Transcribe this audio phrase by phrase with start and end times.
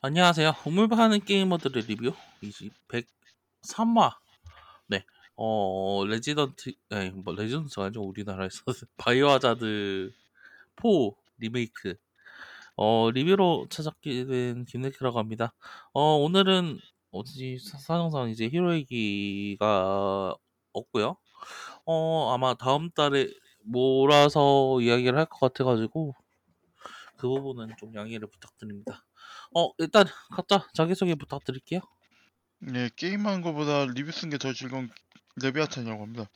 [0.00, 0.52] 안녕하세요.
[0.66, 2.72] 우물파는 게이머들의 리뷰 20
[3.62, 4.12] 103화.
[4.88, 5.04] 네.
[5.36, 8.02] 어, 레지던트 아니 뭐 레지던트가 아니죠.
[8.02, 8.62] 우리나라에서
[8.96, 10.12] 바이오하자드
[10.76, 10.88] 4
[11.38, 11.94] 리메이크
[12.76, 15.54] 어, 리뷰로 찾아뵙게 된 김네키라고 합니다.
[15.92, 16.78] 어, 오늘은
[17.12, 20.36] 어디 사정상 이제 히로 얘기가
[20.72, 21.16] 없고요.
[21.86, 23.28] 어, 아마 다음 달에
[23.64, 26.14] 몰아서 이야기를 할 것 같아가지고
[27.16, 29.04] 그 부분은 좀 양해를 부탁드립니다.
[29.54, 31.80] 어, 일단 각자 자기소개 부탁드릴게요.
[32.60, 34.90] 네, 게임하는 것보다 리뷰 쓴 게 더 즐거운
[35.42, 36.28] 레비아탄이라고 합니다.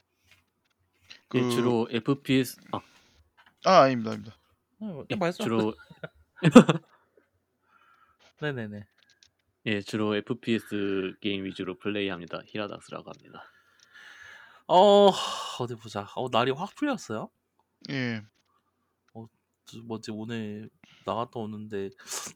[1.29, 1.38] 그...
[1.38, 2.80] 예, 주로 FPS 아,
[3.65, 4.37] 아 아닙니다, 아닙니다.
[4.79, 5.33] 네, 예.
[5.33, 5.75] 주로
[8.41, 8.87] 네네네.
[9.66, 12.41] 예, 주로 FPS 게임 위주로 플레이합니다.
[12.47, 13.45] 히라닥스라고 합니다.
[14.66, 15.10] 어,
[15.60, 16.09] 어디 보자.
[16.16, 17.30] 어, 날이 확 풀렸어요.
[17.91, 18.23] 예.
[19.84, 20.71] 뭐지 오늘
[21.05, 21.91] 나갔다 오는데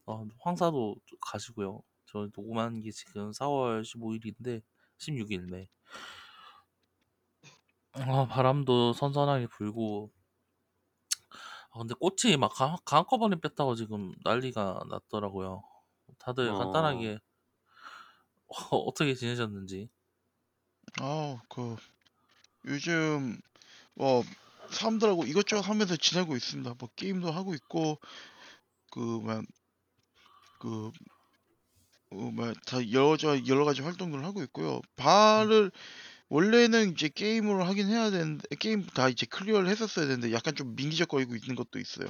[0.06, 1.82] 어, 황사도 가시고요.
[2.06, 4.62] 저 녹음한 게 지금 4월 15일인데
[4.98, 5.68] 16일네.
[7.92, 10.12] 아, 바람도 선선하게 불고
[11.70, 15.62] 아, 근데 꽃이 막 강, 한꺼번에 뺐다고 지금 난리가 났더라고요.
[16.18, 16.58] 다들 어.
[16.58, 17.18] 간단하게
[18.46, 19.90] 어, 어떻게 지내셨는지.
[21.00, 21.76] 아, 그
[22.66, 23.38] 요즘
[23.94, 24.22] 뭐
[24.70, 26.74] 사람들하고 이것저것 하면서 지내고 있습니다.
[26.78, 27.98] 뭐 게임도 하고 있고
[28.90, 29.46] 그만
[30.60, 30.90] 그
[32.10, 33.16] 어, 뭐다 여러
[33.48, 34.80] 여러 가지 활동들을 하고 있고요.
[34.96, 35.70] 발을
[36.28, 41.36] 원래는 이제 게임을 하긴 해야 되는데 게임 다 이제 클리어를 했었어야 되는데 약간 좀 민기적거리고
[41.36, 42.08] 있는 것도 있어요.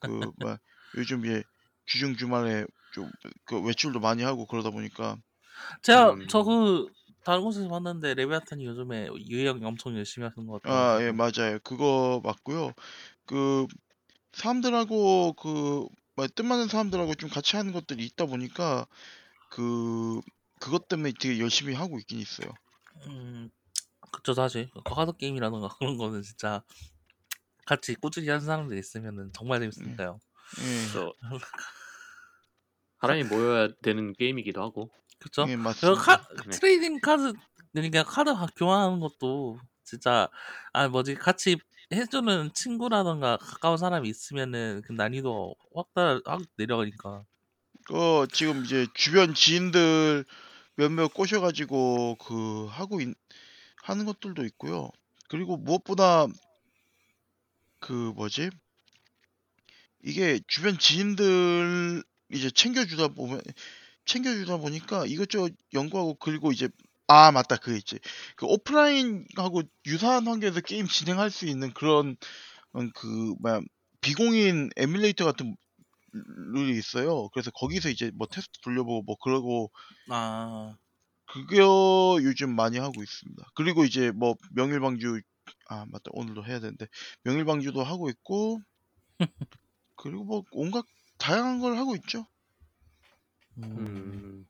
[0.00, 0.58] 그뭐
[0.96, 1.42] 요즘 예
[1.86, 3.10] 주중 주말에 좀
[3.44, 5.16] 그 외출도 많이 하고 그러다 보니까
[5.82, 6.28] 제가 음.
[6.28, 6.86] 저그
[7.24, 10.78] 다른 곳에서 봤는데 레비아탄이 요즘에 유형 엄청 열심히 하는 것 같아요.
[10.78, 11.58] 아, 예, 맞아요.
[11.62, 12.72] 그거 맞고요.
[13.26, 13.66] 그
[14.32, 18.86] 사람들하고 그 뭐, 뜻맞는 사람들하고 좀 같이 하는 것들이 있다 보니까
[19.50, 20.20] 그
[20.60, 22.50] 그것 때문에 되게 열심히 하고 있긴 있어요.
[23.06, 23.50] 음,
[24.12, 26.62] 그쵸 사실 카드 게임이라던가 그런 거는 진짜
[27.66, 30.18] 같이 꾸준히 하는 사람들 있으면은 정말 재밌으니까요.
[30.58, 31.12] 예, 그래서
[33.00, 35.44] 사람이 모여야 되는 게임이기도 하고 그쵸?
[35.48, 36.00] 예, 그 맞습니다.
[36.02, 36.50] 카, 네.
[36.50, 37.32] trading 카드
[37.72, 40.28] 그러니까 카드 가- 교환하는 것도 진짜
[40.72, 41.56] 아 뭐지 같이
[41.92, 45.88] 해주는 친구라던가 가까운 사람이 있으면은 그 난이도 확,
[46.24, 47.24] 확 내려가니까
[47.86, 50.24] 그 지금 이제 주변 지인들
[50.76, 53.08] 몇몇 꼬셔가지고 그 하고 있,
[53.82, 54.90] 하는 것들도 있고요.
[55.28, 56.26] 그리고 무엇보다
[57.80, 58.50] 그 뭐지?
[60.02, 63.40] 이게 주변 지인들 이제 챙겨주다 보면
[64.08, 66.68] 챙겨주다 보니까 이것저것 연구하고 그리고 이제
[67.06, 67.98] 아 맞다 그 있지
[68.36, 72.16] 그 오프라인하고 유사한 환경에서 게임 진행할 수 있는 그런
[72.76, 73.60] 음, 그 뭐야
[74.00, 75.56] 비공인 에뮬레이터 같은
[76.12, 77.28] 툴이 있어요.
[77.30, 79.70] 그래서 거기서 이제 뭐 테스트 돌려보고 뭐 그러고
[80.08, 80.74] 아
[81.26, 83.50] 그거 요즘 많이 하고 있습니다.
[83.54, 85.20] 그리고 이제 뭐 명일방주
[85.68, 86.86] 아 맞다 오늘도 해야 되는데
[87.24, 88.60] 명일방주도 하고 있고
[89.96, 90.84] 그리고 뭐 온갖
[91.18, 92.26] 다양한 걸 하고 있죠.
[93.58, 94.46] 음, 음,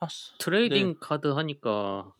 [0.00, 0.36] 아, 씨.
[0.38, 2.12] trading 카드 하니까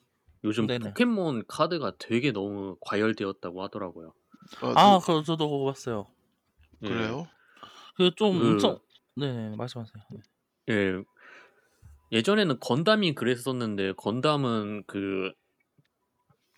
[0.44, 0.88] 요즘 네네.
[0.90, 4.14] 포켓몬 카드가 되게 너무 과열되었다고 하더라고요.
[4.62, 6.06] 아, 아, 누- 그 저도 그거 봤어요.
[6.82, 7.26] 예, 그래요?
[7.96, 8.78] 그좀 그- 엄청
[9.16, 10.02] 네 말씀하세요.
[10.10, 10.20] 네.
[10.74, 11.02] 예.
[12.12, 15.32] 예전에는 건담이 그랬었는데 건담은 그,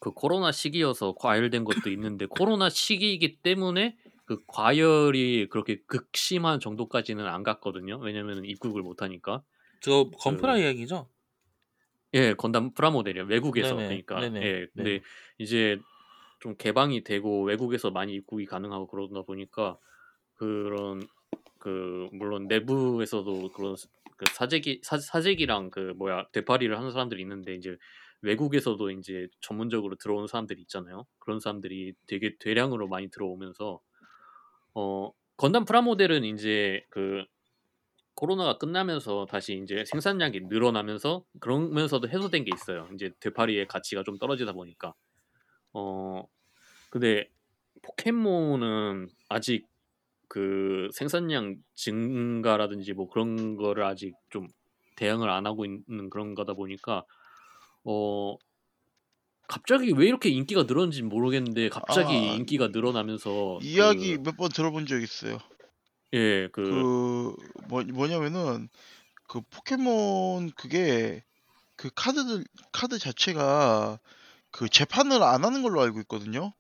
[0.01, 7.43] 그 코로나 시기여서 과열된 것도 있는데 코로나 시기이기 때문에 그 과열이 그렇게 극심한 정도까지는 안
[7.43, 7.99] 갔거든요.
[7.99, 9.43] 왜냐면 입국을 못 하니까.
[9.81, 11.09] 저 건프라 그- 이야기죠?
[12.15, 13.25] 예, 건담 프라모델이요.
[13.25, 14.21] 외국에서 네네, 그러니까.
[14.21, 14.67] 네네, 예.
[14.75, 15.01] 근데 네.
[15.39, 15.79] 이제
[16.41, 19.79] 좀 개방이 되고 외국에서 많이 입국이 가능하고 그러다 보니까
[20.35, 21.03] 그런
[21.59, 23.77] 그 물론 내부에서도 그런
[24.17, 27.77] 그 사재기 사, 사재기랑 그 뭐야 되파리를 하는 사람들이 있는데 이제
[28.23, 31.07] 외국에서도 이제 전문적으로 들어오는 사람들이 있잖아요.
[31.19, 33.81] 그런 사람들이 되게 대량으로 많이 들어오면서
[34.75, 37.25] 어 건담 프라모델은 이제 그
[38.15, 42.89] 코로나가 끝나면서 다시 이제 생산량이 늘어나면서 그러면서도 해소된 게 있어요.
[42.95, 44.95] 이제 되파리의 가치가 좀 떨어지다 보니까
[45.73, 46.25] 어
[46.91, 47.29] 근데
[47.83, 49.67] 포켓몬은 아직
[50.29, 54.49] 그 생산량 증가라든지 뭐 그런 거를 아직 좀
[54.97, 57.05] 대응을 안 하고 있는 그런 거다 보니까
[57.85, 58.37] 어
[59.49, 65.01] 갑자기 왜 이렇게 인기가 늘었는지 모르겠는데 갑자기 아, 인기가 늘어나면서 이야기 그, 몇번 들어본 적
[65.01, 65.39] 있어요.
[66.15, 67.37] 예, 그, 그
[67.69, 68.69] 뭐, 뭐냐면은
[69.29, 71.23] 그 포켓몬 그게
[71.77, 73.99] 그 카드들 카드 자체가
[74.51, 76.53] 그 재판을 안 하는 걸로 알고 있거든요.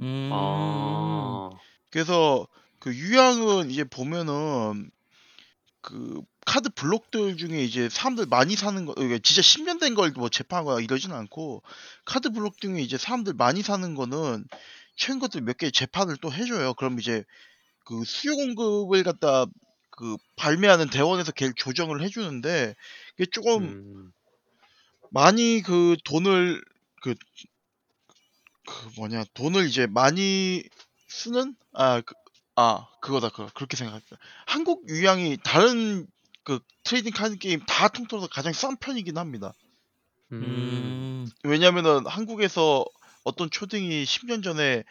[0.00, 1.50] 음, 아,
[1.90, 2.48] 그래서
[2.78, 4.90] 그 유형은 이제 보면은
[5.80, 10.80] 그 카드 블록들 중에 이제 사람들 많이 사는 거 진짜 10년 된 걸 뭐 재판하거나
[10.82, 11.62] 이러진 않고
[12.04, 14.46] 카드 블록 중에 이제 사람들 많이 사는 거는
[14.96, 16.74] 최근 것들 몇 개 재판을 또 해줘요.
[16.74, 17.24] 그럼 이제
[17.84, 19.46] 그 수요 공급을 갖다
[19.90, 22.74] 그 발매하는 대원에서 걔를 조정을 해주는데
[23.18, 24.12] 이게 조금 음.
[25.10, 26.62] 많이 그 돈을
[27.02, 27.14] 그,
[28.66, 30.62] 그 뭐냐 돈을 이제 많이
[31.08, 32.14] 쓰는 아 그,
[32.56, 34.16] 아 그거다 그거 그렇게 생각했다.
[34.46, 36.06] 한국 유희왕이 다른
[36.44, 39.52] 그 trading 카드 게임 다 통틀어서 가장 싼 편이긴 합니다.
[40.32, 40.42] 음.
[40.42, 42.84] 음, 왜냐면은 한국에서
[43.24, 44.84] 어떤 초딩이 10년 전에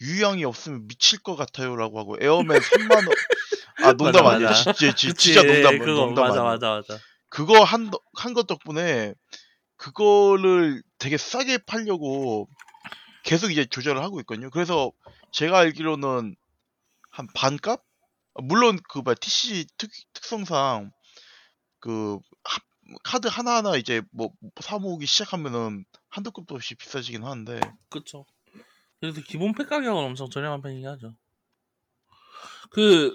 [0.00, 3.08] 유희왕이 없으면 미칠 것 같아요라고 하고 에어맨 3만 원.
[3.82, 4.48] 아 농담 맞아, 아니야.
[4.50, 4.72] 맞아.
[4.72, 6.50] 진짜, 진짜, 진짜 농담 그거 농담 맞아 아니야.
[6.52, 6.98] 맞아 맞아.
[7.28, 9.14] 그거 한 한 것 덕분에
[9.76, 12.48] 그거를 되게 싸게 팔려고
[13.24, 14.50] 계속 이제 조절을 하고 있거든요.
[14.50, 14.92] 그래서
[15.32, 16.36] 제가 알기로는
[17.10, 17.82] 한 반값?
[18.42, 20.92] 물론 그 뭐야 TCG 특, 특성상
[21.80, 22.60] 그 하-
[23.04, 24.32] 카드 하나하나 이제 뭐
[24.62, 28.24] 사 모으기 시작하면은 한도 끝도 없이 비싸지긴 하는데 그쵸.
[29.00, 31.14] 그래서 기본 팩 가격은 엄청 저렴한 편이긴 하죠.
[32.70, 33.14] 그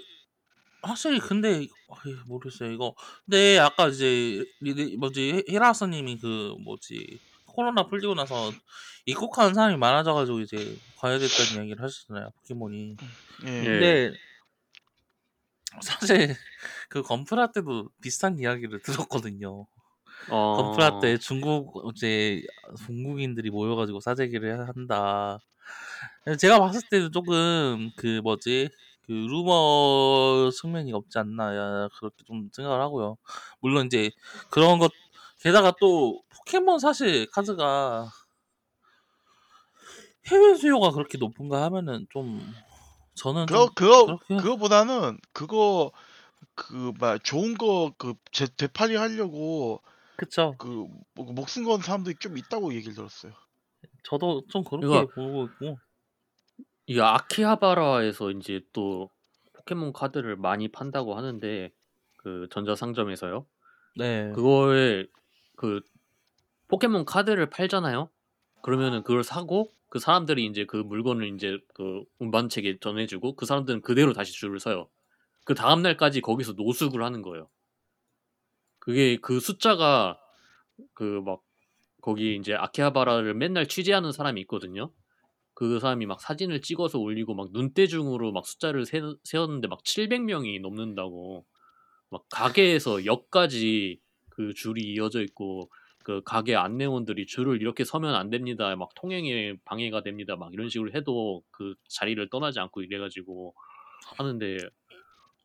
[0.82, 2.94] 확실히 근데 어이, 모르겠어요 이거.
[3.24, 8.52] 근데 아까 이제 리드 뭐지 히라사님이 그 뭐지 코로나 풀리고 나서
[9.06, 12.96] 입국하는 사람이 많아져가지고 이제 과열됐다는 이야기를 하셨잖아요 포켓몬이.
[13.44, 13.48] 예.
[13.48, 13.64] 예.
[13.64, 14.12] 근데
[15.82, 16.34] 사실
[16.88, 19.66] 그 건프라 때도 비슷한 이야기를 들었거든요.
[20.30, 20.56] 어.
[20.56, 22.42] 건프라 때 중국 이제
[22.86, 25.38] 중국인들이 모여가지고 사재기를 한다.
[26.40, 28.68] 제가 봤을 때는 조금 그 뭐지
[29.06, 33.16] 그 루머 측면이 없지 않나 야, 그렇게 좀 생각을 하고요.
[33.60, 34.10] 물론 이제
[34.50, 34.92] 그런 것
[35.40, 38.10] 게다가 또 포켓몬 사실 카드가
[40.26, 42.40] 해외 수요가 그렇게 높은가 하면은 좀
[43.14, 45.92] 저는 그거 좀 그거 그렇게 그거보다는 그거
[46.54, 48.14] 그 막 좋은 거그
[48.56, 49.82] 되팔이 하려고
[50.16, 50.54] 그쵸.
[50.58, 53.32] 그 뭐- 목숨 건 사람들이 좀 있다고 얘기를 들었어요.
[54.04, 55.78] 저도 좀 그렇게 이거- 보고 있고
[56.86, 59.10] 이 아키하바라에서 이제 또
[59.52, 61.72] 포켓몬 카드를 많이 판다고 하는데
[62.18, 63.46] 그 전자상점에서요.
[63.96, 64.30] 네.
[64.32, 65.06] 그거에
[65.56, 65.80] 그
[66.68, 68.08] 포켓몬 카드를 팔잖아요.
[68.62, 74.12] 그러면은 그걸 사고 그 사람들이 이제 그 물건을 이제 그 운반책에 전해주고 그 사람들은 그대로
[74.12, 74.88] 다시 줄을 서요.
[75.46, 77.50] 그 다음 날까지 거기서 노숙을 하는 거예요.
[78.80, 80.18] 그게 그 숫자가
[80.94, 81.42] 그 막
[82.02, 84.92] 거기 이제 아키하바라를 맨날 취재하는 사람이 있거든요.
[85.54, 91.46] 그 사람이 막 사진을 찍어서 올리고 막 눈대중으로 막 숫자를 세, 세웠는데 막 700명이 넘는다고
[92.10, 94.00] 막 가게에서 역까지
[94.30, 95.70] 그 줄이 이어져 있고
[96.04, 98.76] 그 가게 안내원들이 줄을 이렇게 서면 안 됩니다.
[98.76, 100.36] 막 통행에 방해가 됩니다.
[100.36, 103.54] 막 이런 식으로 해도 그 자리를 떠나지 않고 이래가지고
[104.18, 104.58] 하는데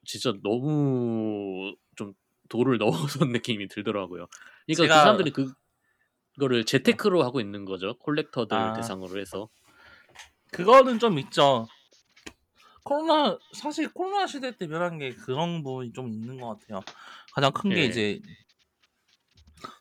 [0.05, 2.13] 진짜 너무 좀
[2.49, 2.77] 돌을
[3.23, 4.27] 넣어선 느낌이 들더라고요.
[4.65, 5.53] 그러니까 그 제가- 사람들이 그
[6.35, 7.97] 그거를 재테크로 하고 있는 거죠.
[7.99, 8.73] 콜렉터들 아.
[8.73, 9.49] 대상으로 해서.
[10.51, 11.67] 그거는 좀 있죠.
[12.83, 16.81] 코로나 사실 코로나 시대 때 변한 게 그런 부분이 좀 있는 것 같아요.
[17.33, 17.85] 가장 큰게 예.
[17.85, 18.21] 이제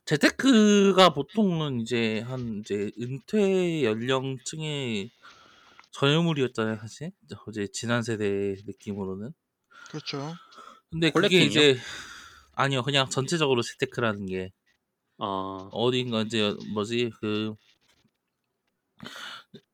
[0.05, 5.11] 재테크가 보통은 이제 한 이제 은퇴 연령층의
[5.93, 7.12] 전유물이었잖아요, 사실.
[7.49, 9.32] 이제 지난 세대 느낌으로는.
[9.91, 10.39] 그렇죠.
[10.91, 11.45] 근데 그게 콜렉팅이요?
[11.45, 11.77] 이제
[12.55, 14.51] 아니요, 그냥 전체적으로 재테크라는 게
[15.19, 17.11] 아, 어딘가 이제 뭐지?
[17.20, 17.55] 그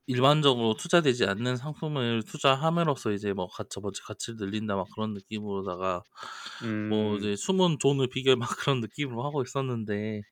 [0.07, 4.03] 일반적으로 투자되지 않는 상품을 투자함으로써 이제 뭐 가치 뭐지?
[4.03, 6.03] 가치를 늘린다 막 그런 느낌으로다가
[6.63, 10.23] 음, 뭐 이제 숨은 돈을 비결 막 그런 느낌으로 하고 있었는데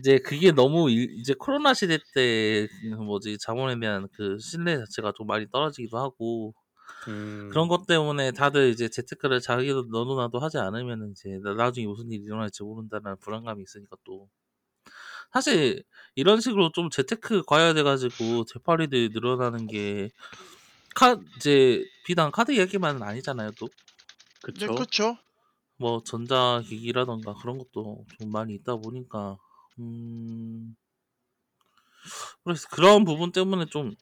[0.00, 2.68] 이제 그게 너무 일- 이제 코로나 시대 때
[3.06, 3.38] 뭐지?
[3.40, 6.54] 자본에 대한 그 신뢰 자체가 좀 많이 떨어지기도 하고
[7.08, 11.86] 음, 그런 것 때문에 다들 이제 재테크를 자기도 너도 나도 하지 않으면 이제 나- 나중에
[11.86, 14.30] 무슨 일이 일어날지 모른다는 불안감이 있으니까 또
[15.32, 15.82] 사실
[16.14, 20.10] 이런 식으로 좀 재테크 과열돼가지고 되팔이들이 늘어나는 게
[20.96, 23.68] 카, 이제 비단 카드 이야기만은 아니잖아요 또.
[24.54, 24.74] 네, 그쵸.
[24.74, 25.16] 그렇죠.
[25.78, 29.38] 뭐 전자기기라던가 그런 것도 좀 많이 있다 보니까
[29.80, 30.76] 음
[32.44, 33.94] 그래서 그런 부분 때문에 좀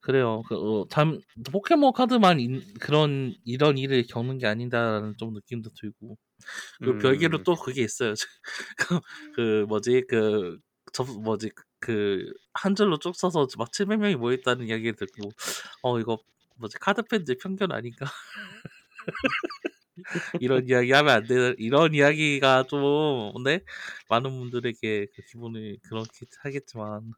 [0.00, 0.42] 그래요.
[0.48, 1.20] 그, 어, 단,
[1.52, 6.16] 포켓몬 카드만 인- 그런 이런 일을 겪는 게 아니다라는 좀 느낌도 들고
[6.82, 7.44] 그 별개로 음.
[7.44, 8.14] 또 그게 있어요.
[8.78, 9.00] 그,
[9.36, 15.30] 그 뭐지 그저 뭐지 그 한 줄로 쭉 써서 막 700명이 모였다는 이야기를 듣고
[15.82, 16.18] 어 이거
[16.56, 18.06] 뭐지 카드 팬들 편견 아닌가?
[20.40, 23.60] 이런 이야기 하면 안 되는 이런 이야기가 좀 근데
[24.08, 27.12] 많은 분들에게 그 기분을 그렇게 하겠지만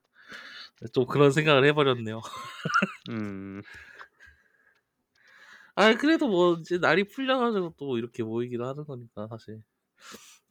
[0.92, 2.20] 좀 그런 생각을 해버렸네요.
[3.08, 3.62] 음,
[5.74, 9.62] 아 그래도 뭐 이제 날이 풀려가지고 또 이렇게 모이기도 하는 거니까 사실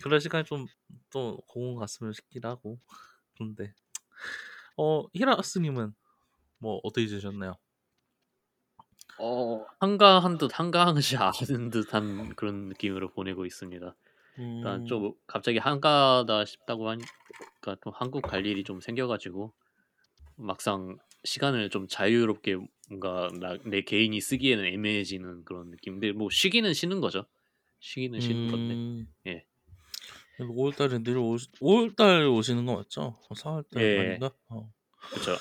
[0.03, 0.67] 그럴 시간이 좀
[1.11, 2.79] 또 공원 갔으면 싶긴 하고
[3.35, 3.73] 그런데
[4.77, 5.93] 어 히라스님은
[6.59, 7.55] 뭐 어떻게 지내셨나요?
[9.17, 13.95] 어 한가한 듯 한가하지 않은 듯한 그런 느낌으로 보내고 있습니다.
[14.61, 19.53] 일단 음, 좀 갑자기 한가하다 싶다고 하니까 좀 한국 갈 일이 좀 생겨가지고
[20.41, 22.57] 막상 시간을 좀 자유롭게
[22.89, 27.25] 뭔가 나, 내 개인이 쓰기에는 애매해지는 그런 느낌인데 뭐 쉬기는 쉬는 거죠.
[27.79, 29.45] 쉬기는 쉬는 건데 음, 예.
[30.39, 33.19] 5월달에 늘 오시, 5월달 오시는 거 맞죠?
[33.29, 34.00] 4월달 예.
[34.00, 34.31] 아닌가?
[34.50, 34.71] 어.
[35.12, 35.38] 그렇죠.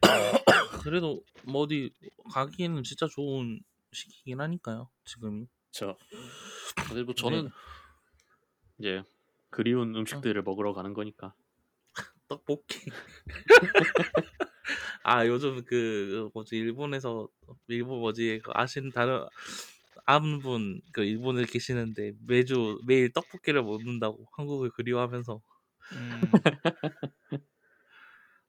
[0.82, 1.92] 그래도 뭐 어디
[2.32, 3.60] 가기에는 진짜 좋은
[3.92, 4.90] 시기긴 하니까요.
[5.04, 5.46] 지금이.
[5.72, 5.96] 그렇죠.
[6.88, 7.22] 근데 뭐 네.
[7.22, 7.50] 저는
[8.78, 9.02] 이제
[9.50, 11.34] 그리운 음식들을 먹으러 가는 거니까
[12.30, 12.86] 떡볶이.
[15.02, 17.28] 아 요즘 그 뭐지 일본에서
[17.68, 19.24] 일본 뭐지 그 아신 다른
[20.06, 25.40] 아는 분그 일본에 계시는데 매주 매일 떡볶이를 먹는다고 한국을 그리워하면서
[25.92, 26.20] 음,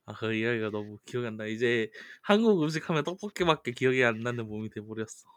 [0.05, 1.45] 아그 이야기가 너무 기억이 안 나.
[1.45, 1.89] 이제
[2.21, 5.29] 한국 음식 하면 떡볶이밖에 기억이 안 나는 몸이 돼버렸어.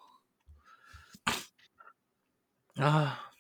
[2.79, 3.31] 아,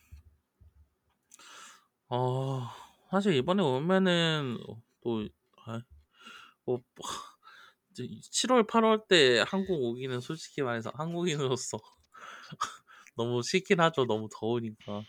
[2.08, 2.68] 어
[3.10, 4.58] 사실 이번에 오면은
[5.04, 5.28] 또
[5.66, 5.80] 아,
[6.64, 6.80] 뭐
[7.94, 11.78] 7월 8월 때 한국 오기는 솔직히 말해서 한국인으로서
[13.16, 14.04] 너무 싫긴 하죠.
[14.06, 15.02] 너무 더우니까.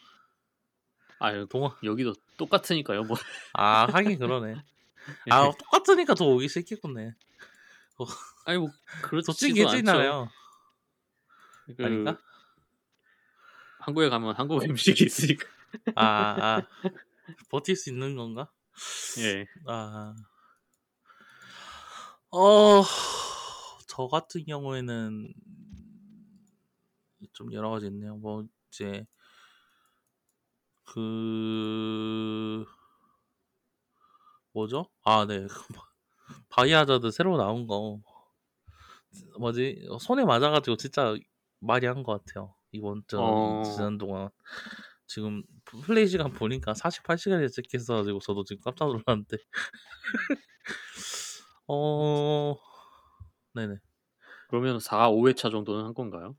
[1.18, 3.04] 아유 동화 여기도 똑같으니까요.
[3.04, 3.18] 뭐
[3.54, 4.54] 아 하긴 그러네.
[5.32, 5.52] 아 예.
[5.58, 7.16] 똑같으니까 더 오기 싫겠구네.
[8.46, 8.70] 아니 뭐
[9.02, 9.76] 그렇지도 않죠.
[9.78, 10.30] 괜찮아요.
[11.78, 12.20] 그 아닌가?
[13.80, 15.48] 한국에 가면 한국 음식이 있으니까.
[15.96, 16.62] 아, 아
[17.50, 18.52] 버틸 수 있는 건가?
[19.18, 19.46] 예.
[19.68, 20.16] 아,
[22.32, 22.84] 어,
[23.88, 25.34] 저 같은 경우에는
[27.34, 28.16] 좀 여러 가지 있네요.
[28.18, 29.06] 뭐 이제
[30.86, 32.66] 그
[34.54, 34.90] 뭐죠?
[35.04, 35.48] 아, 네.
[36.50, 38.02] 바이오하자드 새로 나온 거
[39.40, 39.88] 뭐지?
[40.00, 41.16] 손에 맞아가지고 진짜
[41.60, 42.56] 많이 한 것 같아요.
[42.72, 43.62] 이번 저 어.
[43.62, 44.30] 지난 동안
[45.08, 49.38] 지금 플레이 시간 보니까 48시간이 찍혔어가지고 저도 지금 깜짝 놀랐는데
[51.68, 52.56] 어
[53.54, 53.78] 네네
[54.50, 56.36] 그러면 4, 5회차 정도는 한 건가요?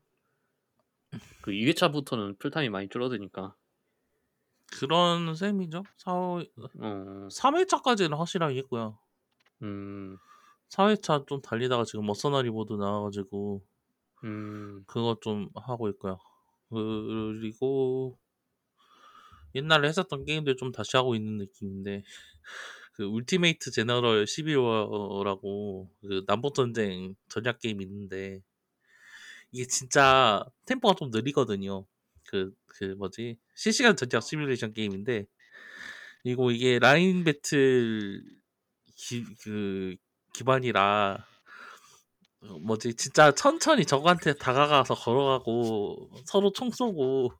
[1.41, 3.55] 그 2회차부터는 플타임이 많이 줄어드니까.
[4.79, 5.83] 그런 셈이죠.
[5.97, 6.41] 4, 어.
[7.31, 8.97] 3회차까지는 확실하게 했고요.
[9.63, 10.17] 음.
[10.69, 13.63] 4회차 좀 달리다가 지금 mercenary 모드 나와가지고
[14.25, 14.83] 음.
[14.87, 16.17] 그거 좀 하고 있고요.
[16.69, 18.17] 그리고
[19.57, 22.03] 옛날에 했었던 게임들 좀 다시 하고 있는 느낌인데
[22.93, 28.41] 그 Ultimate General Civil War라고 그 남북 전쟁 전략 게임 있는데
[29.51, 31.85] 이게 진짜 템포가 좀 느리거든요.
[32.25, 35.25] 그, 그 뭐지 실시간 전략 시뮬레이션 게임인데
[36.23, 38.21] 그리고 이게 라인 배틀
[38.95, 39.95] 기, 그
[40.33, 41.25] 기반이라
[42.41, 47.31] 어, 뭐지 진짜 천천히 적한테 다가가서 걸어가고 서로 총 쏘고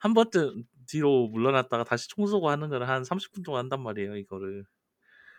[0.00, 4.64] 한 번쯤 뒤로 물러났다가 다시 총 쏘고 하는 걸 한 30분 동안 한단 말이에요 이거를.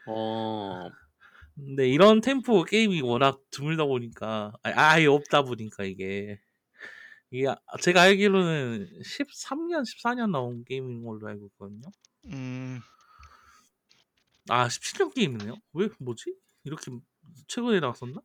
[0.08, 0.90] 어.
[1.56, 6.40] 근데 이런 템포 게임이 워낙 드물다 보니까 아예 없다 보니까 이게.
[7.32, 11.90] 이게 아- 제가 알기로는 13년 14년 나온 게임인 걸로 알고 있거든요.
[12.28, 12.80] 음,
[14.50, 15.56] 아 17년 게임이네요?
[15.74, 16.36] 왜 뭐지?
[16.64, 16.92] 이렇게
[17.48, 18.22] 최근에 나왔었나?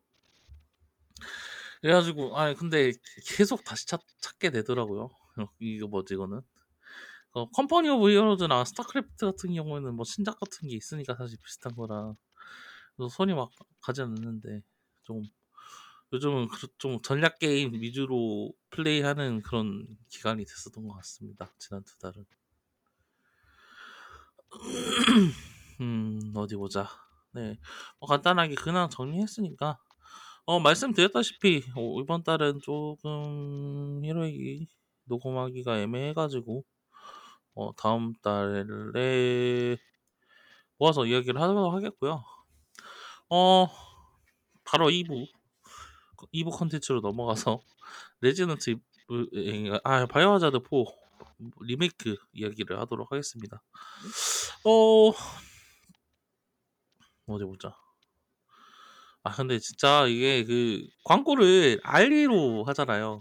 [1.81, 2.91] 그래가지고 아 근데
[3.25, 5.09] 계속 다시 찾, 찾게 되더라고요.
[5.37, 6.41] 어, 이거 뭐지 이거는
[7.33, 12.15] 어, Company of Heroes나 스타크래프트 같은 경우에는 뭐 신작 같은 게 있으니까 사실 비슷한 거라
[13.11, 13.49] 손이 막
[13.81, 14.61] 가지 않는데
[15.03, 15.23] 좀
[16.13, 21.53] 요즘은 그- 좀 전략 게임 위주로 플레이하는 그런 기간이 됐었던 것 같습니다.
[21.59, 22.25] 지난 두 달은.
[25.81, 26.87] 음 어디 보자.
[27.33, 27.57] 네,
[27.99, 29.77] 뭐 간단하게 근황 정리했으니까
[30.45, 34.67] 어, 말씀드렸다시피 어, 이번 달은 조금 히로이
[35.05, 36.63] 녹음하기가 애매해가지고
[37.59, 39.75] 어, 다음 달에
[40.77, 42.23] 모아서 이야기를 하도록 하겠고요.
[43.29, 43.67] 어,
[44.63, 45.27] 바로 2부
[46.33, 47.59] 2부 컨텐츠로 넘어가서
[48.21, 48.77] 레지던트
[49.83, 50.85] 아 바이오하자드 4
[51.59, 53.61] 리메이크 이야기를 하도록 하겠습니다.
[54.63, 55.11] 어
[57.27, 57.75] 어디 보자.
[59.23, 63.19] 아 근데 진짜 이게 그 광고를 알리로 하잖아요.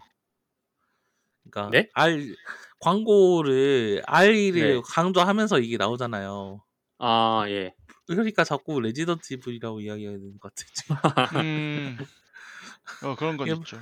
[1.50, 1.88] 그러니까 네?
[1.94, 2.36] 알
[2.80, 4.80] 광고를 RE를 네.
[4.84, 6.62] 강조하면서 이게 나오잖아요.
[6.98, 7.74] 아, 예.
[8.06, 10.66] 그러니까 자꾸 Resident Evil이라고 이야기해야 되는 것 같아.
[10.74, 10.96] 지금.
[11.44, 11.98] 음,
[13.02, 13.78] 어, 그런 건 이게 있죠.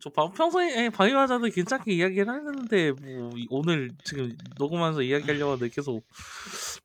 [0.00, 5.68] 저 바- 평소에 에, Biohazard 괜찮게 이야기를 했는데 뭐 이- 오늘 지금 녹음하면서 이야기하려고 하는데
[5.72, 6.04] 계속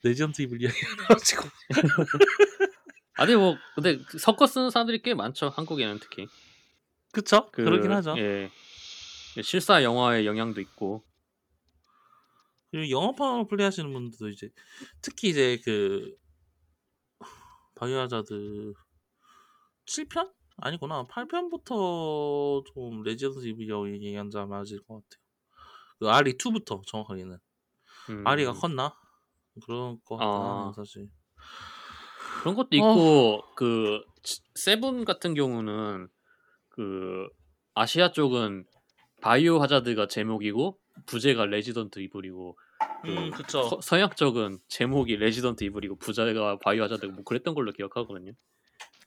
[0.03, 1.43] Resident Evil 이야기해가지고
[3.15, 6.27] 아니 뭐 근데 섞어 쓰는 사람들이 꽤 많죠 한국에는 특히
[7.11, 7.49] 그쵸?
[7.51, 8.15] 그, 그러긴 하죠.
[8.19, 8.51] 예
[9.41, 11.03] 실사 영화의 영향도 있고
[12.71, 14.49] 그리고 영어판으로 플레이하시는 분들도 이제
[15.01, 16.15] 특히 이제 그
[17.75, 18.73] Biohazard
[19.85, 20.33] 7편?
[20.57, 25.23] 아니구나 8편부터 좀 Resident Evil 얘기한 자 맞을 것 같아요.
[25.99, 27.37] 그 RE 2부터 정확하게는
[28.09, 28.95] 음, RE가 컸나?
[29.63, 30.71] 그런 것 같긴 아.
[30.75, 31.09] 사실.
[32.41, 32.77] 그런 것도 어.
[32.77, 36.07] 있고 그 치- seven 같은 경우는
[36.69, 37.27] 그
[37.73, 38.65] 아시아 쪽은
[39.21, 42.57] Biohazard가 제목이고 부제가 Resident Evil이고
[43.03, 43.63] 그 음 그쵸.
[43.63, 48.33] 서, 서양 쪽은 제목이 Resident Evil이고 부제가 Biohazard고 뭐 그랬던 걸로 기억하거든요.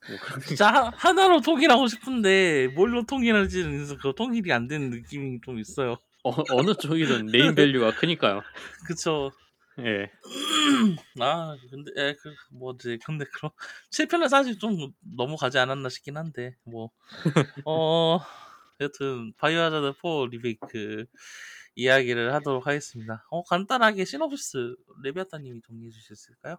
[0.08, 5.58] 뭐 그런 진짜 하- 하나로 통일하고 싶은데 뭘로 통일할지는 그 통일이 안 되는 느낌이 좀
[5.58, 5.96] 있어요.
[6.24, 8.42] 어, 어느 쪽이든 name value가 크니까요.
[8.86, 9.30] 그쵸.
[9.80, 10.10] 예.
[11.20, 13.50] 아 근데 에, 그 뭐지 근데 그럼
[13.90, 16.90] 7편은 사실 좀 넘어가지 않았나 싶긴 한데 뭐
[17.64, 18.18] 어
[18.80, 21.04] 여튼 Biohazard 4 리메이크
[21.74, 23.26] 이야기를 하도록 하겠습니다.
[23.30, 26.56] 어 간단하게 시놉시스 레비아타님이 정리해 주실 수 있을까요?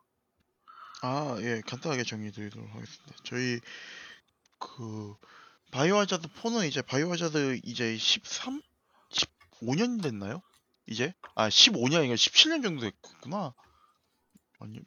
[1.03, 3.15] 아, 예, 간단하게 정리해 드리도록 하겠습니다.
[3.23, 3.59] 저희
[4.59, 5.15] 그
[5.71, 8.61] Biohazard 4는 이제 Biohazard 이제 13
[9.09, 10.41] 15년 됐나요?
[10.87, 11.13] 이제?
[11.35, 13.53] 아, 15년인가 17년 정도 됐구나.
[14.59, 14.79] 아니,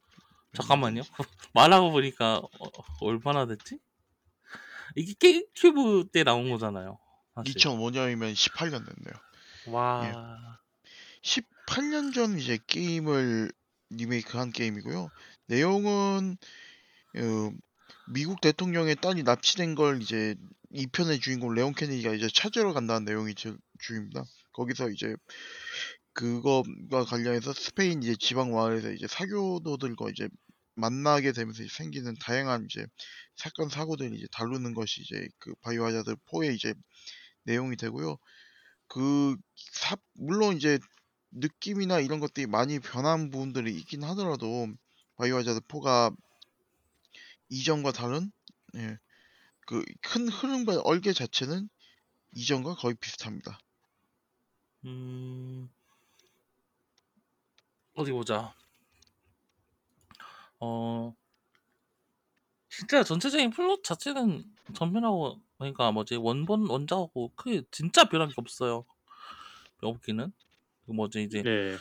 [0.54, 1.02] 잠깐만요.
[1.54, 2.68] 말하고 보니까 어,
[3.00, 3.78] 얼마나 됐지?
[4.96, 6.98] 이게 게임 큐브 때 나온 거잖아요.
[7.34, 7.54] 사실.
[7.54, 9.14] 2005년이면 18년 됐네요.
[9.68, 10.58] 와.
[11.22, 13.50] 18년 전 이제 게임을
[13.90, 15.10] 리메이크한 게임이고요.
[15.46, 16.36] 내용은
[17.16, 17.50] 어,
[18.08, 20.34] 미국 대통령의 딸이 납치된 걸 이제
[20.72, 24.24] 2편의 주인공 레온 케네디가 이제 찾으러 간다는 내용이 주, 주입니다.
[24.52, 25.14] 거기서 이제
[26.12, 30.28] 그거가 관련해서 스페인 이제 지방 마을에서 이제 사교도들과 이제
[30.76, 32.86] 만나게 되면서 생기는 다양한 이제
[33.36, 36.74] 사건 사고들을 이제 다루는 것이 이제 그 Biohazard 4의 이제
[37.44, 38.16] 내용이 되고요.
[38.88, 40.78] 그 사, 물론 이제
[41.32, 44.68] 느낌이나 이런 것들이 많이 변한 부분들이 있긴 하더라도
[45.16, 46.12] Biohazard 4가
[47.48, 48.30] 이전과 다른
[48.76, 48.98] 예,
[49.66, 51.68] 그 큰 흐름과 얼개 자체는
[52.32, 53.58] 이전과 거의 비슷합니다.
[54.84, 55.68] 음.
[57.94, 58.54] 어디 보자.
[60.60, 61.14] 어.
[62.78, 68.84] 진짜 전체적인 플롯 자체는 전편하고 그러니까 뭐지 원본 원작하고 크게 진짜 변한 게 없어요.
[69.82, 70.32] 없기는.
[70.86, 71.78] 그 뭐지 이제 네.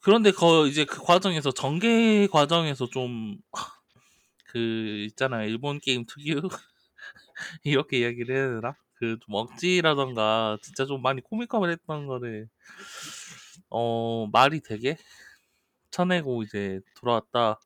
[0.00, 3.38] 그런데 그 이제 그 과정에서 전개 과정에서 좀
[4.46, 4.58] 그
[5.10, 6.40] 있잖아요 일본 게임 특유
[7.64, 8.74] 이렇게 이야기를 해야 되나?
[8.94, 11.70] 그 좀 억지라던가 진짜 좀 많이 코믹함을
[12.06, 12.48] 거를
[13.70, 14.96] 어 말이 되게
[15.90, 17.58] 쳐내고 이제 돌아왔다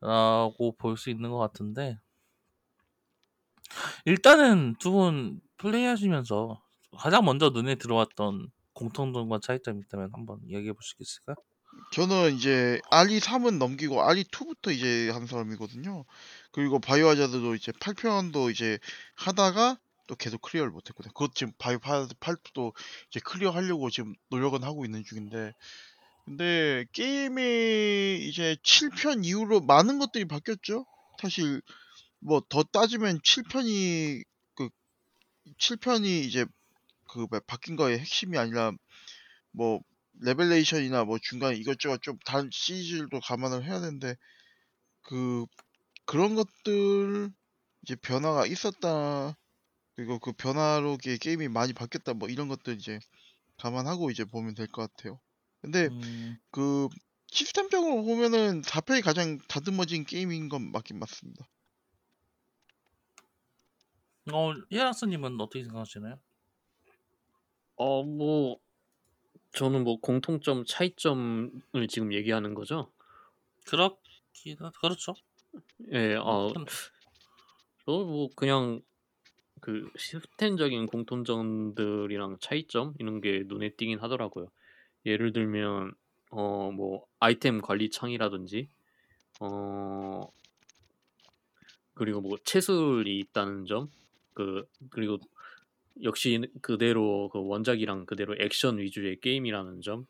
[0.00, 1.98] 라고 볼 수 있는 것 같은데
[4.04, 6.62] 일단은 두 분 플레이하시면서
[6.98, 11.36] 가장 먼저 눈에 들어왔던 공통점과 차이점이 있다면 한번 이야기해 보시겠을까요?
[11.92, 16.04] 저는 이제 RE 3은 넘기고 RE 2부터 이제 한 사람이거든요.
[16.52, 18.78] 그리고 Biohazard도 이제 8편도 이제
[19.14, 21.12] 하다가 또 계속 clear를 못했거든요.
[21.12, 22.74] 그것 지금 Biohazard 8도
[23.10, 25.52] 이제 clear 하려고 지금 노력은 하고 있는 중인데
[26.26, 30.86] 근데 게임이 이제 7편 이후로 많은 것들이 바뀌었죠.
[31.20, 31.62] 사실
[32.20, 34.24] 뭐 더 따지면 7편이
[34.56, 34.70] 그
[35.58, 36.46] 7편이 이제
[37.10, 38.72] 그뭐 바뀐 거의 핵심이 아니라
[39.52, 39.80] 뭐
[40.22, 44.16] 레벨레이션이나 뭐 중간에 이것저것 좀 다른 시리즈도 감안을 해야 되는데
[45.02, 45.46] 그
[46.06, 47.30] 그런 것들
[47.84, 49.36] 이제 변화가 있었다
[49.96, 53.00] 그리고 그 변화로 게- 게임이 많이 바뀌었다 뭐 이런 것들 이제
[53.58, 55.20] 감안하고 이제 보면 될 것 같아요.
[55.66, 56.88] 근데 음, 그
[57.28, 61.48] 시스템적으로 보면은 4편이 가장 다듬어진 게임인 건 맞긴 맞습니다.
[64.32, 66.18] 어 예라스님은 어떻게 생각하시나요?
[67.76, 68.58] 어, 뭐
[69.54, 72.92] 저는 뭐 공통점, 차이점을 지금 얘기하는 거죠.
[73.66, 75.14] 그렇긴 하- 그렇죠.
[75.92, 76.66] 예, 어, 편-
[77.84, 78.80] 저는 뭐 그냥
[79.60, 84.48] 그 시스템적인 공통점들이랑 차이점 이런 게 눈에 띄긴 하더라고요.
[85.06, 85.94] 예를 들면
[86.30, 88.68] 어 뭐 아이템 관리 창이라든지
[89.40, 90.28] 어
[91.94, 93.90] 그리고 뭐 채술이 있다는 점,
[94.34, 95.18] 그 그리고
[96.02, 100.06] 역시 그대로 그 원작이랑 그대로 액션 위주의 게임이라는 점,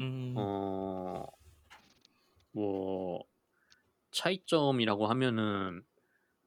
[0.00, 1.26] 음, 어
[2.52, 3.24] 뭐
[4.12, 5.84] 차이점이라고 하면은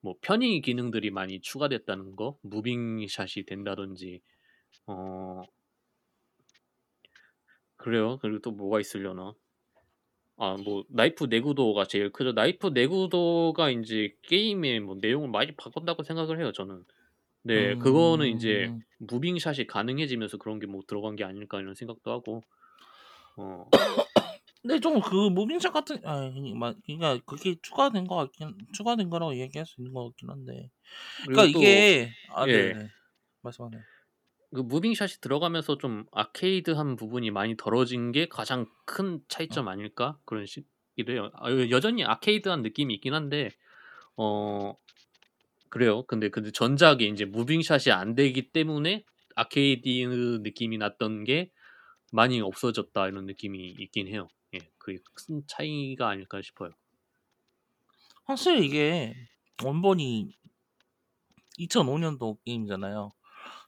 [0.01, 4.21] 뭐 편의 기능들이 많이 추가됐다는 거, 무빙 샷이 된다든지
[4.87, 5.43] 어
[7.83, 8.17] 그래요.
[8.21, 9.35] 그리고 또 뭐가 있으려나?
[10.37, 12.31] 아 뭐 나이프 내구도가 제일 크죠.
[12.33, 16.83] 나이프 내구도가 인제 게임의 뭐 내용을 많이 바꾼다고 생각을 해요 저는.
[17.43, 18.83] 네 그거는 인제 음.
[18.99, 22.41] 무빙샷이 가능해지면서 그런 게 뭐 들어간 게 아닐까 이런 생각도 하고.
[23.37, 23.65] 어.
[24.61, 29.35] 근데 좀 그 무빙샷 같은 아 이 막 그러니까 그게 추가된 것 같긴 추가된 거라고
[29.37, 30.69] 얘기할 수 있는 것 같긴 한데.
[31.33, 32.73] 그러니까 그리고 또 이게 아 예.
[32.73, 32.89] 네네.
[33.43, 33.83] 말씀하세요.
[34.53, 39.19] 그 무빙샷이 들어가면서 좀 아케이드한 부분이 많이 덜어진 게 가장 큰 어.
[39.27, 40.45] 차이점 아닐까 그런
[41.09, 41.31] 해요.
[41.33, 43.49] 아 여전히 아케이드한 느낌이 있긴 한데
[44.15, 44.75] 어
[45.69, 46.03] 그래요.
[46.05, 49.03] 근데 근데 전작이 인제 무빙샷이 안 되기 때문에
[49.35, 49.89] 아케이드
[50.43, 51.51] 느낌이 났던 게
[52.11, 54.27] 많이 없어졌다 이런 느낌이 있긴 해요.
[54.53, 54.59] 예.
[54.77, 56.69] 그게 큰 차이가 아닐까 싶어요.
[58.27, 59.15] 사실 이게
[59.63, 60.37] 원본이
[61.59, 63.11] 2005년도 게임이잖아요.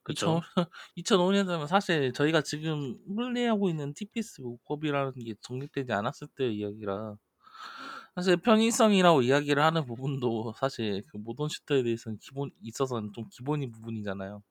[0.05, 0.39] 그쵸.
[0.45, 0.65] 2005
[0.95, 7.17] 2005년도면 사실 저희가 지금 플레이하고 있는 TPS 문법이라는 게 정립되지 않았을 때의 이야기라
[8.15, 14.43] 사실 편의성이라고 이야기를 하는 부분도 사실 그 모던 슈터에 대해서는 기본 있어서는 좀 기본인 부분이잖아요.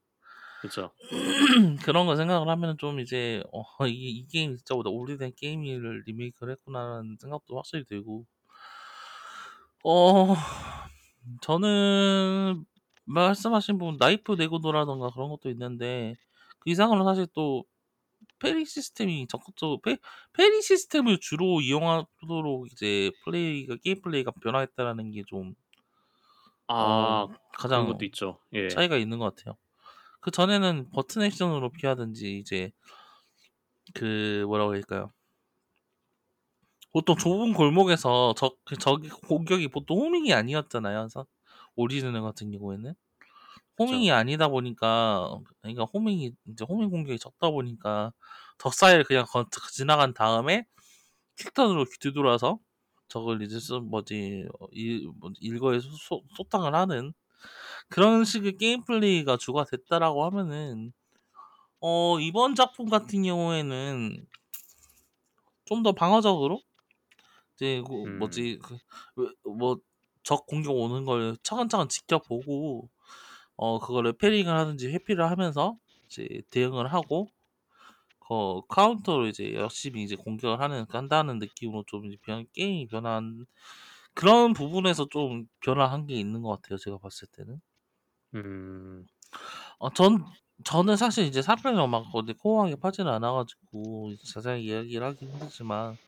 [0.61, 0.93] 그쵸.
[1.85, 7.17] 그런 거 생각을 하면은 좀 이제 어 이게 '이 게임이 진짜 오래된 게임을 리메이크를 했구나.'라는
[7.21, 8.27] 생각도 확실히 들고
[9.85, 10.35] 어
[11.41, 12.65] 저는
[13.05, 16.15] 말씀하신 부분 나이프 내구도라든가 그런 것도 있는데
[16.61, 17.65] 그 이상으로 사실 또
[18.39, 19.99] parry 시스템이 적극적으로 페
[20.33, 25.55] parry 시스템을 주로 이용하도록 이제 플레이가 게임 플레이가 변화했다라는 게좀어아
[26.67, 28.39] 그런 가장 것도 있죠.
[28.53, 28.69] 예.
[28.69, 29.57] 차이가 있는 것 같아요.
[30.21, 32.73] 그 전에는 버튼 액션으로 피하든지 이제
[33.95, 35.13] 그 뭐라고 될까요?
[36.93, 41.01] 보통 좁은 골목에서 적그 적이 공격이 보통 homing이 아니었잖아요.
[41.01, 41.27] 그래서
[41.77, 42.95] 오리지널 같은 경우에는.
[43.79, 44.15] homing이 그쵸.
[44.15, 48.13] 아니다 보니까 그러니까 homing이 이제 homing 공격이 적다 보니까
[48.59, 50.65] 적 사이를 그냥 거 지나간 다음에
[51.39, 52.59] quick turn으로 뒤돌아서
[53.09, 57.13] 적을 이제 좀 뭐지 어일 뭐지 일거에 소소 소탕을 하는
[57.91, 60.93] 그런 식의 게임 플레이가 주가 됐다라고 하면은
[61.81, 64.27] 어 이번 작품 같은 경우에는
[65.67, 66.63] 좀 더 방어적으로
[67.57, 68.19] 이제 그 음.
[68.19, 68.59] 뭐지
[69.15, 69.79] 그왜뭐
[70.25, 72.91] 적 공격 오는 걸 차근차근 지켜보고
[73.57, 77.29] 어 그거를 패링을 하든지 회피를 하면서 이제 대응을 하고
[78.29, 83.47] 어 카운터로 이제 열심히 이제 공격을 하는 한다는 느낌으로 좀 이제 변 게임이 변한
[84.15, 87.61] 그런 부분에서 좀 변화한 게 있는 것 같아요 제가 봤을 때는.
[88.35, 89.07] 음.
[89.81, 90.25] 어 전
[90.65, 95.31] 저는 사실 이제 4 편을 막 어디 코어하게 파지는 않아 가지고 이제 자세하게 이야기를 하긴
[95.33, 95.99] 힘들지만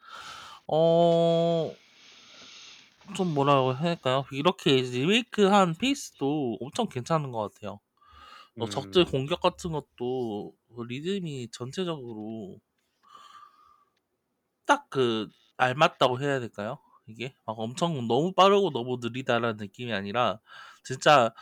[0.69, 1.73] 어
[3.15, 4.25] 좀 뭐라고 해야 할까요?
[4.33, 7.81] 이렇게 이제 리메이크한 페이스도 엄청 괜찮은 것 같아요.
[8.59, 9.07] 뭐 적들 음.
[9.07, 12.61] 공격 같은 것도 그 리듬이 전체적으로
[14.67, 16.79] 딱 그 알맞다고 해야 될까요?
[17.07, 20.41] 이게 막 엄청 너무 빠르고 너무 느리다라는 느낌이 아니라
[20.85, 21.33] 진짜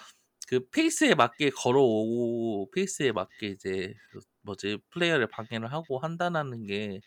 [0.48, 7.00] 그 페이스에 맞게 걸어오고 페이스에 맞게 이제 그 뭐지 플레이어를 방해를 하고 한다라는 게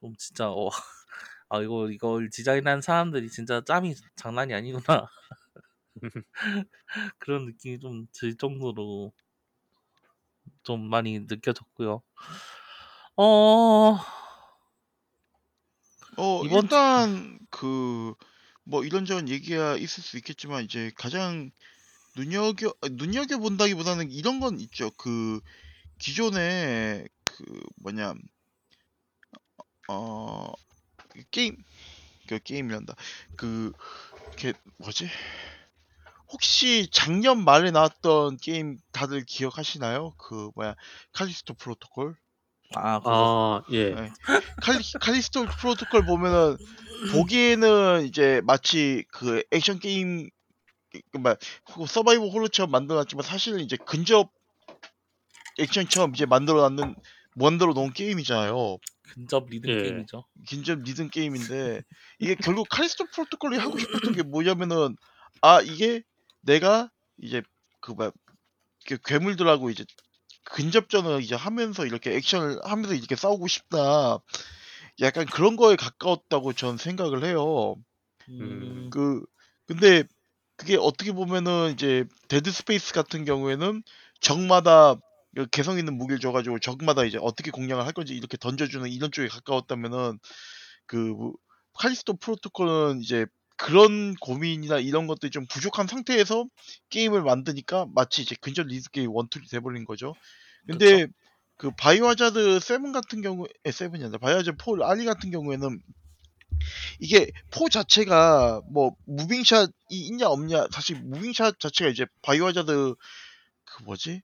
[0.00, 0.70] 좀 진짜 어'
[1.48, 5.08] 아 이거 이걸 디자인한 사람들이 진짜 짬이 장난이 아니구나.'
[7.18, 9.12] 그런 느낌이 좀 들 정도로
[10.62, 12.02] 좀 많이 느껴졌고요.
[13.16, 13.96] 어
[16.16, 18.14] 어 이번 주 일단 그
[18.68, 21.52] 뭐 이런저런 얘기가 있을 수 있겠지만 이제 가장
[22.16, 24.90] 눈여겨 아 눈여겨 본다기보다는 이런 건 있죠.
[24.92, 25.40] 그
[25.98, 27.44] 기존에 그
[27.82, 28.14] 뭐냐
[29.88, 30.65] 어그
[31.30, 31.56] 게임
[32.26, 32.94] 그 게임이란다.
[33.36, 35.08] 그걔 뭐지?
[36.28, 40.14] 혹시 작년 말에 나왔던 게임 다들 기억하시나요?
[40.18, 40.74] 그 뭐야
[41.12, 42.16] 칼리스토 프로토콜?
[42.74, 43.00] 아.
[43.04, 43.90] 아 예.
[43.90, 44.12] 예.
[44.60, 46.56] 칼리 칼리스토 프로토콜 보면은
[47.12, 50.28] 보기에는 이제 마치 그 액션 게임
[50.90, 51.36] 그그 뭐야
[51.76, 54.32] 호 서바이벌 호러처럼 만들어 놨지만 사실은 이제 근접
[55.58, 56.96] 액션처럼 이제 만들어 놨는
[57.34, 58.78] 만들어 놓은 게임이잖아요.
[59.12, 59.82] 근접 리듬 예.
[59.82, 60.24] 게임이죠.
[60.48, 61.82] 근접 리듬 게임인데
[62.18, 64.96] 이게 결국 칼리스토 프로토콜이 하고 싶었던 게 뭐냐면은
[65.40, 66.02] 아 이게
[66.42, 67.42] 내가 이제
[67.80, 68.10] 그 뭐야
[68.86, 69.84] 그 괴물들하고 이제
[70.44, 74.18] 근접전을 이제 하면서 이렇게 액션을 하면서 이렇게 싸우고 싶다.
[75.00, 77.76] 약간 그런 거에 가까웠다고 전 생각을 해요.
[78.28, 78.40] 음.
[78.40, 78.90] 음.
[78.90, 79.24] 그
[79.66, 80.04] 근데
[80.56, 83.82] 그게 어떻게 보면은 이제 Dead Space 같은 경우에는
[84.20, 85.00] 적마다 그
[85.50, 89.12] 개성 있는 무기를 줘 가지고 적마다 이제 어떻게 공략을 할 건지 이렇게 던져 주는 이런
[89.12, 90.18] 쪽에 가까웠다면은
[90.86, 91.34] 그뭐
[91.74, 96.46] 칼리스토 프로토콜은 이제 그런 고민이나 이런 것들이 좀 부족한 상태에서
[96.90, 100.14] 게임을 만드니까 마치 이제 근접 리듬 게임 one tool이 돼 버린 거죠.
[100.66, 101.06] 근데
[101.56, 105.80] 그 Biohazard 7 같은 경우에 7이 아니라 Biohazard 4 RE 같은 경우에는
[107.00, 112.94] 이게 4 자체가 뭐 moving shot이 있냐 없냐 사실 moving shot 자체가 이제 Biohazard
[113.64, 114.22] 그 뭐지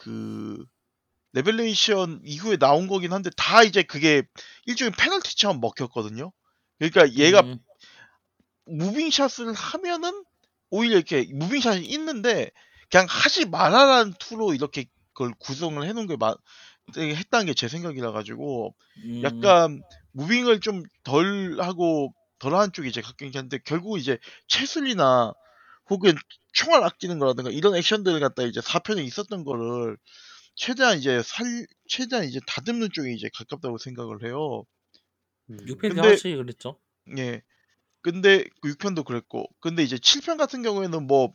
[0.00, 0.64] 그
[1.32, 4.22] Revelation 이후에 나온 거긴 한데 다 이제 그게
[4.66, 6.32] 일종의 페널티처럼 먹혔거든요.
[6.78, 7.58] 그러니까 얘가 음,
[8.66, 10.24] moving shot을 하면은
[10.70, 12.50] 오히려 이렇게 moving shot이 있는데
[12.90, 16.34] 그냥 하지 말아라는 투로 이렇게 그걸 구성을 해놓은 게 마,
[16.94, 19.82] 되게 했다는 게 제 생각이라 가지고 음, 약간
[20.12, 25.34] 무빙을 좀 덜 하고 덜한 쪽이 이제 가깝긴 한데 결국 이제 채술이나
[25.90, 26.14] 혹은
[26.52, 29.96] 총알 아끼는 거라든가 이런 액션들을 갖다 이제 4편에 있었던 거를
[30.54, 34.64] 최대한 이제 살 최대한 이제 다듬는 쪽이 이제 가깝다고 생각을 해요.
[35.50, 35.56] 음.
[35.66, 36.78] 6편이 근데- 확실히 그랬죠.
[37.18, 37.42] 예.
[38.02, 41.34] 근데 그 6편도 그랬고 근데 이제 7편 같은 경우에는 뭐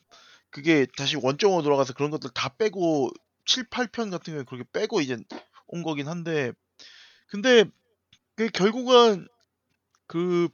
[0.50, 3.12] 그게 다시 원점으로 돌아가서 그런 것들 다 빼고
[3.46, 5.18] 7, 8편 같은 경우에 그렇게 빼고 이제
[5.68, 6.54] 온 거긴 한데
[7.28, 7.66] 근데
[8.36, 9.28] 그 결국은
[10.08, 10.50] 그,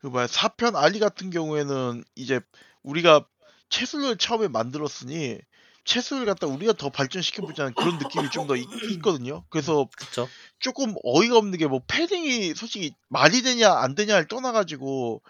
[0.00, 2.40] 그 뭐야 4편 알리 같은 경우에는 이제
[2.82, 3.26] 우리가
[3.68, 5.38] 채술을 처음에 만들었으니
[5.84, 9.44] 채술을 갖다 우리가 더 발전시켜 보자는 그런 느낌이 좀 더 있거든요.
[9.50, 10.28] 그래서 그쵸.
[10.58, 15.22] 조금 어이가 없는 게 뭐 패딩이 솔직히 말이 되냐 안 되냐를 떠나가지고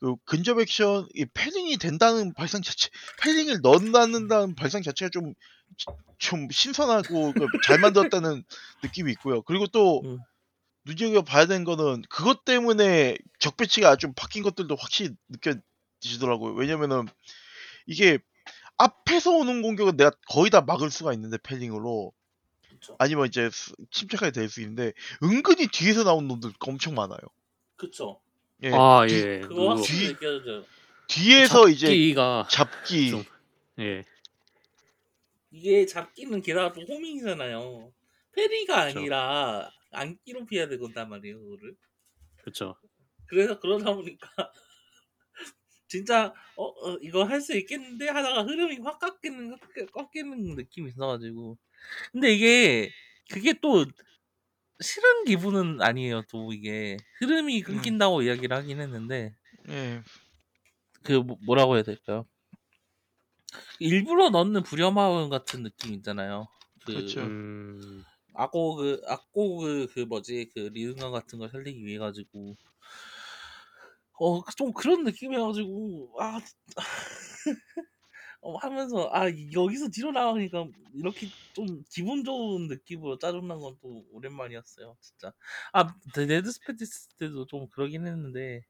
[0.00, 2.90] 그 근접 액션 이 패딩이 된다는 발상 자체
[3.22, 8.44] 패딩을 넣는다는 발상 자체가 좀좀 신선하고 그잘 만들었다는
[8.82, 9.42] 느낌이 있고요.
[9.42, 10.18] 그리고 또 음.
[10.86, 16.54] 눈여겨 봐야 되는 거는 그것 때문에 적 배치가 좀 바뀐 것들도 확실히 느껴지더라고요.
[16.54, 17.06] 왜냐면은
[17.86, 18.18] 이게
[18.76, 22.12] 앞에서 오는 공격은 내가 거의 다 막을 수가 있는데 패딩으로
[22.70, 22.96] 그쵸.
[22.98, 24.92] 아니면 이제 스- 침착하게 될 수 있는데
[25.22, 27.18] 은근히 뒤에서 나오는 놈들 엄청 많아요.
[27.76, 28.20] 그쵸.
[28.62, 29.40] 예, 아 뒤- 예.
[29.40, 30.64] 그거 뒤- 느껴져요.
[31.06, 33.24] 뒤에서 이제 잡기가 잡기 좀-
[33.78, 34.04] 예.
[35.50, 37.92] 이게 잡기는 게다가 또 호밍이잖아요.
[38.32, 38.98] 페리가 그쵸.
[38.98, 41.76] 아니라 안기로 피해야 되건단 말이에요, 그거를.
[42.42, 42.76] 그렇죠.
[43.26, 44.28] 그래서 그러다 보니까
[45.88, 51.58] 진짜 어, 어, 이거 할 수 있겠는데 하다가 흐름이 확 꺾이는 꺾- 꺾이는 느낌이 있어가지고
[52.12, 52.90] 근데 이게
[53.30, 53.84] 그게 또
[54.80, 59.36] 싫은 기분은 아니에요 또 이게 흐름이 끊긴다고 이야기를 하긴 했는데
[59.68, 60.02] 예,
[61.04, 62.26] 그 뭐- 뭐라고 해야 될까요
[63.78, 66.48] 일부러 넣는 불협화음 같은 느낌 있잖아요
[66.84, 67.20] 그 그렇죠.
[67.20, 68.04] 음.
[68.34, 70.50] 악고 그 악고 그, 그 뭐지?
[70.54, 72.56] 그 리듬감 같은 걸 살리기 위해 가지고.
[74.18, 76.16] 어 좀 그런 느낌이어가지고.
[76.20, 76.38] 아
[78.40, 84.96] 어, 하면서 아 여기서 뒤로 나가니까 이렇게 좀 기분 좋은 느낌으로 짜증난 건 또 오랜만이었어요
[85.00, 85.32] 진짜.
[85.72, 88.64] 아 Dead Space 때도 좀 그러긴 했는데.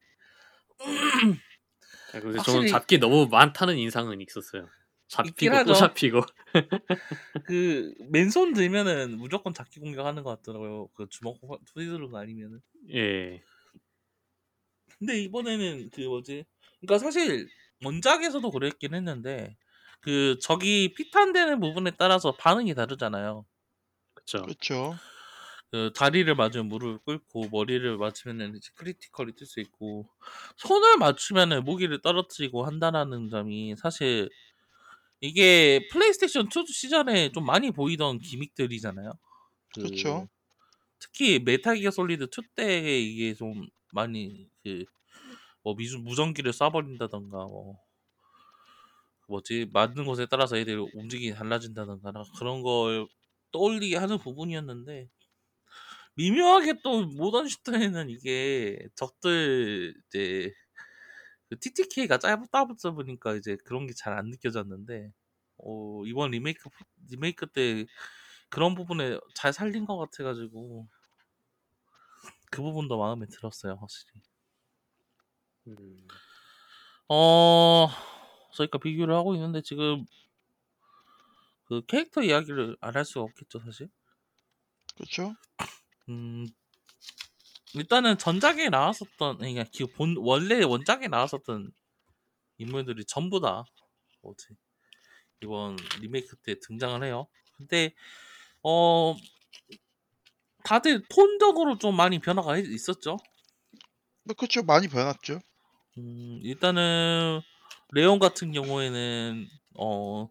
[2.13, 4.69] 아, 근데 확실히- 저는 잡기 너무 많다는 인상은 있었어요.
[5.09, 5.65] 잡히고.
[5.65, 6.23] 또 잡히고.
[7.45, 12.61] 그 맨손 들면은 무조건 잡기 공격하는 것 같더라고요 그 주먹 투디드로가 아니면은
[12.93, 13.43] 예.
[14.99, 16.45] 근데 이번에는 그 뭐지?
[16.81, 17.49] 그러니까 사실
[17.85, 19.57] 원작에서도 그랬긴 했는데
[20.01, 23.47] 그 적이 피탄되는 부분에 따라서 반응이 다르잖아요.
[24.15, 24.45] 그렇죠.
[24.45, 25.01] 그렇죠.
[25.71, 30.09] 그 다리를 맞으면 무릎을 꿇고 머리를 맞으면은 이제 critical이 뜰 수 있고
[30.57, 34.31] 손을 맞추면은 무기를 떨어뜨리고 한다라는 점이 사실
[35.25, 39.13] 이게 플레이스테이션 2 시절에 좀 많이 보이던 gimmick들이잖아요.
[39.75, 40.29] 그 그쵸.
[41.01, 44.85] 특히 Metal Gear Solid 2 때 이게 좀 많이 그
[45.65, 47.79] 뭐 미주 무전기를 쏴버린다던가 뭐
[49.29, 53.07] 뭐지 맞는 곳에 따라서 애들 움직임이 달라진다던가 그런 걸
[53.53, 55.09] 떠올리게 하는 부분이었는데
[56.17, 60.53] 미묘하게 또 모던 슈터에는 이게 적들 이제
[61.55, 62.65] 그 TTK가 짧다
[62.95, 65.13] 보니까 이제 그런 게 잘 안 느껴졌는데
[65.59, 66.69] 어, 이번 리메이크
[67.11, 67.87] 리메이크 때
[68.51, 70.89] 그런 부분에 잘 살린 것 같아가지고
[72.51, 74.23] 그 부분도 마음에 들었어요 확실히.
[75.67, 76.19] 음.
[77.09, 77.89] 어
[78.53, 80.05] 저희가 비교를 하고 있는데 지금
[81.65, 83.91] 그 캐릭터 이야기를 안 할 수가 없겠죠 사실.
[84.97, 85.35] 그렇죠.
[86.09, 86.47] 음
[87.75, 91.73] 일단은 전작에 나왔었던 그러니까 그 본 원래 원작에 나왔었던
[92.59, 93.65] 인물들이 전부 다
[94.23, 94.49] 뭐지
[95.43, 97.29] 이번 리메이크 때 등장을 해요.
[97.59, 97.95] 근데
[98.63, 99.17] 어
[100.65, 103.19] 다들 톤적으로 좀 많이 변화가 있- 있었죠.
[104.25, 104.63] 뭐 그렇죠.
[104.63, 105.41] 많이 변했죠.
[105.99, 107.41] 음, 일단은
[107.93, 109.47] 레온 같은 경우에는
[109.79, 110.29] 어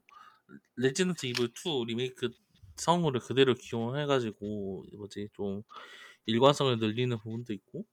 [0.78, 2.32] Resident Evil 2 리메이크
[2.78, 5.64] 성우를 그대로 기용해가지고 뭐지 좀
[6.26, 7.86] 일관성을 늘리는 부분도 있고.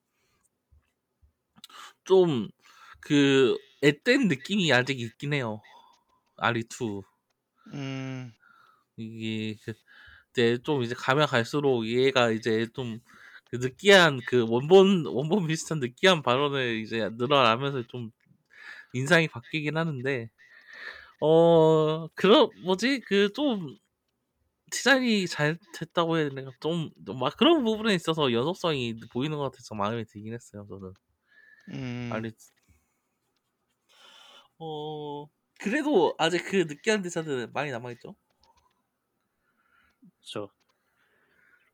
[2.04, 2.48] 좀
[3.02, 5.62] 그 앳된 느낌이 아직 있긴 해요.
[6.38, 7.02] 아리 2
[7.72, 8.32] 음,
[8.96, 9.72] 이게 그
[10.32, 13.00] 이제 좀 이제 가면 갈수록 얘가 이제 좀
[13.52, 18.12] 그 느끼한 그 원본 원본 비슷한 느끼한 발언을 이제 늘어나면서 좀
[18.94, 20.30] 인상이 바뀌긴 하는데.
[21.20, 23.00] 어 그런 뭐지?
[23.00, 23.76] 그 좀
[24.70, 26.50] 디자인이 잘 됐다고 해야 되나?
[26.60, 30.92] 좀막 그런 부분에 있어서 연속성이 보이는 것 같아서 마음에 들긴 했어요 저는.
[31.68, 32.30] 음, 아니
[34.58, 35.26] 어
[35.60, 38.14] 그래도 아직 그 느끼한 대사들 많이 남아있죠?
[40.22, 40.48] 저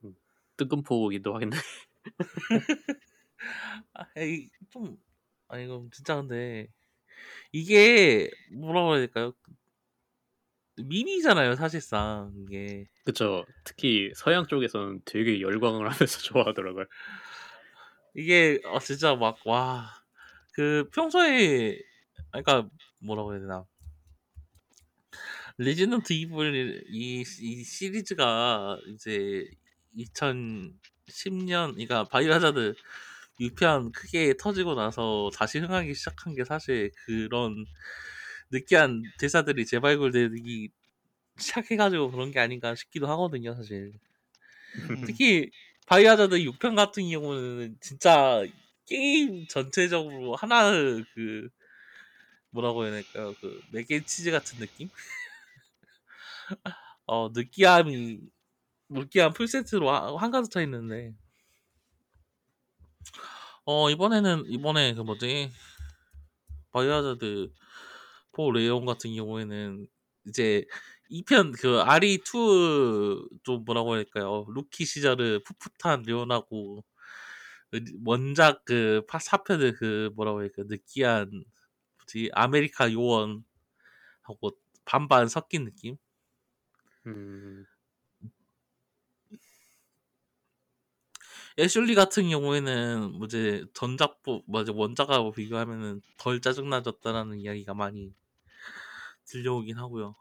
[0.05, 0.15] 음,
[0.57, 1.57] 뜨끔포기도 하겠네.
[3.95, 4.97] 아, 에이, 좀,
[5.49, 6.69] 아니, 이거 진짜 근데,
[7.53, 9.33] 이게, 뭐라고 해야 될까요?
[10.83, 12.87] 미니잖아요, 사실상, 이게.
[13.05, 13.45] 그쵸.
[13.65, 16.19] 특히 서양 쪽에서는 되게 열광을 하면서
[16.55, 16.85] 좋아하더라고요.
[18.15, 19.95] 이게, 어, 진짜 막, 와,
[20.53, 21.79] 그, 평소에,
[22.33, 23.65] 그러니까, 뭐라고 해야 되나.
[25.59, 29.45] Resident Evil, 이, 이 시리즈가, 이제,
[29.97, 32.75] 2010년, 그러니까, 바이오하자드
[33.41, 37.67] 6편 크게 터지고 나서 다시 흥하기 시작한 게 사실 그런
[38.51, 40.71] 느끼한 대사들이 재발굴되기
[41.39, 43.95] 시작해가지고 그런 게 아닌가 싶기도 하거든요, 사실.
[44.91, 45.51] 음, 특히
[45.87, 48.43] 바이오하자드 6편 같은 경우는 진짜
[48.87, 51.49] 게임 전체적으로 하나의 그
[52.51, 53.35] 뭐라고 해야 될까요?
[53.41, 54.89] 그 mac and cheese 같은 느낌?
[57.07, 58.21] 어 느끼함이
[58.91, 61.15] 느끼한 풀세트로 하- 한가득 차 있는데
[63.65, 65.51] 어 이번에는 이번에 그 뭐지
[66.71, 67.51] 바이오하자드
[68.37, 69.87] 4 레온 같은 경우에는
[70.29, 70.65] 이제
[71.11, 74.47] 2편 그 RE2 좀 뭐라고 될까요?
[74.49, 76.85] 루키 시절의 풋풋한 레온하고
[77.71, 81.45] 그 원작 그 4편의 그 뭐라고 될까 느끼한
[81.99, 82.31] 뭐지?
[82.35, 83.45] 아메리카 요원하고
[84.85, 85.97] 반반 섞인 느낌?
[87.07, 87.67] 음,
[91.59, 94.73] 애슐리 같은 경우에는 뭐 이제 전작부 뭐지?
[94.73, 98.15] 원작하고 비교하면은 덜 짜증나졌다라는 이야기가 많이
[99.27, 100.15] 들려오긴 하고요.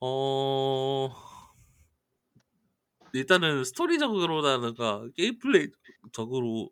[0.00, 1.10] 어
[3.12, 6.70] 일단은 스토리적으로라든가 게임 플레이적으로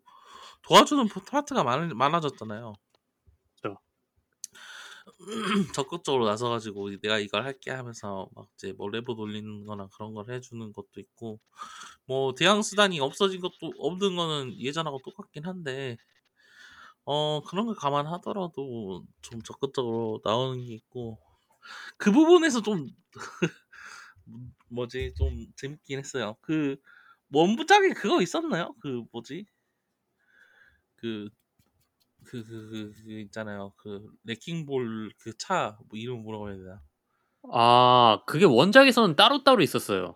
[0.63, 2.73] 도와주는 파트가 많, 많아졌잖아요.
[3.55, 3.77] 그쵸.
[5.75, 10.73] 적극적으로 나서가지고 내가 이걸 할게 하면서 막 이제 뭐 레버 돌리는 거나 그런 걸 해주는
[10.73, 11.39] 것도 있고
[12.05, 15.97] 뭐 대항 수단이 없어진 것도 없는 거는 예전하고 똑같긴 한데
[17.05, 21.19] 어 그런 걸 감안하더라도 좀 적극적으로 나오는 게 있고
[21.97, 22.89] 그 부분에서 좀
[24.69, 26.35] 뭐지 좀 재밌긴 했어요.
[26.41, 26.77] 그
[27.31, 28.75] 원부작에 그거 있었나요?
[28.81, 29.45] 그 뭐지
[30.95, 31.29] 그
[32.25, 33.73] 그, 그, 그, 그 있잖아요.
[33.77, 36.81] 그, 레킹볼 그 차, 뭐 이름 뭐라고 해야 되나.
[37.51, 40.15] 아, 그게 원작에서는 따로따로 있었어요.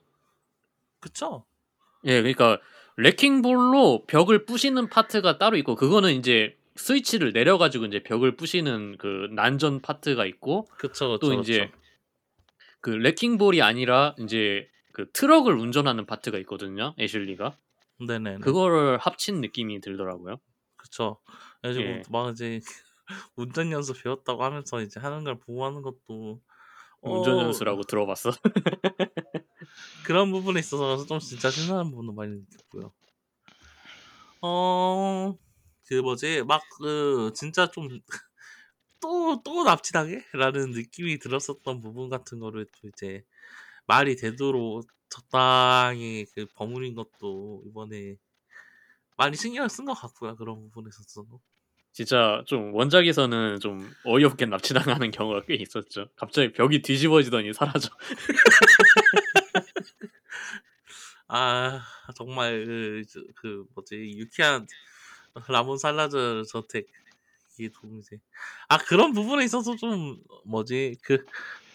[0.99, 1.45] 그쵸?
[2.05, 2.59] 예, 그러니까
[2.97, 9.81] 레킹볼로 벽을 부시는 파트가 따로 있고 그거는 이제 스위치를 내려가지고 이제 벽을 부시는 그 난전
[9.81, 11.19] 파트가 있고 그쵸, 그쵸.
[11.19, 11.69] 또 이제
[12.81, 16.95] 그 레킹볼이 아니라 이제 그 트럭을 운전하는 파트가 있거든요.
[16.97, 17.57] 애슐리가.
[18.07, 18.37] 네네.
[18.39, 20.39] 그거를 합친 느낌이 들더라고요.
[20.77, 21.19] 그쵸.
[21.61, 22.01] 그래가지고 예.
[22.09, 22.61] 막 이제
[23.35, 26.41] 운전 연수 배웠다고 하면서 이제 하는 걸 보고 하는 것도
[27.01, 28.31] 운전 어, 연수라고 들어봤어.
[30.05, 32.93] 그런 부분에 있어서 좀 진짜 신선한 부분도 많이 느꼈고요.
[34.41, 35.37] 어,
[35.89, 37.89] 그 뭐지, 막 그 진짜 좀
[39.01, 40.25] 또, 또 납치당해?
[40.33, 43.23] 라는 느낌이 들었었던 부분 같은 거를 또 이제
[43.87, 48.17] 말이 되도록 적당히 그 버무린 것도 이번에
[49.17, 50.35] 많이 신경을 쓴 것 같고요.
[50.35, 51.39] 그런 부분에서도.
[51.91, 56.07] 진짜 좀 원작에서는 좀 어이없게 납치당하는 경우가 꽤 있었죠.
[56.15, 57.89] 갑자기 벽이 뒤집어지더니 사라져.
[61.27, 61.81] 아,
[62.15, 64.65] 정말 그, 저- 그 뭐지, 유쾌한
[65.47, 66.87] 라몬 살라저 저택.
[67.57, 68.17] 이게 좀 이제.
[68.67, 71.25] 아, 그런 부분에 있어서 좀 뭐지, 그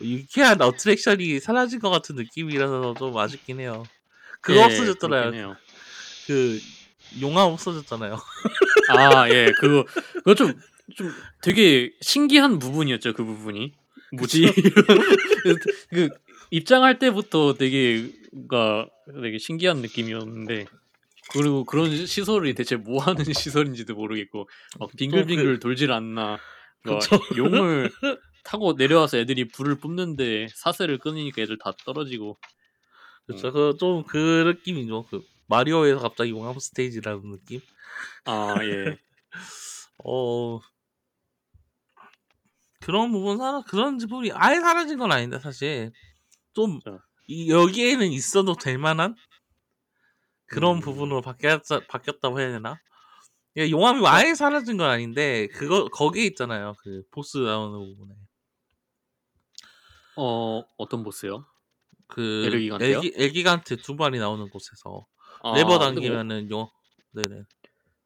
[0.01, 3.85] 유쾌한 어트랙션이 사라진 것 같은 느낌이라서 좀 아쉽긴 해요.
[4.41, 5.57] 그거 예, 없어졌잖아요.
[6.27, 6.61] 그
[7.21, 8.19] 용암 없어졌잖아요.
[8.91, 9.85] 아, 예, 그거
[10.15, 11.13] 그거 좀좀
[11.43, 13.13] 되게 신기한 부분이었죠.
[13.15, 13.73] 그 부분이
[14.13, 14.53] 뭐지?
[15.91, 16.09] 그
[16.51, 18.11] 입장할 때부터 되게
[18.49, 18.89] 가
[19.23, 20.67] 되게 신기한 느낌이었는데
[21.33, 24.49] 그리고 그런 시설이 대체 뭐 하는 시설인지도 모르겠고
[24.79, 26.39] 막 빙글빙글 돌질 않나.
[26.83, 27.19] 그러니까.
[27.37, 27.91] 용을
[28.45, 32.39] 타고 내려와서 애들이 불을 뿜는데 사슬을 끊으니까 애들 다 떨어지고
[33.27, 33.53] 그렇죠.
[33.53, 35.07] 그 좀 그 느낌이죠.
[35.11, 37.61] 그 마리오에서 갑자기 용암 스테이지라는 느낌.
[38.27, 38.99] 아 예.
[40.05, 40.61] 어
[42.81, 45.93] 그런 부분 사라 그런 부분이 아예 사라진 건 아닌데 사실
[46.53, 46.99] 좀 자.
[47.27, 49.17] 이, 여기에는 있어도 될 만한
[50.55, 50.81] 그런 음.
[50.81, 52.79] 부분으로 바뀌었, 바뀌었다고 해야 되나?
[53.57, 56.75] 예, 용암이 아예 사라진 건 아닌데 그거 거기에 있잖아요.
[56.83, 58.15] 그 보스 나오는 부분에
[60.17, 61.45] 어 어떤 보스요?
[62.07, 62.99] 그 엘기간테요?
[62.99, 65.07] 엘기, 엘기간테 두 마리 나오는 곳에서
[65.43, 66.69] 아, 레버 근데 뭐 당기면은 용
[67.13, 67.43] 네네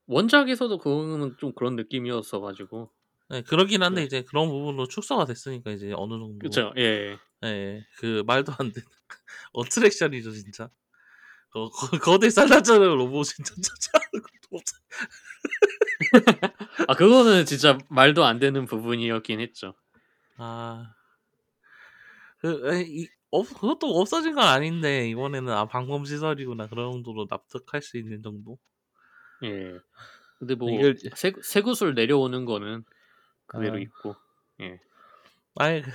[0.06, 2.90] 원작에서도 그거는 좀 그런 느낌이었어 가지고
[3.30, 4.06] 네, 그러긴 한데 네.
[4.06, 8.88] 이제 그런 부분으로 축소가 됐으니까 이제 어느 정도 그쵸 예 예, 그 말도 안 되는
[9.52, 10.70] 어트랙션이죠 진짜.
[11.50, 14.76] 거, 거, 거 대 살라자르 로봇 진짜 찾아하는 것도 없어.
[16.88, 19.74] 아 그거는 진짜 말도 안 되는 부분이었긴 했죠
[20.36, 20.94] 아,
[22.38, 27.82] 그, 에, 이, 없, 그것도 없어진 건 아닌데 이번에는 아 방범 시설이구나 그런 정도로 납득할
[27.82, 28.58] 수 있는 정도.
[29.42, 29.78] 예
[30.38, 32.84] 근데 뭐 이걸- 새, 새구슬 내려오는 거는
[33.46, 33.80] 그대로 아.
[33.80, 34.14] 있고
[34.60, 34.78] 예
[35.56, 35.90] 아이, 그,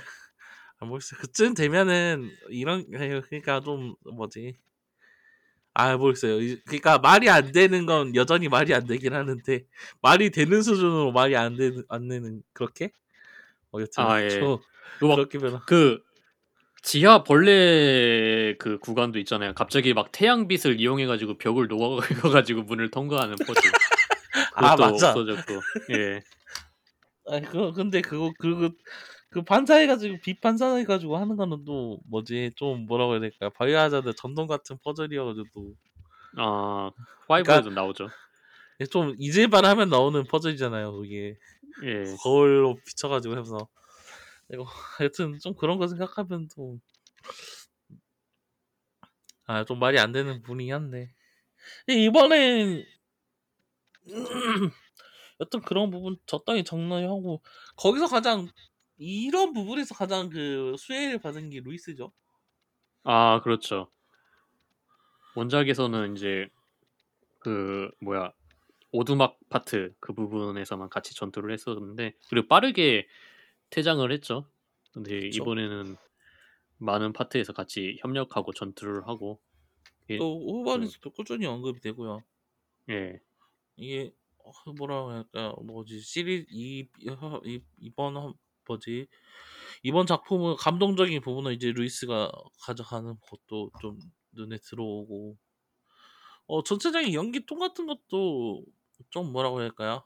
[0.80, 1.20] 아, 모르겠어요.
[1.20, 4.58] 그쯤 되면은 이런 그러니까 좀 뭐지.
[5.74, 6.40] 아 모르겠어요.
[6.40, 9.64] 이- 그러니까 말이 안 되는 건 여전히 말이 안 되긴 하는데
[10.00, 12.92] 말이 되는 수준으로 말이 안 되는 안 되는 그렇게
[13.72, 14.28] 어 여튼 아, 예.
[14.28, 14.60] 저
[15.00, 15.60] 그렇게 변화.
[15.66, 16.00] 그
[16.82, 19.52] 지하 벌레 그 구간도 있잖아요.
[19.54, 23.60] 갑자기 막 태양빛을 이용해 가지고 벽을 녹아 가지고 문을 통과하는 퍼즐.
[24.54, 25.10] 아 맞아.
[25.10, 25.54] 없어졌고.
[25.90, 26.22] 예.
[27.26, 28.70] 아 그거 근데 그거 그거
[29.34, 34.78] 그 반사해가지고 빛 반사해가지고 하는 거는 또 뭐지 좀 뭐라고 해야 될까 바이오하자드 전통 같은
[34.84, 35.74] 퍼즐이어가지고
[36.38, 36.90] 아
[37.26, 38.08] five에도 나오죠.
[38.90, 41.36] 좀 잊을만 하면 나오는 퍼즐이잖아요 그게
[41.84, 42.04] 예.
[42.22, 43.68] 거울로 비춰가지고 해서
[44.52, 44.64] 이거
[44.98, 46.80] 하여튼 좀 그런 거 생각하면 좀
[49.46, 51.12] 아, 좀 말이 안 되는 분이긴 한데.
[51.88, 52.84] 이번엔,
[55.40, 57.42] 여튼 그런 부분 적당히 정리하고,
[57.76, 58.48] 거기서 가장,
[58.96, 62.12] 이런 부분에서 가장 그 수혜를 받은 게 루이스죠.
[63.02, 63.90] 아 그렇죠.
[65.34, 66.48] 원작에서는 이제
[67.40, 68.32] 그 뭐야
[68.92, 73.06] 오두막 파트 그 부분에서만 같이 전투를 했었는데 그리고 빠르게
[73.70, 74.48] 퇴장을 했죠.
[74.94, 75.44] 근데 그쵸.
[75.44, 75.96] 이번에는
[76.78, 79.40] 많은 파트에서 같이 협력하고 전투를 하고
[80.10, 82.22] 예, 또 후반에서도 꾸준히 언급이 되고요.
[82.88, 83.20] 예.
[83.76, 86.88] 이게, 어, 뭐라 고 할까, 뭐지, 시리즈, 이,
[87.44, 88.34] 이, 이번, 한-
[88.66, 89.08] 뭐지,
[89.84, 93.98] 이번 작품은 감동적인 부분은 이제 루이스가 가져가는 것도 좀
[94.32, 95.38] 눈에 들어오고,
[96.46, 98.64] 어, 전체적인 연기 톤 같은 것도
[99.10, 100.02] 좀 뭐라고 해야 할까요?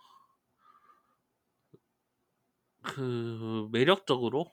[2.83, 4.47] 그, 매력적으로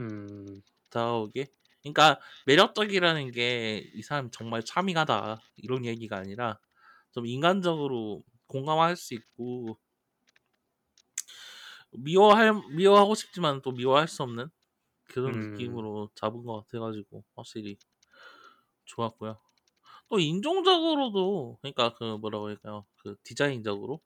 [0.00, 0.62] 음.
[0.90, 1.46] 다가오게.
[1.82, 5.40] 그러니까, 매력적이라는 게 이 사람 정말 차밍하다.
[5.56, 6.58] 이런 얘기가 아니라,
[7.12, 9.78] 좀 인간적으로 공감할 수 있고,
[11.92, 14.48] 미워할, 미워하고 싶지만 또 미워할 수 없는
[15.04, 15.52] 그런 음.
[15.52, 17.78] 느낌으로 잡은 것 같아가지고, 확실히
[18.84, 19.38] 좋았고요.
[20.08, 22.86] 또 인종적으로도, 그러니까 그 뭐라고 할까요?
[22.98, 24.00] 그 디자인적으로,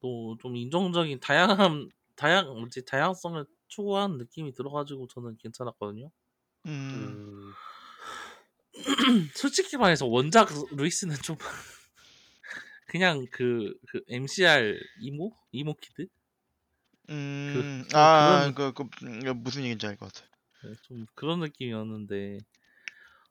[0.00, 6.10] 또 좀 인종적인 다양한, 다양, 뭐지, 다양성을 추구하는 느낌이 들어가지고 저는 괜찮았거든요.
[6.66, 6.70] 음.
[6.94, 7.52] 음.
[9.34, 11.36] 솔직히 말해서 원작 루이스는 좀
[12.86, 16.06] 그냥 그, 그 MCR emo emo kid
[17.10, 17.84] 음.
[17.90, 20.26] 그- 아, 그런- 그, 그, 음, 무슨 얘기인지 알 것 같아.
[20.62, 22.38] 네, 좀 그런 느낌이었는데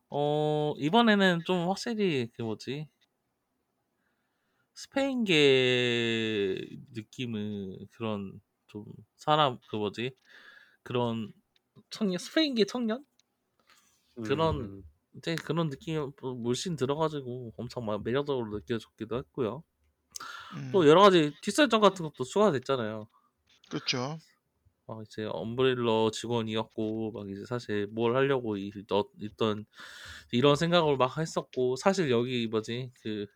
[0.10, 2.88] 어 이번에는 좀 확실히 그 뭐지
[4.74, 6.58] 스페인계
[6.94, 10.16] 느낌은 그런 좀 사람 그 뭐지
[10.84, 11.34] 그런
[11.90, 13.06] 청년 스페인계 청년
[14.22, 14.84] 그런 음.
[15.16, 15.98] 이제 그런 느낌이
[16.42, 19.64] 물씬 들어가지고 엄청 막 매력적으로 느껴졌기도 했고요.
[20.54, 20.62] 음.
[20.72, 23.08] 또 여러 가지 뒷설정 같은 것도 추가됐잖아요.
[23.72, 24.20] 그렇죠.
[24.88, 29.66] 막 이제 엄브렐러 직원이었고 막 이제 사실 뭘 하려고 이, 어, 있던
[30.32, 33.28] 이런 생각을 막 했었고 사실 여기 뭐지 그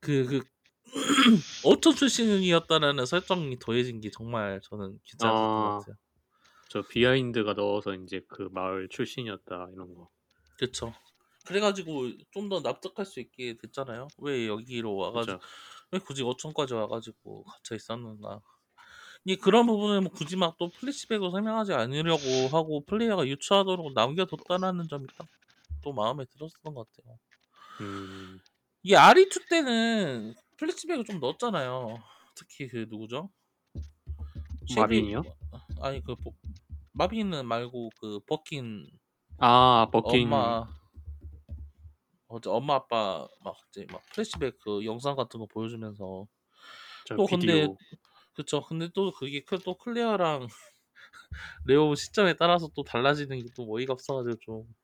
[0.00, 0.42] 그 그
[1.64, 5.62] 어촌 출신이었다라는 설정이 더해진 게 정말 저는 괜찮았던 아.
[5.62, 5.96] 것 같아요.
[6.70, 10.10] 저 비하인드가 넣어서 이제 그 마을 출신이었다 이런 거.
[10.58, 10.94] 그렇죠.
[11.46, 14.08] 그래가지고 좀 더 납득할 수 있게 됐잖아요.
[14.18, 15.40] 왜 여기로 와가지고 그죠.
[15.92, 18.42] 왜 굳이 어촌까지 와가지고 갇혀 있었는가.
[19.24, 25.06] 이 그런 부분을 뭐 굳이 막 또 플래시백으로 설명하지 않으려고 하고 플레이어가 유추하도록 남겨뒀다라는 점이
[25.18, 25.26] 딱
[25.84, 27.18] 또 마음에 들었던 것 같아요.
[27.80, 28.38] 음.
[28.84, 31.98] 이게 RE2 때는 플래시백을 좀 넣었잖아요.
[32.36, 33.30] 특히 그 누구죠?
[34.76, 35.22] 마빈이요?
[35.80, 36.34] 아니 그 보-
[36.92, 38.86] 마빈은 말고 그 버킨
[39.38, 40.26] 아 버킨.
[40.32, 40.68] 엄마
[42.28, 46.26] 어제 엄마 아빠 막 이제 막 플래시백 그 영상 같은 거 보여주면서
[47.06, 47.38] 저또 비디오.
[47.40, 47.74] 근데
[48.34, 50.46] 그쵸 근데 또 그게 그- 또 클레어랑
[51.64, 54.74] 레온 시점에 따라서 또 달라지는 게 또 어이가 없어 가지고 좀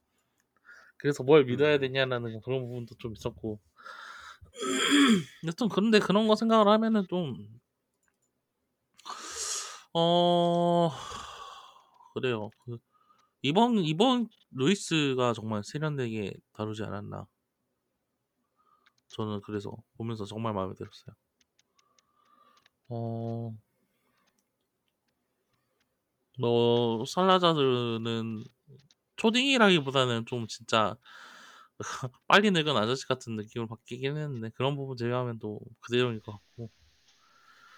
[0.98, 1.78] 그래서 뭘 믿어야 음.
[1.78, 3.60] 되냐라는 그런 부분도 좀 있었고
[5.46, 7.58] 여튼 그런데 그런 거 생각을 하면은 좀
[9.94, 10.90] 어
[12.14, 12.50] 그래요.
[12.64, 12.78] 그
[13.42, 17.26] 이번 이번 루이스가 정말 세련되게 다루지 않았나.
[19.08, 21.14] 저는 그래서 보면서 정말 마음에 들었어요.
[22.88, 23.54] 어,
[26.38, 28.44] 뭐 살라자르는
[29.16, 30.96] 초딩이라기보다는 좀 진짜
[32.28, 36.70] 빨리 늙은 아저씨 같은 느낌을 받기긴 했는데 그런 부분 제외하면 또 그대로인 것 같고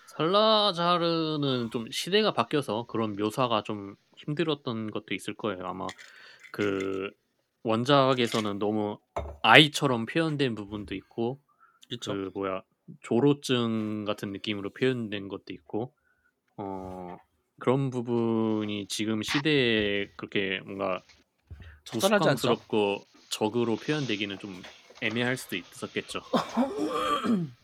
[0.07, 5.65] 살라자르는 좀 시대가 바뀌어서 그런 묘사가 좀 힘들었던 것도 있을 거예요.
[5.67, 5.87] 아마
[6.51, 7.11] 그
[7.63, 8.99] 원작에서는 너무
[9.43, 11.41] 아이처럼 표현된 부분도 있고
[11.89, 12.13] 그쵸?
[12.13, 12.63] 그 뭐야
[13.01, 15.95] 조로증 같은 느낌으로 표현된 것도 있고
[16.57, 17.17] 어
[17.59, 21.03] 그런 부분이 지금 시대에 그렇게 뭔가
[21.85, 22.53] 적절하지 않죠?
[22.53, 24.63] 우스꽝스럽고 적으로 표현되기는 좀
[25.03, 26.21] 애매할 수도 있었겠죠.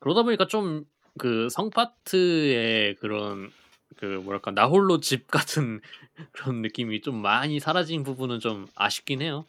[0.00, 0.86] 그러다 보니까 좀
[1.18, 3.50] 그 성파트의 그런
[3.96, 5.80] 그 뭐랄까 나홀로 집 같은
[6.32, 9.44] 그런 느낌이 좀 많이 사라진 부분은 좀 아쉽긴 해요.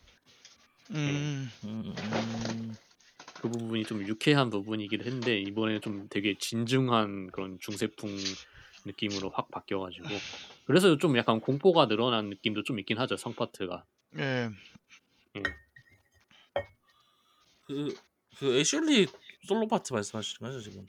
[0.94, 2.78] 음, 음, 음,
[3.38, 8.36] 그 부분이 좀 유쾌한 부분이기도 했는데 이번에 좀 되게 진중한 그런 중세풍
[8.86, 10.22] 느낌으로 확 바뀌어가지고
[10.66, 13.86] 그래서 좀 약간 공포가 늘어난 느낌도 좀 있긴 하죠 성파트가.
[14.18, 14.50] 예.
[17.68, 17.98] 그,
[18.38, 19.08] 그 애슐리
[19.48, 20.88] 솔로 파트 말씀하시는 거죠 지금?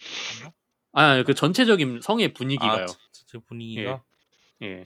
[0.92, 2.84] 아그 전체적인 성의 분위기가요.
[2.84, 2.86] 아,
[3.26, 4.02] 제 분위기가
[4.62, 4.84] 예.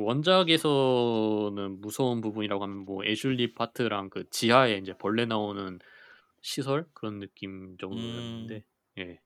[0.00, 5.78] 원작에서는 무서운 부분이라고 하면 뭐 애슐리 파트랑 그 지하에 이제 벌레 나오는
[6.40, 8.64] 시설 그런 느낌 정도였는데
[8.98, 9.20] 예.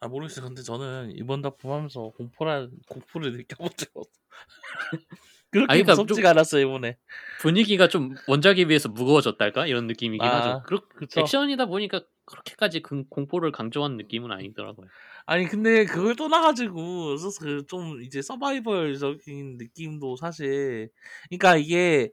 [0.00, 0.46] 아 모르겠어요.
[0.46, 4.10] 근데 저는 이번 작품하면서 공포라 공포를 느껴본 적 없어.
[5.50, 6.98] 그렇게 아니, 그러니까 무섭지가 않았어요 이번에.
[7.40, 10.62] 분위기가 좀 원작에 비해서 무거워졌달까 이런 느낌이긴 아, 하죠.
[10.66, 10.80] 그렇.
[11.16, 14.88] 액션이다 보니까 그렇게까지 그 공포를 강조한 느낌은 아니더라고요.
[15.26, 20.90] 아니 근데 그걸 떠나가지고 그 좀 이제 서바이벌적인 느낌도 사실,
[21.30, 22.10] 그러니까 이게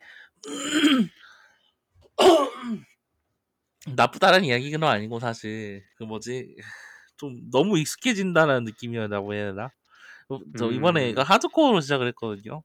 [3.95, 6.55] 나쁘다는 이야기는 아니고 사실 그 뭐지
[7.17, 9.71] 좀 너무 익숙해진다는 느낌이라고 해야 되나?
[10.29, 11.15] 어, 저 이번에 음.
[11.15, 12.63] 그 하드코어로 시작을 했거든요.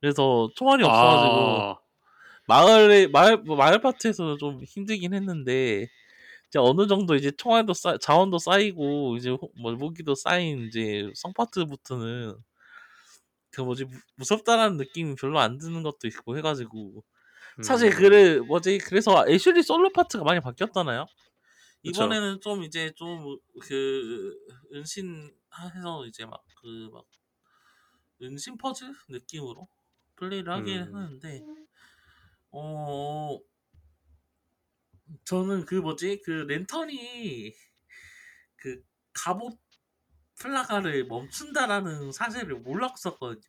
[0.00, 1.76] 그래서 총알이 없어가지고 아,
[2.48, 5.88] 마을에 마을 뭐 마을 파트에서는 좀 힘들긴 했는데
[6.54, 11.32] 이제 어느 정도 이제 총알도 쌓 자원도 쌓이고 이제 호- 뭐 무기도 쌓인 이제 성
[11.34, 12.36] 파트부터는
[13.52, 17.04] 그 뭐지 무- 무섭다라는 느낌이 별로 안 드는 것도 있고 해가지고
[17.62, 17.94] 사실 음.
[17.94, 21.06] 그래 뭐지 그래서 애슐리 솔로 파트가 많이 바뀌었잖아요.
[21.84, 22.14] 그쵸.
[22.14, 24.34] 이번에는 좀 이제 좀 그
[24.74, 27.06] 은신해서 이제 막 그 막
[28.20, 29.68] 은신 퍼즐 느낌으로
[30.16, 30.92] 플레이를 하긴 음.
[30.92, 31.44] 하는데
[32.50, 33.38] 어
[35.24, 37.54] 저는 그 뭐지 그 랜턴이
[38.56, 38.82] 그
[39.12, 39.58] 갑옷
[40.38, 43.42] 플라가를 멈춘다라는 사실을 몰랐었거든요.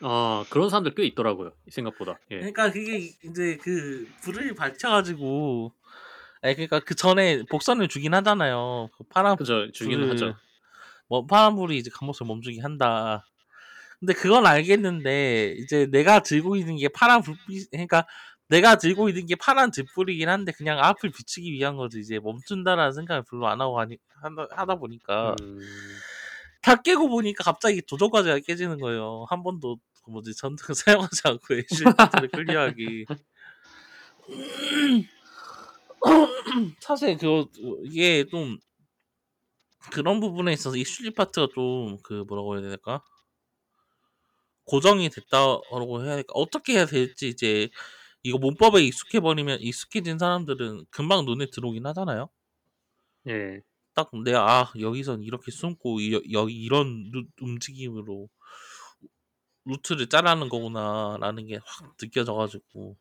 [0.00, 2.18] 아 그런 사람들 꽤 있더라고요 생각보다.
[2.30, 2.38] 예.
[2.38, 5.72] 그러니까 그게 이제 그 불을 밝혀가지고
[6.42, 8.90] 아니 그러니까 그 전에 복선을 주긴 하잖아요.
[8.96, 10.34] 그 파란 그죠 주기는 하죠.
[11.08, 13.24] 뭐 파란 불이 이제 갑옷을 멈추게 한다.
[13.98, 18.06] 근데 그건 알겠는데 이제 내가 들고 있는 게 파란 불빛 그러니까
[18.48, 23.24] 내가 들고 있는 게 파란 등불이긴 한데 그냥 앞을 비추기 위한 거지 이제 멈춘다라는 생각을
[23.28, 23.98] 별로 안 하고 하니,
[24.50, 25.60] 하다, 보니까 음.
[26.62, 29.26] 다 깨고 보니까 갑자기 조정 과제가 깨지는 거예요.
[29.28, 30.74] 한 번도 그 뭐지 전투를
[31.10, 31.94] 사용하지 않고 애슐리를
[32.32, 33.06] 클리어하기.
[36.80, 37.46] 사실 그
[37.84, 38.58] 이게 좀
[39.90, 43.02] 그런 부분에 있어서 이 슐리 파트가 좀 그 뭐라고 해야 될까?
[44.64, 46.32] 고정이 됐다고 해야 될까?
[46.34, 47.68] 어떻게 해야 될지 이제
[48.28, 52.28] 이거 문법에 익숙해 버리면 익숙해진 사람들은 금방 눈에 들어오긴 하잖아요.
[53.26, 53.62] 예.
[53.94, 58.28] 딱 내가 아 여기선 이렇게 숨고 이- 여기 이런 루- 움직임으로
[59.66, 62.96] 루트를 짜라는 거구나라는 게 확 느껴져가지고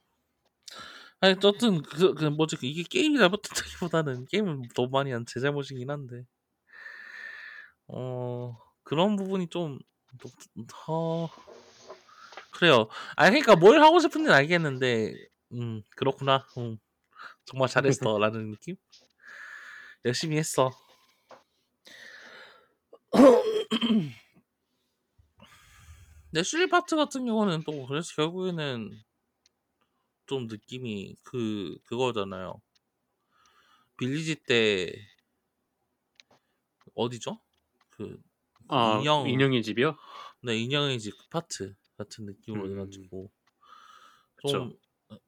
[1.20, 6.26] 아니 어쨌든 그, 그 뭐지 이게 게임이 잘못됐다기보다는 게임은 너무 많이 한 제 잘못이긴 한데
[7.88, 9.80] 어 그런 부분이 좀
[10.70, 11.28] 더
[12.56, 12.88] 그래요.
[13.18, 15.14] 아 그러니까 뭘 하고 싶은지 는 알겠는데
[15.54, 16.48] 음 그렇구나.
[16.58, 16.78] 음,
[17.46, 18.76] 정말 잘했어라는 느낌.
[20.06, 20.72] 열심히 했어.
[26.32, 28.92] 근데 애슐리 파트 같은 경우는 또 그래서 결국에는
[30.28, 32.62] 좀 느낌이 그 그거잖아요.
[33.98, 34.92] Village 때
[36.96, 37.40] 어디죠?
[37.90, 38.18] 그
[38.68, 39.96] 아 인형 인형의 집이요?
[40.42, 42.72] 네 인형의 집 파트 같은 느낌으로 음.
[42.72, 43.32] 해가지고
[44.36, 44.70] 그쵸.
[44.70, 44.78] 좀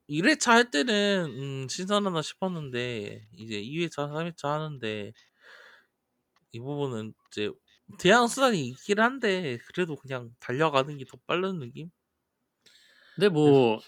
[0.07, 5.13] 1회차 할 때는 음, 신선하다 싶었는데 이제 2회차, 3회차 하는데
[6.51, 7.49] 이 부분은 이제
[7.99, 11.89] 대항 수단이 있긴 한데 그래도 그냥 달려가는 게 더 빠른 느낌?
[13.15, 13.83] 근데 뭐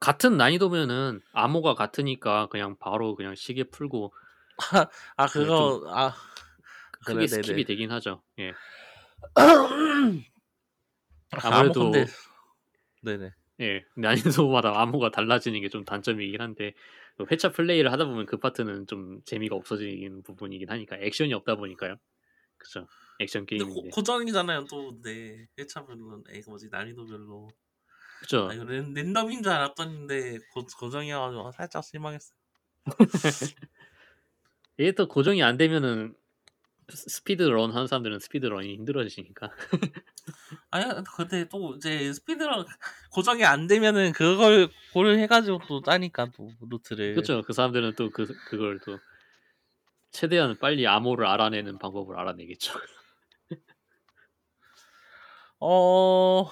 [0.00, 4.14] 같은 난이도면은 암호가 같으니까 그냥 바로 그냥 시계 풀고
[5.16, 6.14] 아그 그거 아
[7.06, 7.66] 크게 그래, 스킵이 네네.
[7.66, 8.22] 되긴 하죠.
[8.38, 8.56] 예.
[11.50, 12.06] 아무 아무래도 근데
[13.02, 13.32] 네네.
[13.60, 16.74] 예, 난이도마다 암호가 달라지는 게 좀 단점이긴 한데
[17.16, 21.96] 또 회차 플레이를 하다 보면 그 파트는 좀 재미가 없어지는 부분이긴 하니까 액션이 없다 보니까요.
[22.58, 22.88] 그죠?
[23.20, 23.88] 액션 근데 고, 게임인데.
[23.88, 27.48] 고 정이잖아요 또 근데 회차별로 에 뭐지 난이도별로
[28.20, 28.48] 그죠?
[28.48, 32.36] 아 이거 랜, 랜덤인 줄 알았더니인데 고, 고정이어가지고 살짝 실망했어요.
[34.78, 36.14] 이게 또 고정이 안 되면은
[36.90, 39.50] 스- speedrun 하는 사람들은 speedrun이 힘들어지니까.
[40.70, 40.84] 아니
[41.16, 42.66] 근데 또 이제 speedrun
[43.12, 47.42] 고정이 안 되면은 그걸 고를 해가지고 또 짜니까 또 루트를 그렇죠.
[47.42, 48.98] 그 사람들은 또 그 그걸 또
[50.12, 52.72] 최대한 빨리 암호를 알아내는 방법을 알아내겠죠.
[55.60, 56.46] 어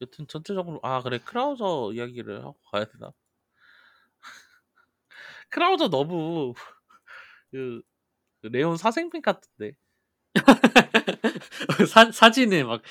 [0.00, 3.12] 여튼 전체적으로 아 그래 크라우저 이야기를 하고 가야 되나?
[5.50, 6.54] 크라우저 너무
[7.56, 7.80] 그,
[8.42, 9.72] 그 레온 사생팬 같은데.
[11.88, 12.82] 사, 사진에 막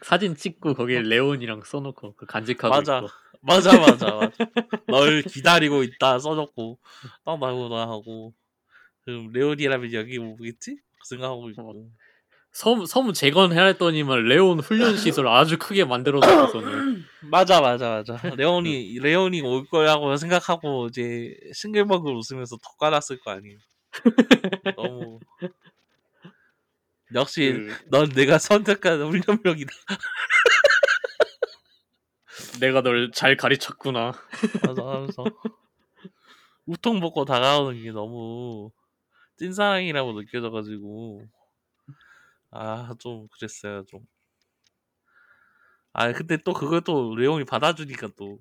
[0.00, 2.98] 사진 찍고 거기에 레온이랑 써놓고 그 간직하고 맞아.
[3.00, 3.08] 있고.
[3.42, 4.30] 맞아 맞아 맞아.
[4.88, 6.78] 널 기다리고 있다 써놓고
[7.26, 8.32] 딱 나오나 하고.
[9.04, 10.76] 그럼 레온이라면 여기 오겠지?
[10.76, 11.90] 그 생각하고 있고.
[12.52, 18.34] 섬, 섬 재건해야 했더니만 레온 훈련 시설 아주 크게 만들어 놓고서는 맞아 맞아 맞아.
[18.36, 23.58] 레온이 레온이 올 거라고 생각하고 이제 싱글벙글 웃으면서 더 깔았을 거 아니에요
[24.74, 25.20] 너무
[27.14, 29.70] 역시 그 넌 내가 선택한 훈련병이다
[32.60, 34.12] 내가 널 잘 가르쳤구나.
[34.62, 35.24] 맞아 하면서
[36.66, 38.70] 우통 벗고 다가오는 게 너무
[39.38, 41.28] 찐사랑이라고 느껴져가지고
[42.50, 44.06] 아 좀 그랬어요 좀.
[45.92, 48.38] 아 근데 또 그걸 또 레옹이 받아주니까 또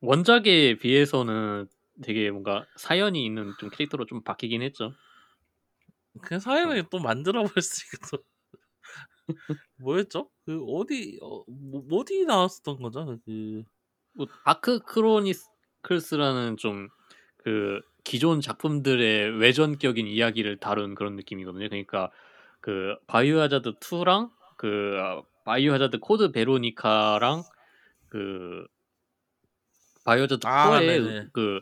[0.00, 1.66] 원작에 비해서는
[2.02, 4.92] 되게 뭔가 사연이 있는 좀 캐릭터로 좀 바뀌긴 했죠.
[6.22, 8.24] 그 사연을 또 만들어 버렸으니까 또
[9.76, 10.30] 뭐였죠?
[10.44, 13.18] 그 어디 어, 뭐, 어디 나왔었던 거죠?
[13.24, 16.88] 그뭐 다크 크로니클스라는 좀
[17.44, 21.68] 그 기존 작품들의 외전격인 이야기를 다룬 그런 느낌이거든요.
[21.68, 22.10] 그러니까
[22.60, 27.42] 그 바이오 하자드 2랑 그 아, 바이오 하자드 코드 베로니카랑
[28.08, 28.66] 그
[30.04, 31.28] 바이오 하자드 아, 4의 네네.
[31.34, 31.60] 그,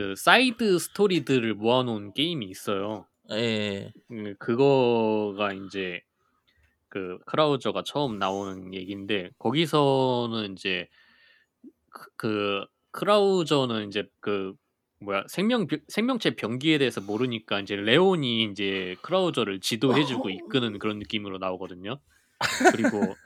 [0.00, 3.06] 그 사이드 스토리들을 모아놓은 게임이 있어요.
[3.32, 3.92] 예.
[4.10, 6.00] 음, 그거가 이제
[6.88, 10.88] 그 크라우저가 처음 나오는 얘기인데 거기서는 이제
[11.90, 14.54] 그, 그 크라우저는 이제 그
[15.00, 22.00] 뭐야 생명 생명체 병기에 대해서 모르니까 이제 레온이 이제 크라우저를 지도해주고 이끄는 그런 느낌으로 나오거든요.
[22.72, 22.88] 그리고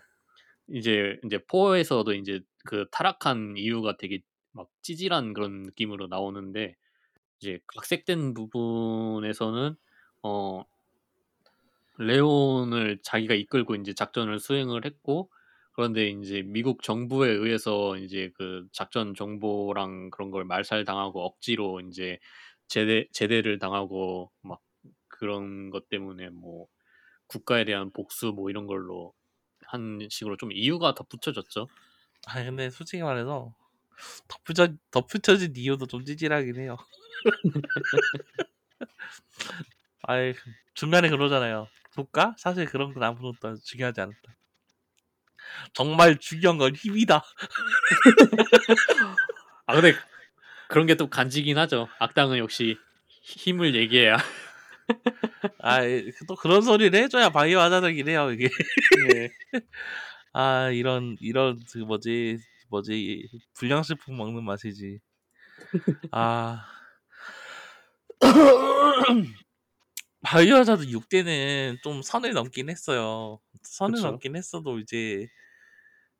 [0.66, 4.22] 이제 이제 포에서도 이제 그 타락한 이유가 되게
[4.54, 6.76] 막 찌질한 그런 느낌으로 나오는데
[7.40, 9.76] 이제 각색된 부분에서는
[10.24, 10.64] 어
[11.98, 15.30] 레온을 자기가 이끌고 이제 작전을 수행을 했고
[15.72, 22.18] 그런데 이제 미국 정부에 의해서 이제 그 작전 정보랑 그런 걸 말살당하고 억지로 이제
[22.68, 24.60] 제대 제대를 당하고 막
[25.08, 26.66] 그런 것 때문에 뭐
[27.28, 29.14] 국가에 대한 복수 뭐 이런 걸로
[29.66, 31.68] 한 식으로 좀 이유가 덧붙여졌죠.
[32.26, 33.54] 아 근데 솔직히 말해서
[34.28, 36.76] 덧붙여 덧붙여진 이유도 좀 찌질하긴 해요.
[40.02, 40.34] 아이
[40.74, 41.66] 중간에 그러잖아요.
[41.94, 42.34] 국가?
[42.38, 44.16] 사실 그런 건 아무것도 중요하지 않다.
[45.72, 47.22] 정말 중요한 건 힘이다.
[49.66, 49.94] 아 근데
[50.68, 51.88] 그런 게 또 간지긴 하죠.
[52.00, 52.78] 악당은 역시
[53.22, 54.16] 힘을 얘기해야.
[55.58, 55.80] 아
[56.28, 58.48] 또 그런 소리를 해줘야 바이오 하자적이래요 이게.
[59.14, 59.30] 예.
[60.32, 62.38] 아 이런 이런 그 뭐지
[62.68, 65.00] 뭐지 불량식품 먹는 맛이지.
[66.12, 66.64] 아
[70.22, 73.40] 바이오 하자드 6대는 좀 선을 넘긴 했어요.
[73.62, 74.08] 선을 그쵸.
[74.10, 75.28] 넘긴 했어도 이제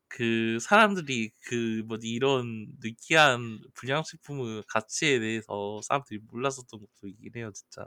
[0.07, 7.83] 그 사람들이 그 뭐지 이런 느끼한 불량식품의 가치에 대해서 사람들이 몰랐었던 것도 있긴 해요 진짜.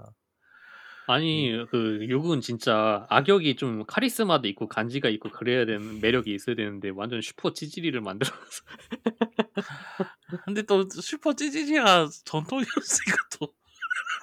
[1.09, 6.90] 아니 그 육은 진짜 악역이 좀 카리스마도 있고 간지가 있고 그래야 되는 매력이 있어야 되는데
[6.90, 8.36] 완전 슈퍼 찌질이를 만들어서
[10.44, 13.54] 근데 또 슈퍼 찌질이가 전통이었으니까 또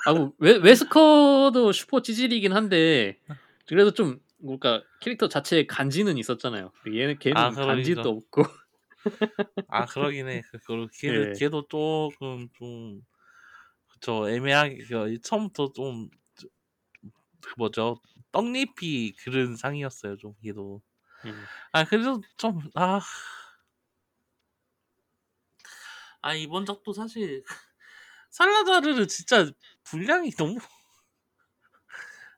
[0.06, 3.18] 아뭐 웨스커도 슈퍼 찌질이긴 한데
[3.66, 6.72] 그래도 좀 뭔가 캐릭터 자체에 간지는 있었잖아요.
[6.84, 7.74] 근데 얘는 걔는 아, 그러니까.
[7.74, 8.44] 간지도 없고
[9.70, 10.44] 아 그러긴 해.
[10.52, 11.34] 그- 그 걔도 예.
[11.36, 13.02] 걔도 조금 좀
[13.92, 16.25] 그쵸 애매하게 그 처음부터 좀그
[17.58, 20.82] 뭐죠 떡잎이 그런 상이었어요 좀 걔도.
[21.26, 21.48] 음.
[21.72, 23.00] 아 그래도 좀 아.
[26.22, 27.44] 아 이번 작도 사실
[28.32, 29.50] 살라자르는 진짜
[29.84, 30.58] 분량이 너무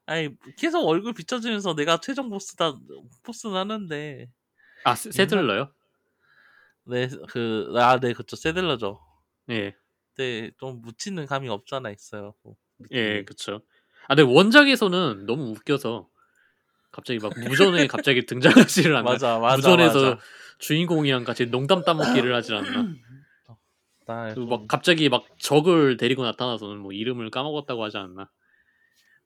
[0.06, 2.74] 아니 계속 얼굴 비춰주면서 내가 최종 보스다
[3.24, 4.32] 보스는 하는데
[4.84, 5.74] 아 세- 세들러요?
[6.86, 9.00] 네그아네 그쵸 세들러죠.
[9.50, 9.76] 예.
[10.16, 12.34] 네, 좀 묻히는 감이 없잖아 있어요.
[12.44, 12.56] 뭐,
[12.92, 13.24] 예.
[13.24, 13.62] 그쵸.
[14.08, 16.10] 아, 근데 원작에서는 너무 웃겨서
[16.92, 19.12] 갑자기 막 무전에 갑자기 등장하지를 않나.
[19.12, 20.22] 맞아, 맞아, 무전에서 맞아.
[20.60, 22.88] 주인공이랑 같이 농담 따먹기를 하질 않나.
[24.06, 28.30] 나 좀- 막 갑자기 막 적을 데리고 나타나서는 뭐 이름을 까먹었다고 하지 않나.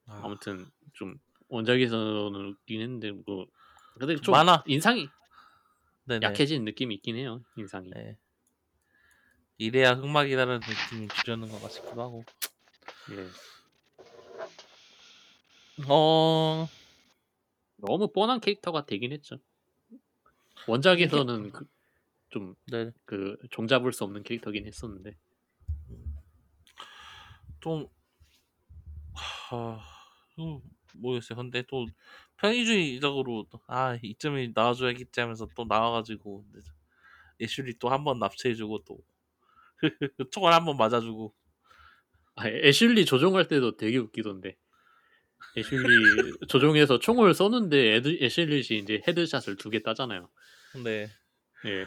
[0.06, 1.14] 아, 아무튼 좀
[1.48, 3.46] 원작에서는 웃긴 했는데 뭐
[3.98, 4.64] 근데 좀 많아.
[4.66, 5.08] 인상이
[6.06, 6.26] 네네.
[6.26, 7.40] 약해진 느낌이 있긴 해요.
[7.56, 7.90] 인상이.
[7.94, 8.16] 네.
[9.58, 12.24] 이래야 흑막이다라는 느낌이 주려는 것 같기도 하고.
[13.12, 13.28] 예.
[15.88, 16.66] 어,
[17.76, 19.38] 너무 뻔한 캐릭터가 되긴 했죠.
[20.66, 21.66] 원작에서는 그,
[22.30, 25.16] 좀 네, 그 종잡을 수 없는 캐릭터긴 했었는데.
[27.60, 27.88] 좀,
[29.14, 29.78] 하,
[30.38, 30.60] 음,
[30.94, 31.36] 모르겠어요.
[31.36, 31.86] 근데 또
[32.38, 36.44] 편의주의적으로 또, 아 이쯤에 나와줘야겠지 하면서 또 나와가지고
[37.42, 38.98] 애슐리 또 한 번 납치해주고 또
[40.32, 41.34] 총알 한 번 맞아주고.
[42.36, 44.56] 아, 애슐리 조종할 때도 되게 웃기던데.
[45.56, 50.28] 애슐리 조종해서 총을 쏘는데 애드, 애슐리 이제 헤드샷을 두 개 따잖아요.
[50.72, 51.10] 근데
[51.66, 51.86] 예.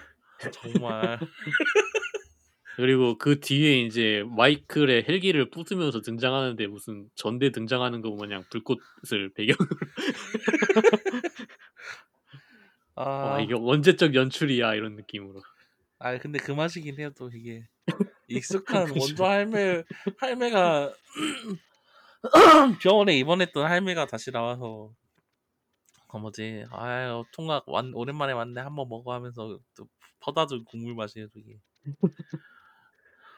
[0.52, 1.20] 정말.
[2.76, 9.68] 그리고 그 뒤에 이제 마이클의 헬기를 부수면서 등장하는데 무슨 전대 등장하는 거 마냥 불꽃을 배경으로.
[12.96, 15.42] 아, 와 이게 언제적 연출이야 이런 느낌으로.
[16.00, 17.68] 아 근데 그 맛이긴 해요 또 이게.
[18.28, 19.84] 익숙한 원조 할매
[20.18, 20.92] 할매가
[22.82, 24.94] 병원에 입원했던 할매가 다시 나와서
[26.08, 29.88] 그 뭐지 아유 통각 완 오랜만에 왔네 한번 먹어 하면서 또
[30.20, 31.60] 퍼다준 국물 맛이에요 이게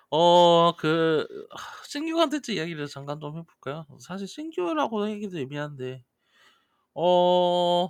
[0.09, 1.27] 어그
[1.85, 6.03] 신규 컨텐츠 이야기를 잠깐 좀 해볼까요 사실 신규라고 하기도 애매한데
[6.93, 7.89] 어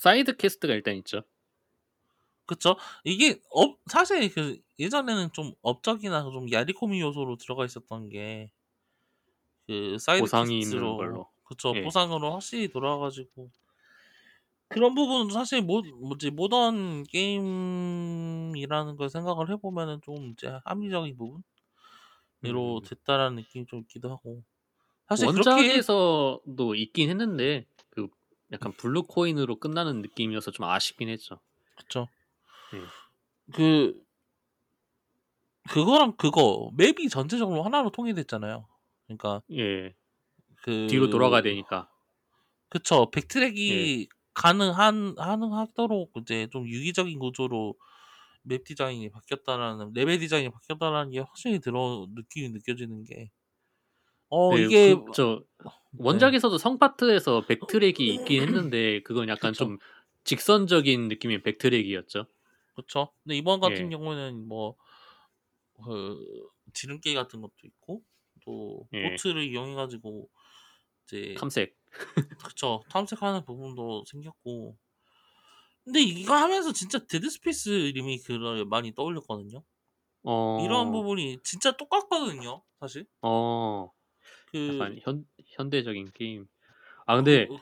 [0.00, 1.22] side quest가 일단 있죠.
[2.46, 2.76] 그쵸.
[3.04, 8.50] 이게 업 사실 그 예전에는 좀 업적이나 좀 やりこみ 요소로 들어가 있었던 게
[9.66, 11.26] 그 사이드 보상이 있는 quest로 걸로.
[11.44, 11.80] 그쵸 예.
[11.80, 13.50] 보상으로 확실히 돌아와가지고
[14.68, 21.42] 그런 부분은 사실 모 뭐지 모던 게임이라는 걸 생각을 해보면은 좀 이제 합리적인 부분으로
[22.44, 22.88] 음.
[22.88, 24.42] 됐다라는 느낌이 좀 있기도 하고
[25.08, 28.08] 사실 그렇게 원작에서도 있긴 했는데 그
[28.52, 31.40] 약간 블루 코인으로 끝나는 느낌이어서 좀 아쉽긴 했죠.
[31.76, 32.06] 그쵸.
[32.72, 32.90] 예.
[33.52, 33.94] 그
[35.70, 38.66] 그거랑 그거 맵이 전체적으로 하나로 통일됐잖아요.
[39.06, 39.94] 그러니까 예.
[40.62, 41.90] 그 뒤로 돌아가야 되니까.
[42.68, 43.90] 그쵸 backtrack이 예.
[44.34, 47.76] 가능한 가능하도록 이제 좀 유기적인 구조로
[48.42, 53.30] 맵 디자인이 바뀌었다라는 레벨 디자인이 바뀌었다라는 게 확실히 들어 느낌이 느껴지는 게
[54.28, 55.44] 어 네, 이게 그, 저
[55.98, 59.54] 원작에서도 성파트에서 backtrack이 있긴 했는데 그건 약간 그쵸.
[59.56, 59.78] 좀
[60.24, 62.26] 직선적인 느낌의 backtrack이었죠.
[62.74, 63.90] 그쵸 근데 이번 같은 예.
[63.90, 64.76] 경우에는 뭐
[65.84, 66.24] 그
[66.74, 68.02] 지름길 같은 것도 있고
[68.44, 69.10] 또 예.
[69.10, 70.30] 보트를 이용해 가지고
[71.04, 71.76] 이제 탐색.
[72.54, 74.76] 그쵸 탐색하는 부분도 생겼고
[75.84, 79.64] 근데 이거 하면서 진짜 데드 스페이스 리메이크를 많이 떠올렸거든요.
[80.22, 80.58] 어.
[80.62, 83.06] 이런 부분이 진짜 똑같거든요, 사실.
[83.22, 83.90] 어.
[84.52, 86.46] 그 약간 현 현대적인 게임.
[87.06, 87.60] 아 근데 그- 어.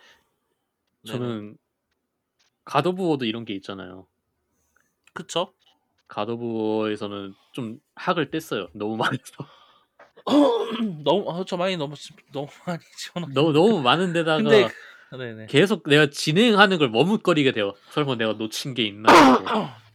[1.06, 1.56] 저는 갓
[2.86, 4.06] 오브 워도 이런 게 있잖아요.
[5.14, 5.54] 그쵸?
[6.16, 8.68] 워에서는 좀 학을 뗐어요.
[8.72, 9.46] 너무 많아서.
[11.04, 13.32] 너무 아, 저 많이 너무 집- 너무 많이 지원하.
[13.32, 14.68] 너무 너무 많은 데다가 근데
[15.10, 15.46] 네네.
[15.46, 17.74] 계속 내가 진행하는 걸 머뭇거리게 돼요.
[17.90, 19.08] 설마 내가 놓친 게 있나?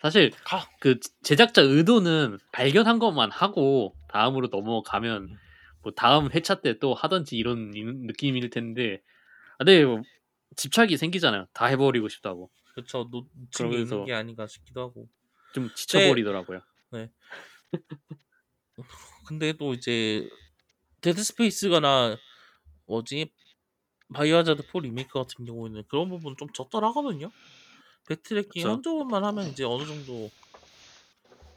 [0.00, 0.68] 사실 가.
[0.78, 5.36] 그 제작자 의도는 발견한 것만 하고 다음으로 넘어가면
[5.82, 9.00] 뭐 다음 회차 때 또 하던지 이런 이- 느낌일 텐데
[9.54, 10.02] 아, 근데 뭐
[10.54, 11.46] 집착이 생기잖아요.
[11.52, 13.08] 다 해버리고 싶다고 그쵸.
[13.10, 15.08] 놓친 게 있는 게 아닌가 싶기도 하고.
[15.52, 16.60] 좀 지쳐버리더라고요.
[19.24, 20.28] 근데 또 이제
[21.02, 22.18] 데드 스페이스가 나
[22.86, 23.32] 뭐지
[24.14, 27.32] 바이오하자드 4 리메이크 같은 경우에는 그런 부분 좀 적절하거든요.
[28.08, 28.64] backtrack이 그쵸.
[28.64, 30.32] 한두 번만 하면 이제 어느 정도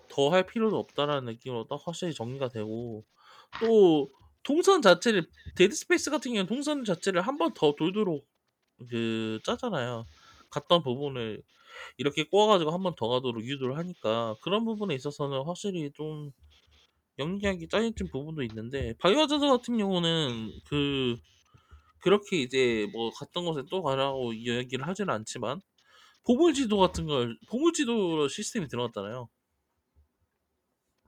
[0.08, 3.06] 더 할 필요도 없다라는 느낌으로 딱 확실히 정리가 되고
[3.60, 4.12] 또
[4.44, 8.28] 동선 자체를 데드 스페이스 같은 경우는 동선 자체를 한 번 더 돌도록
[8.90, 10.08] 그 짜잖아요.
[10.52, 11.42] 갔던 부분을
[11.98, 16.32] 이렇게 꼬아 가지고 한번더 가도록 유도를 하니까 그런 부분에 있어서는 확실히 좀
[17.20, 21.18] 영리하게 짜여진 부분도 있는데 바이오하자드 같은 경우는 그
[22.02, 25.62] 그렇게 이제 뭐 갔던 곳에 또 가라고 이야기를 하지는 않지만
[26.26, 29.30] 보물지도 같은 걸 보물지도 시스템이 들어갔잖아요.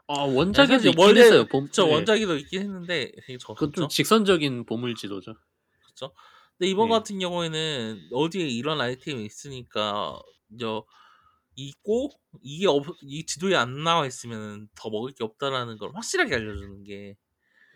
[0.07, 1.45] 아 원작에도 있긴 했어요.
[1.47, 1.87] 봄, 저 네.
[1.87, 3.87] 원작에도 있긴 했는데 저 그건 좀 그쵸?
[3.87, 5.35] 직선적인 보물 지도죠.
[5.85, 6.13] 그쵸?
[6.61, 6.91] 근데 이번 네.
[6.91, 10.21] 같은 경우에는 어디에 이런 아이템이 있으니까
[10.59, 10.85] 저
[11.55, 12.09] 있고
[12.41, 17.17] 이게 없, 이 지도에 안 나와 있으면 더 먹을 게 없다라는 걸 확실하게 알려주는 게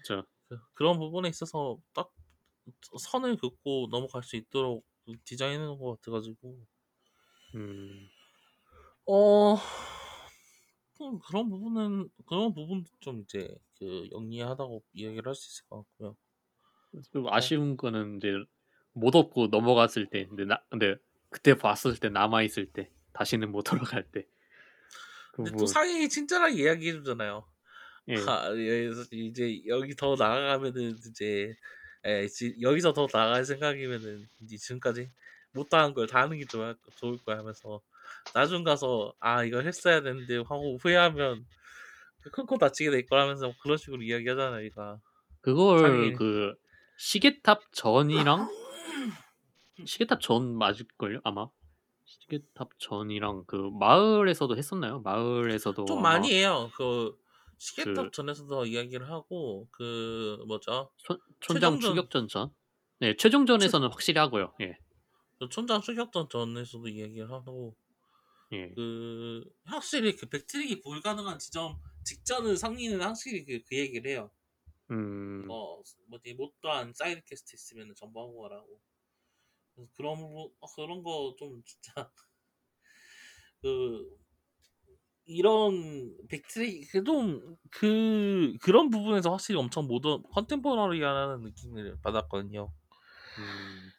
[0.03, 0.25] 그렇죠.
[0.49, 2.11] 그- 그런 부분에 있어서 딱
[2.99, 4.85] 선을 긋고 넘어갈 수 있도록
[5.25, 6.67] 디자인해 놓은 것 같아가지고
[7.55, 8.09] 음,
[9.07, 9.57] 어
[11.01, 16.17] 음, 그런 부분은 그런 부분도 좀 이제 그 영리하다고 이야기를 할 수 있을 것 같고요.
[17.11, 18.31] 좀 아쉬운 거는 이제
[18.95, 20.95] 못 얻고 넘어갔을 때, 근데 나 근데
[21.31, 24.27] 그때 봤을 때 남아 있을 때 다시는 못 돌아갈 때.
[25.31, 25.67] 그 근데 또 부분.
[25.67, 27.45] 상황이 친절하게 이야기해 주잖아요.
[28.09, 28.15] 예.
[28.27, 31.55] 아, 여기서 이제 여기 더 나아가면은 이제
[32.05, 35.11] 에, 지- 여기서 더 나아갈 생각이면은 이제 지금까지
[35.53, 37.81] 못한 걸 다 하는 게 좋을, 좋을 거야 하면서
[38.33, 41.45] 나중 가서 아 이걸 했어야 되는데 하고 후회하면
[42.33, 45.01] 큰코 다치게 될 거라면서 그런 식으로 이야기하잖아 얘가
[45.41, 46.13] 그걸 상위.
[46.13, 46.55] 그
[46.97, 48.49] 시계탑 전이랑
[49.83, 51.47] 시계탑 전 맞을걸요 아마
[52.05, 55.01] 시계탑 전이랑 그 마을에서도 했었나요?
[55.01, 57.17] 마을에서도 좀 많이 해요 그
[57.57, 61.89] 시계탑 그- 전에서도 이야기를 하고 그 뭐죠 촌, 촌장 최종전.
[61.95, 62.53] 추격전 전.
[62.99, 64.53] 네 최종전에서는 확실히 하고요.
[64.61, 64.77] 예.
[65.39, 67.75] 그 촌장 추격전 전에서도 이야기를 하고
[68.53, 68.69] 예.
[68.75, 74.31] 그 확실히 그 백트릭이 불가능한 지점 직전을 상리는 확실히 그, 그 얘기를 해요.
[74.91, 75.45] 음.
[75.49, 78.79] 어 뭐지 못다한 side quest 있으면 전부 하고 가라고.
[79.75, 81.93] 그래서 그런 부- 어, 그런 거 좀 진짜
[83.61, 84.17] 그
[85.25, 92.71] 이런 backtrack 그좀그 그런 부분에서 확실히 엄청 modern contemporary하는 느낌을 받았거든요.
[93.39, 93.91] 음.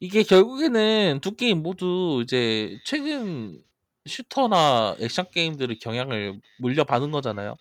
[0.00, 3.62] 이게 결국에는 두 게임 모두 이제 최근
[4.06, 7.56] shooter나 액션 게임들의 경향을 물려받은 거잖아요.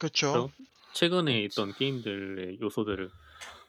[0.00, 0.50] 그렇죠.
[0.94, 3.10] 최근에 있던 게임들의 요소들을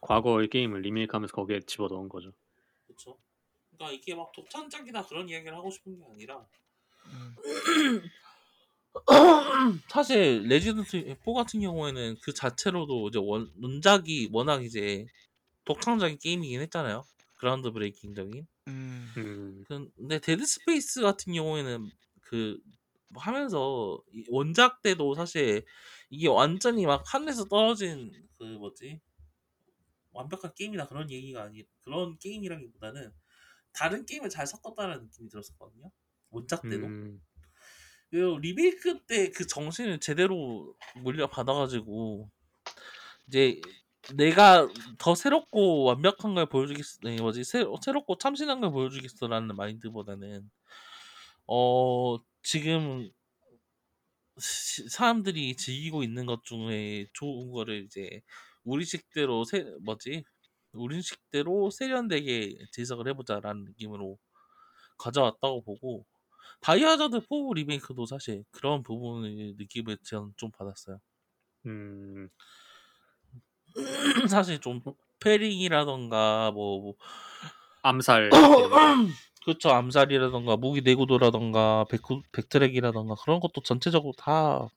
[0.02, 2.32] 과거의 게임을 리메이크하면서 거기에 집어넣은 거죠.
[2.88, 3.18] 그렇죠.
[3.82, 6.46] 그러니까 이게 막 독창작이나 그런 이야기를 하고 싶은 게 아니라
[7.08, 8.06] 음.
[9.90, 15.08] 사실 레지던트 4 같은 경우에는 그 자체로도 이제 원, 원작이 워낙 이제
[15.66, 17.04] 독창적인 게임이긴 했잖아요.
[17.38, 18.48] groundbreaking적인.
[18.68, 19.14] 음.
[19.18, 19.66] 음.
[19.68, 21.90] 근데 데드 스페이스 같은 경우에는
[22.22, 22.60] 그
[23.16, 25.66] 하면서 이 원작 때도 사실
[26.10, 29.02] 이게 완전히 막 하늘에서 떨어진 그 뭐지
[30.12, 33.12] 완벽한 게임이나 그런 얘기가 아니 그런 게임이라기보다는
[33.74, 35.92] 다른 게임을 잘 섞었다는 느낌이 들었었거든요.
[36.32, 36.88] 원작 때도.
[36.88, 37.22] 음.
[38.10, 42.30] 그리고 리메이크 때 그 정신을 제대로 물려받아가지고
[43.28, 43.62] 이제
[44.16, 44.68] 내가
[44.98, 50.50] 더 새롭고 완벽한 걸 보여주겠어, 네, 뭐지 새, 새롭고 참신한 걸 보여주겠어라는 마인드보다는
[51.48, 53.12] 어 지금
[54.40, 58.22] 시- 사람들이 즐기고 있는 것 중에 좋은 거를 이제
[58.64, 60.24] 우리식대로 세 뭐지
[60.74, 64.18] 우리 식대로 세련되게 제작을 해보자라는 느낌으로
[64.98, 66.06] 가져왔다고 보고
[66.62, 71.00] 다이아자드 4 리메이크도 사실 그런 부분의 느낌을 저는 좀 받았어요.
[71.66, 72.30] 음.
[74.32, 74.82] 사실 좀
[75.20, 76.94] 패링이라던가 뭐, 뭐
[77.84, 78.30] 암살.
[79.46, 84.70] 그쵸 암살이라던가 무기 내구도라던가 백구, 백트랙이라던가 그런 것도 전체적으로 다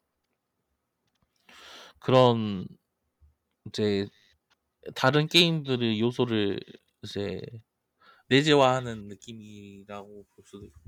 [1.99, 2.67] 그런
[3.67, 4.09] 이제
[4.95, 6.61] 다른 게임들의 요소를
[7.03, 7.41] 이제
[8.29, 10.81] 내재화하는 느낌이라고 볼 수도 있고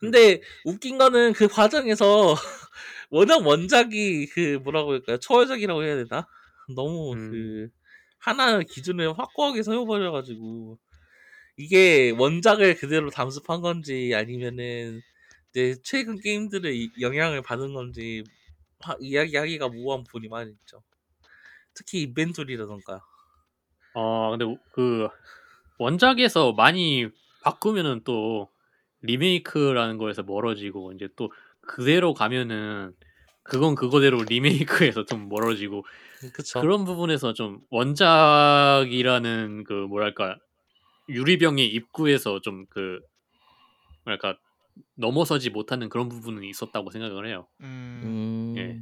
[0.00, 2.34] 근데 웃긴 거는 그 과정에서
[3.10, 6.26] 워낙 원작이 그 뭐라고 할까요 초월적이라고 해야 되나
[6.74, 7.20] 너무 음.
[7.30, 7.68] 그
[8.18, 10.78] 하나 기준을 확고하게 세워버려가지고
[11.56, 15.02] 이게 원작을 그대로 담습한 건지 아니면은
[15.50, 18.24] 이제 최근 게임들의 이- 영향을 받은 건지
[18.80, 20.82] 하- 이야기하기가 모호한 부분이 많이 있죠.
[21.80, 23.00] 특히 인벤토리라던가.
[23.94, 25.08] 어 근데 우- 그
[25.78, 27.08] 원작에서 많이
[27.42, 28.50] 바꾸면은 또
[29.00, 32.92] 리메이크라는 거에서 멀어지고 이제 또 그대로 가면은
[33.42, 35.86] 그건 그거대로 리메이크에서 좀 멀어지고
[36.34, 36.60] 그쵸.
[36.60, 40.36] 그런 부분에서 좀 원작이라는 그 뭐랄까
[41.08, 43.00] 유리병의 입구에서 좀 그
[44.04, 44.36] 뭐랄까
[44.96, 47.48] 넘어서지 못하는 그런 부분은 있었다고 생각을 해요.
[47.62, 48.00] 음.
[48.04, 48.54] 음.
[48.58, 48.80] 예.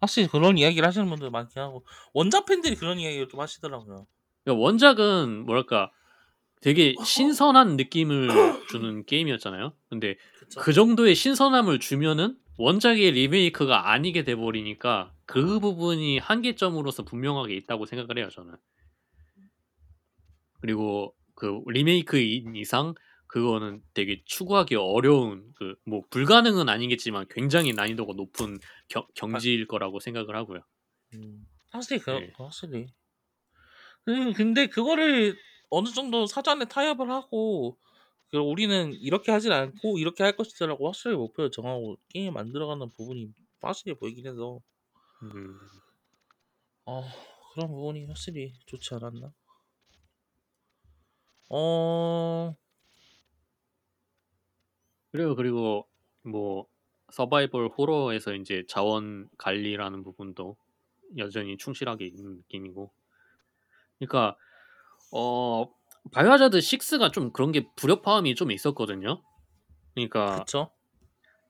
[0.00, 4.06] 사실 그런 이야기를 하시는 분들 많긴 하고 원작 팬들이 그런 이야기를 좀 하시더라고요.
[4.44, 5.90] 그러니까 원작은 뭐랄까
[6.60, 8.28] 되게 신선한 느낌을
[8.70, 9.72] 주는 게임이었잖아요.
[9.88, 10.60] 근데 그쵸?
[10.60, 18.18] 그 정도의 신선함을 주면은 원작의 리메이크가 아니게 돼 버리니까 그 부분이 한계점으로서 분명하게 있다고 생각을
[18.18, 18.54] 해요, 저는.
[20.60, 22.94] 그리고 그 리메이크인 이상
[23.36, 28.58] 그거는 되게 추구하기 어려운 그 뭐 불가능은 아니겠지만 굉장히 난이도가 높은
[28.88, 30.60] 겨, 경지일 거라고 생각을 하고요.
[31.14, 31.46] 음.
[31.72, 32.32] 확실히 그 네.
[32.36, 32.86] 확실히.
[34.08, 35.36] 음, 근데 그거를
[35.70, 37.76] 어느 정도 사전에 타협을 하고
[38.30, 43.94] 그 우리는 이렇게 하진 않고 이렇게 할 것이다라고 확실히 목표를 정하고 게임 만들어가는 부분이 확실히
[43.94, 44.60] 보이긴 해서
[45.22, 45.58] 음,
[46.84, 47.02] 어,
[47.52, 49.32] 그런 부분이 확실히 좋지 않았나?
[51.48, 52.54] 어,
[55.16, 55.88] 그리고 그리고
[56.22, 56.66] 뭐
[57.10, 60.56] 서바이벌 호러에서 이제 자원 관리라는 부분도
[61.16, 62.92] 여전히 충실하게 있는 느낌이고.
[63.98, 64.36] 그러니까
[65.12, 65.70] 어
[66.12, 69.22] 바이오하자드 6 가 좀 그런 게 불협화음이 좀 있었거든요.
[69.94, 70.70] 그러니까 그쵸?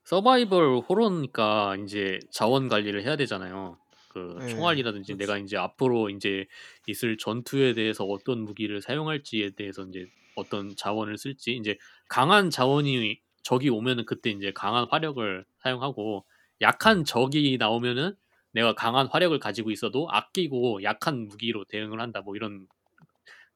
[0.04, 3.78] 서바이벌 호러니까 이제 자원 관리를 해야 되잖아요.
[4.08, 5.16] 그 네, 총알이라든지.
[5.16, 6.46] 내가 이제 앞으로 이제
[6.86, 10.06] 있을 전투에 대해서 어떤 무기를 사용할지에 대해서 이제
[10.36, 11.76] 어떤 자원을 쓸지 이제
[12.08, 16.24] 강한 자원이 적이 오면은 그때 이제 강한 화력을 사용하고
[16.61, 18.16] 약한 적이 나오면은
[18.51, 22.66] 내가 강한 화력을 가지고 있어도 아끼고 약한 무기로 대응을 한다 뭐 이런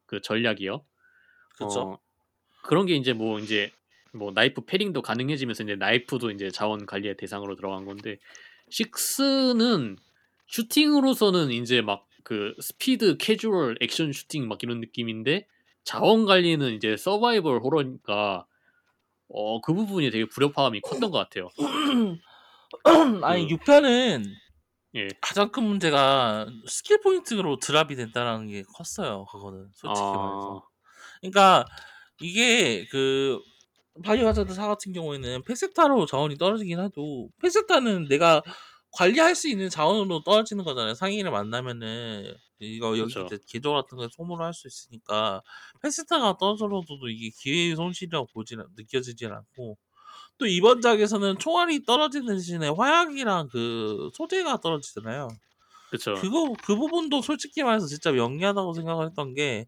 [0.07, 0.84] 그 전략이요.
[1.53, 1.80] 그쵸?
[1.80, 1.99] 어,
[2.62, 3.72] 그런 게 이제 뭐 이제
[4.12, 8.18] 뭐 나이프 패링도 가능해지면서 이제 나이프도 이제 자원 관리의 대상으로 들어간 건데
[8.70, 9.97] 6는
[10.47, 15.47] 슈팅으로서는 이제 막 그 스피드 캐주얼 액션 슈팅 막 이런 느낌인데
[15.82, 18.47] 자원 관리는 이제 서바이벌 호러니까
[19.33, 21.49] 어 그 부분이 되게 불협화음이 컸던 것 같아요.
[23.24, 24.24] 아니 그- 6편은
[24.97, 25.09] 예.
[25.20, 29.24] 가장 큰 문제가 스킬 포인트로 drop이 된다는 게 컸어요.
[29.26, 30.62] 그거는 솔직히 말해서.
[30.64, 30.68] 아,
[31.20, 31.64] 그러니까
[32.20, 33.39] 이게 그
[34.05, 38.43] 바이오 하자드 4 같은 경우에는 페세타로 자원이 떨어지긴 해도 페세타는 내가
[38.93, 40.95] 관리할 수 있는 자원으로 떨어지는 거잖아요.
[40.95, 43.20] 상인을 만나면은 이거 여기.
[43.24, 45.43] 이제 계좌 같은 거 소모를 할 수 있으니까
[45.82, 49.78] 페세타가 떨어져도 이게 기회의 손실이라고 보지 느껴지진 않고
[50.38, 55.28] 또 이번 작에서는 총알이 떨어지는 대신에 화약이랑 그 소재가 떨어지잖아요.
[55.91, 56.14] 그쵸.
[56.14, 59.66] 그거 그 부분도 솔직히 말해서 진짜 영리하다고 생각을 했던 게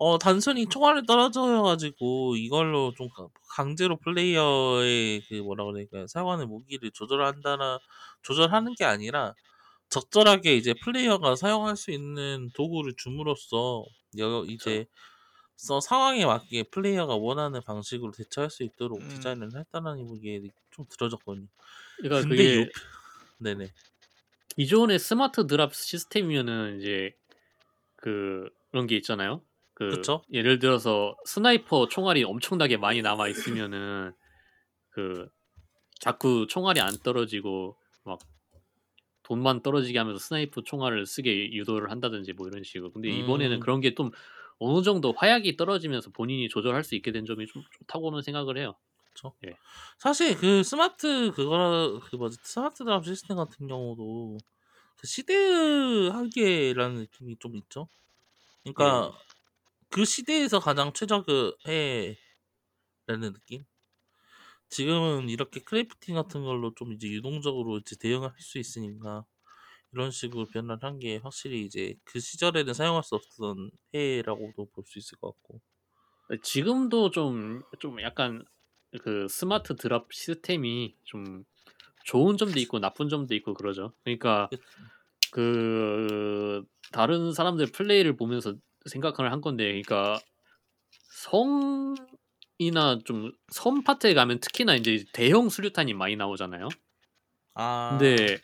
[0.00, 6.90] 어, 단순히 총알이 떨어져 가지고 이걸로 좀 가- 강제로 플레이어의 그 뭐라 그러니까 사용하는 무기를
[6.92, 7.80] 조절한다나
[8.22, 9.34] 조절하는 게 아니라
[9.90, 13.84] 적절하게 이제 플레이어가 사용할 수 있는 도구를 줌으로써
[14.18, 14.86] 여, 이제
[15.56, 19.08] 서 상황에 맞게 플레이어가 원하는 방식으로 대처할 수 있도록 음.
[19.08, 21.48] 디자인을 했다는 게좀 들어졌거든요.
[21.96, 22.66] 그러니까 근데 그게 요
[23.38, 23.72] 네네
[24.56, 27.12] 기존의 스마트 드랍 시스템이면은 이제
[27.96, 29.42] 그 그런 게 있잖아요.
[29.80, 30.22] 그 그쵸?
[30.32, 34.12] 예를 들어서 스나이퍼 총알이 엄청나게 많이 남아 있으면은
[34.90, 35.28] 그
[36.00, 38.20] 자꾸 총알이 안 떨어지고 막
[39.22, 42.92] 돈만 떨어지게 하면서 스나이퍼 총알을 쓰게 유도를 한다든지 뭐 이런 식으로.
[42.92, 43.60] 근데 이번에는 음.
[43.60, 44.10] 그런 게 좀
[44.58, 48.76] 어느 정도 화약이 떨어지면서 본인이 조절할 수 있게 된 점이 좀 좋다고는 생각을 해요.
[49.14, 49.34] 그쵸.
[49.46, 49.54] 예.
[49.98, 54.36] 사실 그 스마트 그거라 그 뭐지 smart drop system 같은 경우도
[54.96, 57.88] 그 시대의 한계라는 느낌이 좀 있죠.
[58.62, 59.12] 그러니까
[59.90, 61.54] 그 시대에서 가장 최적의
[63.08, 63.64] 해라는 느낌.
[64.68, 69.24] 지금은 이렇게 crafting 같은 걸로 좀 이제 유동적으로 이제 대응을 할수 있으니까
[69.92, 74.98] 이런 식으로 변화를 한 게 확실히 이제 그 시절에는 사용할 수 없었던 해라고도 볼 수
[75.00, 75.62] 있을 것 같고.
[76.42, 78.44] 지금도 좀 좀 약간
[79.02, 81.44] 그 smart drop system이 좀
[82.06, 83.94] 좋은 점도 있고 나쁜 점도 있고 그러죠.
[84.04, 84.50] 그러니까
[85.32, 88.56] 그- 그 다른 사람들 플레이를 보면서
[88.86, 90.20] 생각을 한 건데, 그러니까
[91.12, 96.68] 성이나 좀 섬 파트에 가면 특히나 이제 대형 수류탄이 많이 나오잖아요.
[97.54, 98.38] 아 근데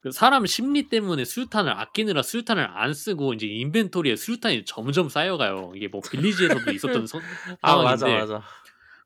[0.00, 5.72] 그 사람 심리 때문에 수류탄을 아끼느라 수류탄을 안 쓰고 이제 인벤토리에 수류탄이 점점 쌓여가요.
[5.74, 7.18] 이게 뭐 빌리지에서도 있었던 서-
[7.62, 8.42] 아 맞아 상황인데 맞아.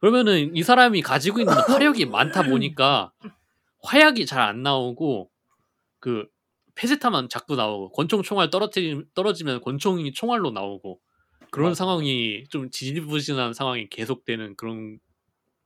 [0.00, 3.12] 그러면은 이 사람이 가지고 있는 화약이 많다 보니까
[3.84, 5.30] 화약이 잘 안 나오고
[6.00, 6.26] 그
[6.74, 11.00] 페세타만 자꾸 나오고 권총 총알 떨어뜨리, 떨어지면 권총이 총알로 나오고
[11.50, 11.78] 그런 맞아.
[11.80, 14.98] 상황이 좀 지지부진한 상황이 계속되는 그런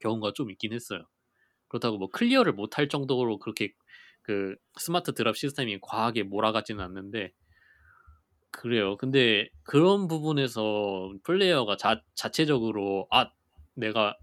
[0.01, 1.07] 경우가 좀 있긴 했어요.
[1.69, 3.73] 그렇다고 뭐 클리어를 못할 정도로 그렇게
[4.23, 7.33] 그 smart drop system이 과하게 몰아가지는 않는데
[8.51, 8.97] 그래요.
[8.97, 13.31] 근데 그런 부분에서 플레이어가 자, 자체적으로 아
[13.75, 14.17] 내가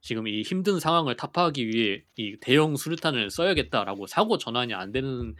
[0.00, 5.34] 지금 이 힘든 상황을 타파하기 위해 이 대형 수류탄을 써야겠다라고 사고 전환이 안 되는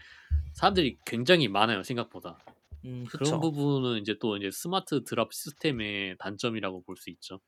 [0.52, 2.38] 사람들이 굉장히 많아요 생각보다.
[2.84, 3.40] 음, 그런 그쵸.
[3.40, 7.40] 부분은 이제 또 이제 스마트 드랍 시스템의 단점이라고 볼 수 있죠.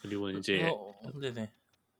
[0.00, 1.52] 그리고 이제 어, 네네.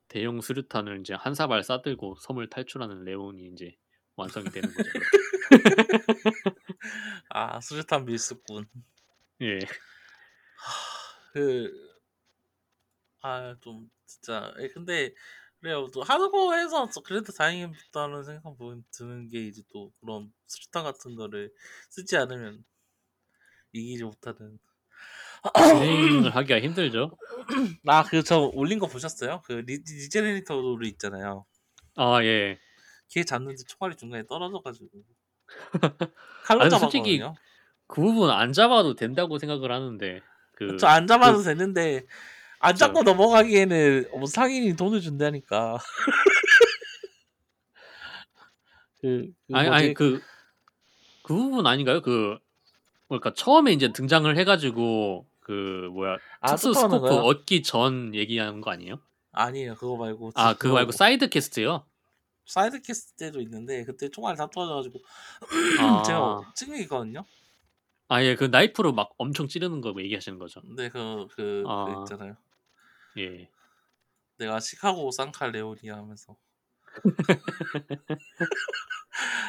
[0.08, 3.76] 대형 수류탄을 이제 한 사발 쏴들고 섬을 탈출하는 레온이 이제
[4.16, 4.90] 완성이 되는 거죠.
[7.28, 8.66] 아, 수류탄 밀수꾼.
[9.42, 9.58] 예.
[11.32, 11.70] 그,
[13.22, 14.52] 아, 좀, 진짜.
[14.60, 15.14] 예, 근데,
[15.60, 15.88] 그래요.
[15.92, 18.56] 또, 하드코어에서 그래도 다행이다는 생각
[18.92, 21.52] 드는 게 이제 또 그런 수류탄 같은 거를
[21.90, 22.64] 쓰지 않으면
[23.72, 24.58] 이기지 못하는.
[25.56, 27.16] 진행을 하기가 힘들죠.
[27.86, 29.42] 아, 그, 저 올린 거 보셨어요?
[29.44, 31.46] 그, 리, 리제네이터로 있잖아요.
[31.96, 32.58] 아 예.
[33.08, 34.88] 걔 잡는데 총알이 중간에 떨어져가지고.
[36.44, 36.78] 칼로 잡았거든요.
[36.78, 37.22] 솔직히
[37.86, 40.20] 그 부분 안 잡아도 된다고 생각을 하는데
[40.52, 42.06] 그 그쵸, 안 잡아도 되는데,
[42.68, 42.74] 안.
[42.74, 45.78] 잡고 넘어가기에는 뭐 상인이 돈을 준다니까.
[49.00, 49.68] 그, 그 아니?
[49.68, 50.18] 아니 그그
[51.26, 52.02] 부분 아닌가요?
[52.02, 52.38] 그
[53.08, 57.06] 그러니까 처음에 이제 등장을 해가지고 그 뭐야 아, 특수 scope?
[57.06, 59.00] 얻기 전 얘기하는 거 아니에요?
[59.32, 60.32] 아니에요, 그거 말고.
[60.34, 61.84] 아 그거 말고 side quest요?
[62.46, 65.00] 사이드 캐스트 때도 있는데, 그때 총알 다 떨어져가지고,
[65.80, 67.24] 아, 제가 찍은 게 있거든요?
[68.08, 70.60] 아예 그 나이프로 막 엄청 찌르는 거 얘기하시는 거죠?
[70.60, 71.96] 근데 그, 그, 그 아.
[72.00, 72.36] 있잖아요.
[73.18, 73.48] 예.
[74.38, 76.36] 내가 시카고 산칼 레오니아 하면서.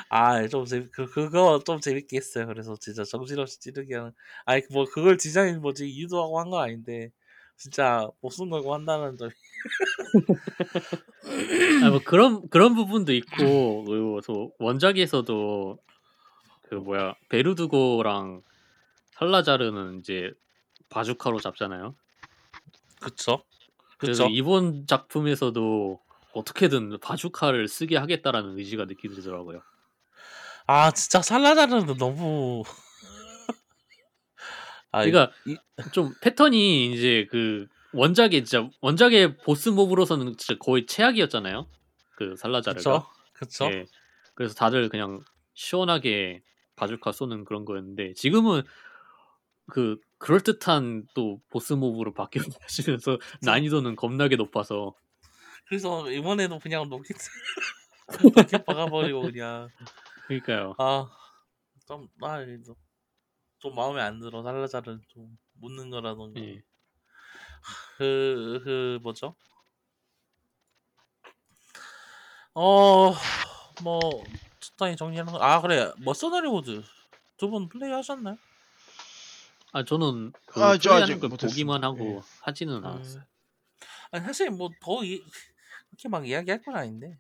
[0.10, 2.48] 아, 좀 재밌, 그, 그거 좀 재밌게 했어요.
[2.48, 4.12] 그래서 진짜 정신없이 찌르게 하는.
[4.46, 7.12] 아니, 뭐, 그걸 디자인 뭐지, 유도하고 한 건 아닌데,
[7.58, 9.32] 진짜 목숨 걸고 한다는 점이.
[11.84, 15.78] 아, 뭐 그런 그런 부분도 있고 그리고 또 원작에서도
[16.70, 18.42] 그 뭐야 베르두고랑
[19.12, 20.32] 살라자르는 이제
[20.90, 21.96] 바주카로 잡잖아요.
[23.02, 23.44] 그쵸?
[23.98, 24.34] 그래서 그쵸?
[24.34, 26.00] 이번 작품에서도
[26.34, 29.62] 어떻게든 바주카를 쓰게 하겠다라는 의지가 느껴지더라고요.
[30.68, 32.64] 아, 진짜 살라자르는 너무.
[34.92, 35.58] 아, 그러니까 이-
[35.92, 41.68] 좀 패턴이 이제 그 원작의 진짜 원작의 보스 몹으로서는 진짜 거의 최악이었잖아요.
[42.16, 43.08] 그 살라자르가.
[43.34, 43.66] 그쵸?
[43.72, 43.86] 예.
[44.34, 45.24] 그래서 다들 그냥
[45.54, 46.44] 시원하게
[46.76, 48.64] 바주카 쏘는 그런 거였는데 지금은
[49.68, 54.94] 그 그럴 듯한 또 보스 몹으로 바뀌어가시면서 난이도는 겁나게 높아서
[55.68, 57.18] 그래서 이번에도 그냥 로켓
[58.36, 59.70] 로켓 박아버리고 그냥
[60.28, 60.76] 그러니까요.
[60.78, 62.44] 아좀 아,
[63.60, 66.62] 좀 마음에 안 들어 살라자르는 좀 묻는 거라던가 예.
[67.98, 69.36] 그, 그 뭐죠?
[72.54, 73.14] 어,
[73.84, 74.00] 뭐
[74.60, 75.40] 적당히 정리하는 거.
[75.40, 76.84] 아 그래, 머서너리 모드
[77.38, 78.38] 두 분 플레이 하셨나요?
[79.78, 81.30] 아 저는 그 아, 저 아직 걸.
[81.30, 82.20] 보기만 하고 예.
[82.42, 83.24] 하지는 음, 않았어요.
[84.12, 87.18] 아니 사실 뭐더 이렇게 막 이야기할 건 아닌데.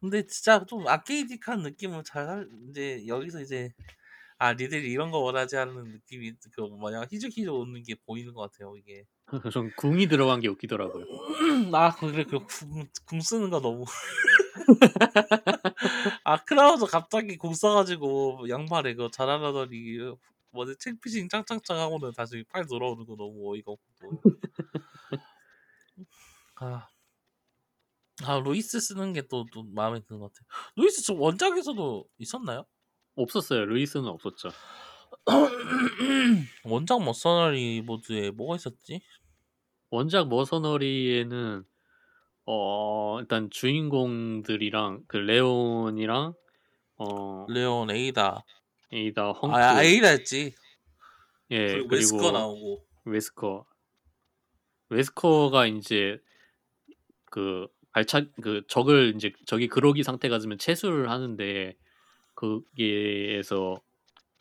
[0.00, 3.72] 근데 진짜 좀 아케이디한 느낌을 잘 살- 이제 여기서 이제
[4.38, 8.76] 아 니들이 이런 거 원하지 않는 느낌이 그 뭐냐 희죽희죽 오는 게 보이는 것 같아요
[8.76, 9.04] 이게.
[9.52, 11.06] 전 궁이 들어간 게 웃기더라고요.
[11.74, 13.84] 아 그래 그궁 궁 쓰는 거 너무
[16.24, 19.76] 아 크라우드 갑자기 궁 써가지고 양말에 그거 잘하라더니
[20.54, 24.22] 뭐지 책피싱 짱짱짱 하고는 다시 팔 돌아오는 거 너무 어이가 없고
[26.56, 26.88] 아,
[28.24, 30.46] 아 루이스 쓰는 게 또 또 마음에 드는 것 같아요
[30.76, 32.64] 루이스 저 원작에서도 있었나요?
[33.16, 33.64] 없었어요.
[33.66, 34.50] 루이스는 없었죠.
[36.64, 39.00] 원작 머서너리 모드에 뭐가 있었지?
[39.90, 41.64] 원작 머서너리에는
[42.46, 46.34] 어 일단 주인공들이랑 그 레온이랑
[46.98, 48.44] 어 레온 에이다
[48.92, 50.54] 에이다 헝크 아 에이다였지
[51.50, 53.66] 예 그리고 그리고 웨스커 나오고 웨스커
[54.90, 56.18] 웨스커가 이제
[57.26, 61.76] 그 발차 그 적을 이제 적이 그러기 상태가 되면 채수를 하는데
[62.34, 63.80] 거기에서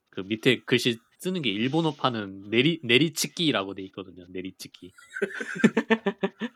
[0.10, 4.26] 그 밑에 글씨 쓰는 게 일본어판은 내리 내리치기라고 돼 있거든요.
[4.30, 4.92] 내리치기.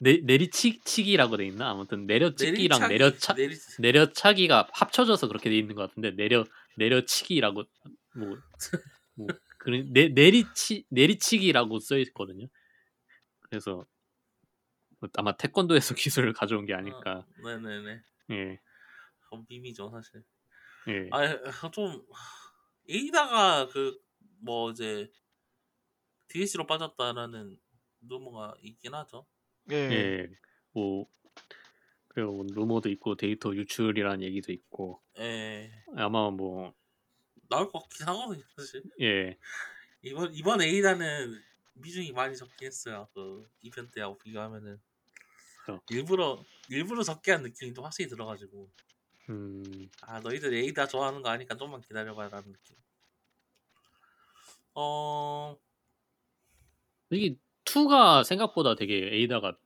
[0.00, 1.70] 내 내리치기라고 돼 있나?
[1.70, 6.44] 아무튼 내려치기랑 내려차 내리 내려차기가 합쳐져서 그렇게 돼 있는 것 같은데 내려
[6.76, 7.64] 내려치기라고
[8.14, 8.36] 뭐,
[9.14, 9.26] 뭐
[9.58, 12.46] 그런 내 내리치 내리치기라고 써 있거든요.
[13.40, 13.86] 그래서
[14.98, 17.26] 뭐 아마 태권도에서 기술을 가져온 게 아닐까.
[17.26, 18.00] 어, 네네네
[18.30, 18.60] 예,
[19.30, 20.24] 어, 밈이죠 사실
[20.88, 21.08] 예.
[21.12, 22.06] 아좀
[22.88, 24.06] 에이다가 그
[24.40, 25.10] 뭐 이제
[26.28, 27.58] DLC로 빠졌다라는
[28.00, 29.26] 루머가 있긴 하죠
[29.70, 29.74] 예.
[29.74, 30.28] 예.
[30.72, 31.06] 뭐
[32.16, 36.72] 그리고 뭐 루머도 있고 데이터 유출이라는 얘기도 있고 예 아마 뭐
[37.50, 39.36] 나올 것 같긴 하거든요 사실 예.
[40.00, 41.38] 이번 이번 에이다는
[41.82, 43.06] 비중이 많이 적긴 했어요.
[43.12, 44.80] 그 이편 때하고 비교하면은
[45.68, 45.78] 어.
[45.90, 48.70] 일부러 일부러 적게 한 느낌이 또 확실히 들어가지고
[49.28, 52.76] 음, 아 너희들 에이다 좋아하는 거 아니까 좀만 기다려봐라는 느낌.
[54.74, 55.54] 어
[57.10, 57.36] 이게
[57.66, 59.58] 2가 생각보다 되게 에이다가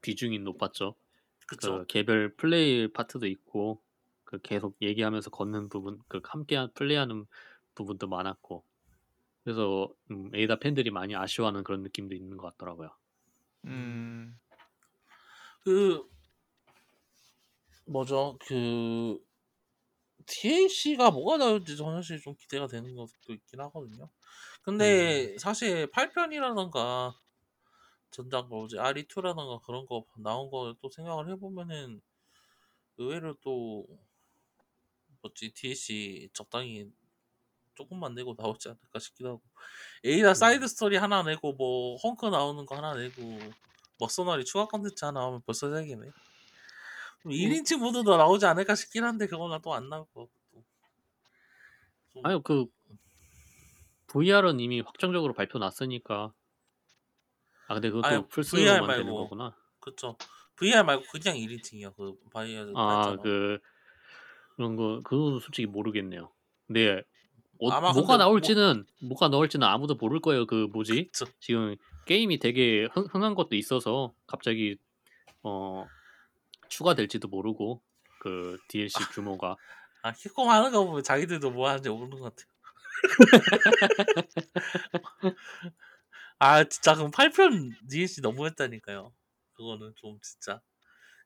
[0.00, 0.96] 비중이 높았죠.
[1.48, 1.78] 그쵸.
[1.78, 3.82] 그 개별 플레이 파트도 있고
[4.24, 7.26] 그 계속 얘기하면서 걷는 부분, 그 함께 플레이하는
[7.74, 8.62] 부분도 많았고
[9.42, 12.90] 그래서 음, 에이다 팬들이 많이 아쉬워하는 그런 느낌도 있는 것 같더라고요.
[13.64, 14.38] 음.
[15.64, 16.06] 그
[17.86, 19.18] 뭐죠 그
[20.26, 24.10] DLC가 뭐가 나올지 저는 사실 좀 기대가 되는 것도 있긴 하거든요.
[24.62, 27.14] 근데 사실 8편이라던가
[28.10, 28.76] 전작 뭐지.
[28.76, 32.00] RE2라던가 그런 거 나온 거 또 생각을 해보면은
[32.98, 33.86] 의외로 또
[35.22, 35.52] 뭐지?
[35.52, 36.90] DLC 적당히
[37.74, 39.42] 조금만 내고 나오지 않을까 싶기도 하고.
[40.04, 43.38] 에이다 side story 하나 내고 뭐 헝크 나오는 거 하나 내고
[44.00, 46.10] 머서너리 추가 컨텐츠 하나 나오면 벌써 세 개네.
[47.24, 50.64] 1인칭 모드도 나오지 않을까 싶긴 한데 그거는 또안 나올 것 같고
[52.14, 52.66] 좀- 아니 그
[54.06, 56.32] VR은 이미 확정적으로 발표 났으니까
[57.68, 59.22] 아 근데 그것도 아니, VR 플스로만 되는 말고.
[59.28, 59.54] 거구나.
[59.80, 60.16] 그쵸
[60.56, 63.58] VR 말고 그냥 1인칭이야 그 바이오 아그
[64.56, 66.30] 그런 거 그거는 솔직히 모르겠네요.
[66.66, 67.02] 근데
[67.60, 70.46] 어, 아마 뭐가 뭐- 나올지는 뭐 가 나올지는 아무도 모를 거예요.
[70.46, 71.08] 그 뭐지?
[71.12, 71.26] 그쵸.
[71.40, 71.76] 지금
[72.06, 74.76] 게임이 되게 흥, 흥한 것도 있어서 갑자기
[75.42, 75.86] 어
[76.68, 77.80] 추가될지도 모르고
[78.20, 79.56] 그 DLC 규모가
[80.02, 82.48] 아 킥콤 하는 거 보면 자기들도 뭐 하는지 모르는 것 같아요
[86.38, 89.12] 아 진짜 그럼 8편 DLC 너무했다니까요
[89.54, 90.60] 그거는 좀 진짜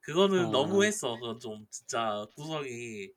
[0.03, 0.53] 그거는 어.
[0.53, 3.11] 너무했어 그건 좀 진짜 구성이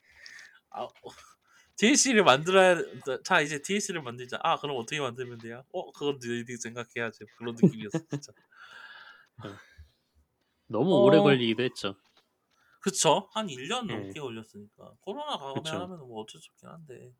[0.71, 0.87] 아
[1.77, 2.77] DLC를 만들어야
[3.23, 5.63] 자 이제 DLC를 만들자 아 그럼 어떻게 만들면 돼요?
[5.73, 8.33] 어 그건 너희들이 생각해야지 그런 느낌이었어 진짜
[10.67, 11.01] 너무 어.
[11.03, 11.95] 오래 걸리기도 했죠.
[12.79, 13.91] 그쵸 한 1년 예.
[13.91, 15.73] 넘게 걸렸으니까 코로나 가면.
[15.81, 17.13] 하면 뭐 어쩔 수 없긴 한데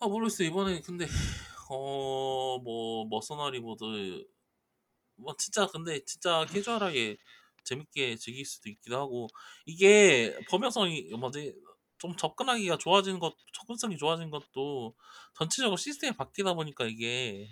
[0.00, 1.06] 아 모르겠어 이번에 근데
[1.68, 4.26] 어뭐 머서너리 모드
[5.16, 7.16] 뭐 진짜 근데 진짜 캐주얼하게
[7.64, 9.28] 재밌게 즐길 수도 있기도 하고
[9.66, 11.54] 이게 범용성이 뭐지
[11.98, 14.94] 좀 접근하기가 좋아지는 것 접근성이 좋아진 것도
[15.34, 17.48] 전체적으로 시스템이 바뀌다 보니까 이게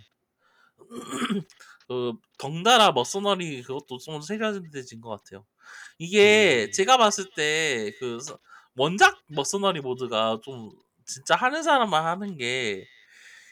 [1.88, 5.46] 그 덩달아 머서너리 그것도 좀 세련돼진 것 같아요.
[5.98, 6.72] 이게 음.
[6.72, 8.18] 제가 봤을 때 그
[8.76, 10.70] 원작 머서너리 모드가 좀
[11.06, 12.86] 진짜 하는 사람만 하는 게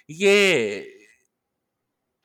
[0.06, 0.86] 이게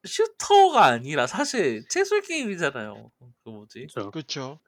[0.06, 3.12] 슈터가 아니라 사실 채술 게임이잖아요.
[3.44, 3.88] 그 뭐지?
[4.12, 4.60] 그렇죠.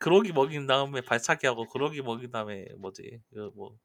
[0.00, 3.20] 그러기 먹인 다음에 발차기 하고 그러기 먹인 다음에 뭐지?
[3.34, 3.76] 그뭐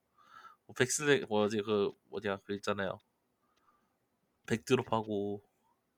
[0.77, 2.99] 백슬레 뭐지 그 뭐냐 그 있잖아요.
[4.47, 5.41] 백드롭하고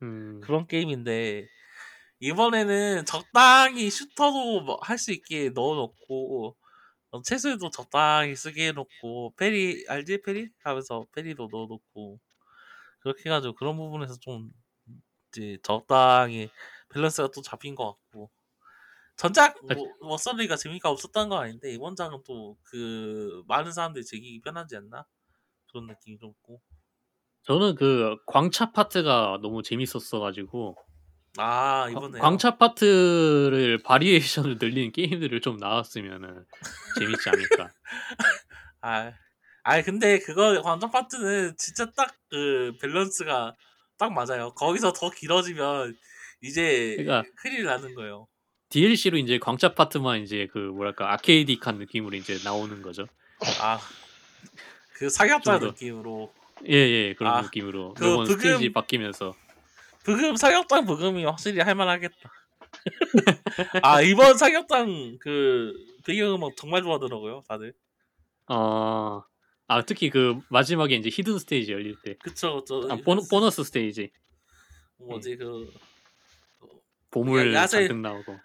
[0.04, 1.48] 음, 그런 게임인데
[2.20, 6.58] 이번에는 적당히 슈터도 뭐할수 있게 넣어놓고
[7.12, 12.20] 어, 체술도 적당히 쓰게 해놓고 parry 알지 parry 하면서 parry도 넣어놓고
[13.08, 14.52] 그렇게 해가지고 그런 부분에서 좀
[15.30, 16.50] 이제 적당히
[16.90, 18.30] 밸런스가 또 잡힌 것 같고.
[19.16, 24.76] 전작 뭐, 머서너리가 재미가 없었던 건 아닌데 이번 작은 또 그 많은 사람들이 즐기기 편하지
[24.76, 25.06] 않나?
[25.72, 26.62] 그런 느낌이 좀 있고.
[27.44, 30.76] 저는 그 광차 파트가 너무 재밌었어가지고.
[31.38, 36.46] 아 이번에 광차 파트를 variation을 늘리는 게임들을 좀 나왔으면은
[37.00, 37.72] 재밌지 않을까.
[38.82, 39.14] 아,
[39.70, 43.56] 아 근데 그거 광차 파트는 진짜 딱 그 밸런스가
[43.98, 44.52] 딱 맞아요.
[44.54, 45.96] 거기서 더 길어지면
[46.42, 48.28] 이제 그러니까 큰일 나는 거예요.
[48.70, 53.08] DLC로 이제 광차 파트만 이제 그 뭐랄까 arcadic한 느낌으로 이제 나오는 거죠.
[53.62, 53.80] 아,
[54.96, 55.58] 그 사격장.
[55.60, 56.34] 느낌으로
[56.68, 59.34] 예예 그런 아, 느낌으로 그 매번 브금- 스테이지 바뀌면서
[60.04, 62.32] 브금 사격장 브금이 확실히 할만하겠다.
[63.84, 65.74] 아 이번 사격장 그
[66.06, 67.74] 배경음악 정말 좋아하더라고요, 다들.
[68.50, 69.24] 어,
[69.68, 72.16] 아 특히 그 마지막에 이제 hidden 스테이지 열릴 때.
[72.24, 74.12] 그쵸, 저 아, 보너, 보너스 스테이지.
[75.00, 75.70] 뭐지 그
[77.12, 78.40] 보물 야- 야생- 잔뜩 나오고.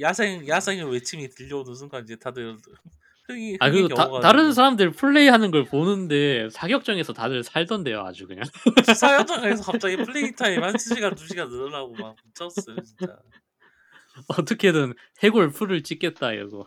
[0.00, 2.56] 야생 야생의 외침이 들려오는 순간 이제 다들
[3.28, 4.08] 흥이 아 그리고 다.
[4.20, 8.44] 다른 사람들 플레이하는 걸 보는데 사격장에서 다들 살던데요 아주 그냥.
[8.96, 13.18] 사격장에서 갑자기 플레이 타임 한 시간 두 시간 늘어나고 막 미쳤어요 진짜.
[14.28, 16.66] 어떻게든 해골 풀을 찍겠다 이러고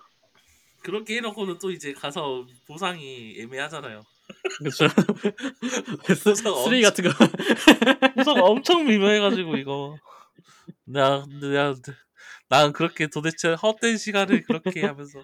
[0.83, 4.03] 그렇게 해놓고는 또 이제 가서 보상이 애매하잖아요.
[4.59, 4.87] 그렇죠
[6.15, 7.09] 쓰- 쓰레기 같은 거
[8.15, 9.97] 보상 엄청 미묘해가지고 이거.
[10.85, 11.75] 나 내가
[12.49, 15.21] 난 그렇게 도대체 헛된 시간을 그렇게 하면서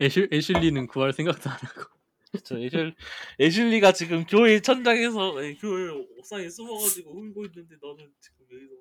[0.00, 1.90] 애슐, 애슐리는 구할 생각도 안 하고
[2.30, 2.94] 그쵸 애슐
[3.40, 8.72] 애슐리가 지금 교회 천장에서 아니, 교회 옥상에 숨어가지고 울고 있는데 너는 지금 여기서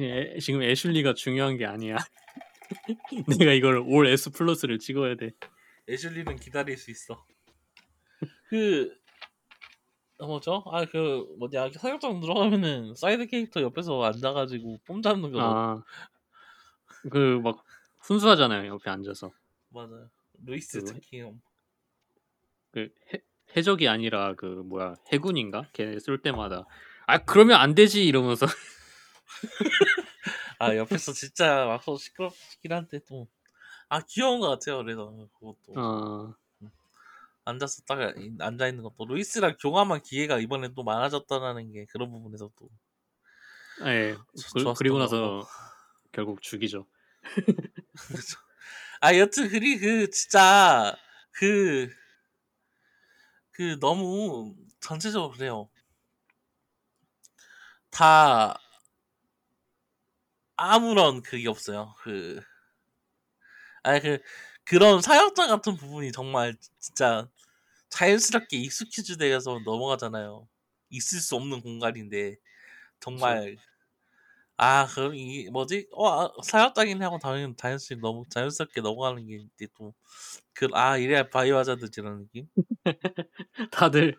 [0.00, 1.96] 예, 지금 애슐리가 중요한 게 아니야.
[3.38, 5.30] 내가 이걸 올 S 플러스를 찍어야 돼.
[5.88, 7.24] 애슐리는 기다릴 수 있어.
[8.48, 8.94] 그
[10.18, 10.64] 어, 뭐죠?
[10.72, 15.82] 아 그 뭐냐 사격장 들어가면은 사이드 캐릭터 옆에서 앉아가지고 폼 잡는 거 아,
[17.10, 17.64] 그막
[18.00, 19.30] 훈수하잖아요 옆에 앉아서.
[19.70, 20.10] 맞아요.
[20.44, 21.22] 루이스 그- 특히
[22.72, 23.20] 그 해,
[23.56, 25.68] 해적이 아니라 그 뭐야 해군인가?
[25.72, 26.66] 걔 쏠 때마다
[27.06, 28.46] 아 그러면 안 되지 이러면서
[30.58, 33.28] 아 옆에서 진짜 막서 시끄럽긴 한데 또
[33.88, 34.78] 아 귀여운 것 같아요.
[34.78, 36.34] 그래서 그것도 어,
[37.44, 37.98] 앉아서 딱
[38.40, 42.68] 앉아 있는 것도 루이스랑 교감한 기회가 이번에 또 많아졌다라는 게 그런 부분에서 또
[43.86, 44.16] 예.
[44.54, 45.46] 그, 그리고 것 나서
[46.12, 46.86] 결국 죽이죠.
[48.08, 48.38] 그렇죠.
[49.00, 50.94] 아 여튼 그리 그 진짜
[51.32, 51.94] 그그
[53.80, 55.70] 너무 전체적으로 그래요.
[57.90, 58.58] 다
[60.58, 61.94] 아무런 그게 없어요.
[62.00, 62.42] 그
[63.82, 64.18] 아니 그
[64.64, 67.28] 그런 사역자 같은 부분이 정말 진짜
[67.90, 70.48] 자연스럽게 익숙해지 돼서 넘어가잖아요.
[70.90, 72.36] 있을 수 없는 공간인데
[73.00, 73.58] 정말
[74.56, 79.68] 아 그럼 이 뭐지 어 아, 사역자긴 하고 당연 자연스럽게 너무 자연스럽게 넘어가는 게 이제
[80.54, 82.48] 또그아 이래야 바이오 하자드 이런 느낌
[83.70, 84.16] 다들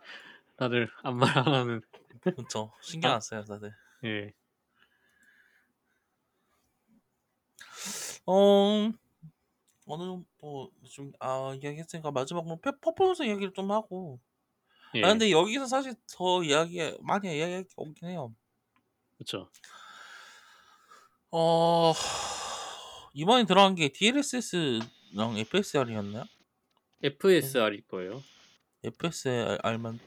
[0.58, 1.82] 다들 아무 말 안 하는
[2.36, 3.16] 그렇죠 신경 아.
[3.16, 3.74] 안 써요 다들
[4.06, 4.34] 예.
[8.32, 8.92] 어
[9.88, 14.20] 어느 뭐좀아 이야기했으니까 마지막으로 페- 퍼포먼스 이야기를 좀 하고
[14.96, 15.04] 예.
[15.04, 18.36] 아 근데 여기서 사실 더 이야기 많이 이야기할 게 없긴 해요.
[19.18, 19.50] 그렇죠.
[21.32, 21.94] 어
[23.14, 26.26] 이번에 들어간 게 DLSS랑 FSR이었나요?
[27.02, 28.22] FSR일 거예요.
[28.84, 30.00] FSR만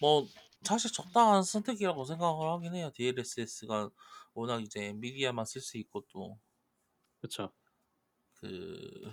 [0.00, 0.26] 뭐
[0.62, 2.90] 사실 적당한 선택이라고 생각을 하긴 해요.
[2.94, 3.90] DLSS가
[4.34, 6.38] 워낙 이제 엔비디아만 쓸 수 있고 또
[7.20, 7.52] 그렇죠.
[8.42, 9.12] 그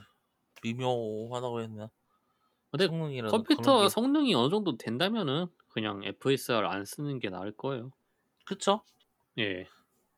[0.64, 1.92] 미묘하다고 했나?
[2.72, 7.92] 근데 성능이라도 컴퓨터 게 성능이 어느 정도 된다면은 그냥 FSR 안 쓰는 게 나을 거예요.
[8.46, 8.84] 그쵸?
[9.38, 9.70] 예.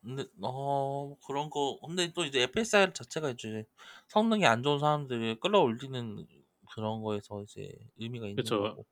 [0.01, 3.65] 근데 어 그런 거 근데 또 이제 FSR 자체가 이제
[4.07, 6.27] 성능이 안 좋은 사람들을 끌어올리는
[6.73, 8.55] 그런 거에서 이제 의미가 있는 그쵸.
[8.55, 8.85] 거고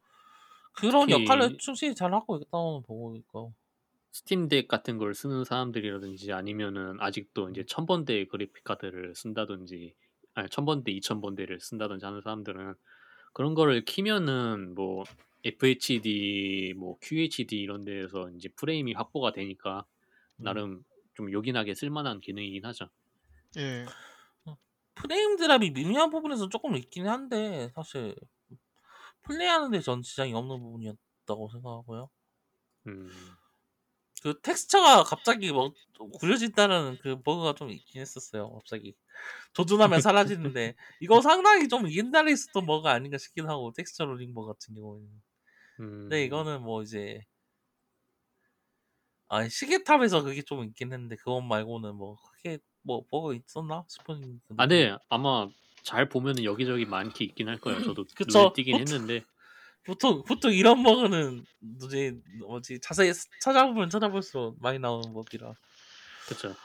[0.73, 3.53] 그런 역할을 충실히 잘 하고 있다고 보고 있고
[4.11, 9.95] 스팀덱 같은 걸 쓰는 사람들이라든지 아니면은 아직도 이제 천 번대 그래픽 카드를 쓴다든지
[10.33, 12.75] 아니 천 번대, 이천 번대를 쓴다든지 하는 사람들은
[13.33, 15.03] 그런 거를 키면은 뭐
[15.43, 19.85] FHD, 뭐 QHD 이런 데에서 이제 프레임이 확보가 되니까
[20.37, 20.43] 음.
[20.43, 20.83] 나름
[21.13, 22.89] 좀 요긴하게 쓸만한 기능이긴 하죠.
[23.57, 23.85] 예.
[24.95, 28.15] 프레임 드랍이 미미한 부분에서 조금 있긴 한데 사실
[29.23, 32.09] 플레이하는데 전 지장이 없는 부분이었다고 생각하고요.
[32.87, 33.09] 음,
[34.21, 35.73] 그 텍스처가 갑자기 뭐
[36.19, 38.51] 구려진다는 그 버그가 좀 있긴 했었어요.
[38.53, 38.95] 갑자기
[39.53, 44.75] 조준하면 사라지는데 이거 상당히 좀 옛날에 있었던 버그 아닌가 싶긴 하고 텍스처 로딩 버그 같은
[44.75, 45.09] 경우에는.
[45.81, 47.21] 음, 근데 이거는 뭐 이제
[49.27, 54.41] 아 시계탑에서 그게 좀 있긴 했는데 그것 말고는 뭐 크게 뭐 버그 있었나 싶은.
[54.47, 54.67] 그 아.
[54.67, 55.47] 네 아마
[55.83, 57.81] 잘 보면은 여기저기 많게 있긴 할 거예요.
[57.83, 58.39] 저도 그쵸.
[58.39, 59.23] 눈에 띄긴 했는데
[59.85, 63.11] 보통 보통 이런 버그는 뭐지 뭐지 자세히
[63.41, 65.53] 찾아보면 찾아볼수록 많이 나오는 버기라.
[66.27, 66.55] 그렇죠.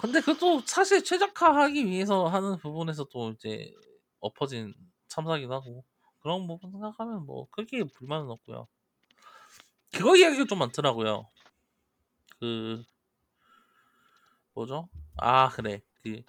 [0.00, 3.72] 근데 그것도 사실 최적화하기 위해서 하는 부분에서 또 이제
[4.20, 4.74] 엎어진
[5.08, 5.84] 참사긴 하고
[6.20, 8.66] 그런 부분 생각하면 뭐 크게 불만은 없고요.
[9.92, 11.30] 그거 이야기가 좀 많더라고요.
[12.40, 12.84] 그
[14.54, 14.88] 뭐죠?
[15.16, 16.22] 아 그래 그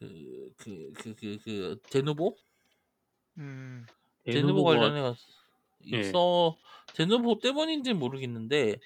[0.00, 2.36] 그 그 그 그그 데누보
[3.38, 3.86] 음.
[4.24, 5.14] 데누보 데누보가- 관련해 가 예.
[5.84, 6.58] 있어.
[6.94, 8.76] 데누보 때문인지 는 모르겠는데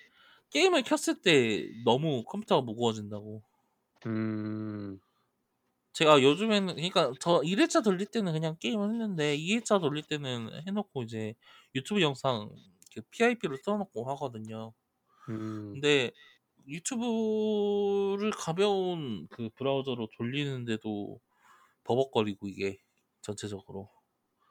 [0.50, 3.42] 게임을 켰을 때 너무 컴퓨터가 무거워진다고.
[4.06, 5.00] 음,
[5.92, 11.34] 제가 요즘에는 그러니까 저 1회차 돌릴 때는 그냥 게임을 했는데 2회차 돌릴 때는 해놓고 이제
[11.74, 12.50] 유튜브 영상
[13.10, 14.72] PIP로 써놓고 하거든요.
[15.28, 16.10] 음, 근데
[16.66, 21.20] 유튜브를 가벼운 그 브라우저로 돌리는데도
[21.84, 22.78] 버벅거리고 이게
[23.22, 23.90] 전체적으로.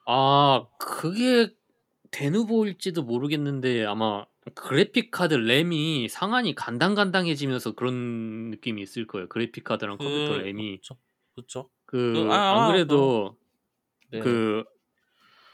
[0.05, 1.55] 아 그게
[2.13, 4.25] 데누보일지도 모르겠는데 아마
[4.55, 9.27] 그래픽 카드 램이 상한이 간당간당해지면서 그런 느낌이 있을 거예요.
[9.27, 10.95] 그래픽 카드랑 컴퓨터 램이 그쵸
[11.35, 13.37] 그쵸 그 그, 아, 안 아, 그래도
[14.11, 14.19] 네.
[14.19, 14.63] 그,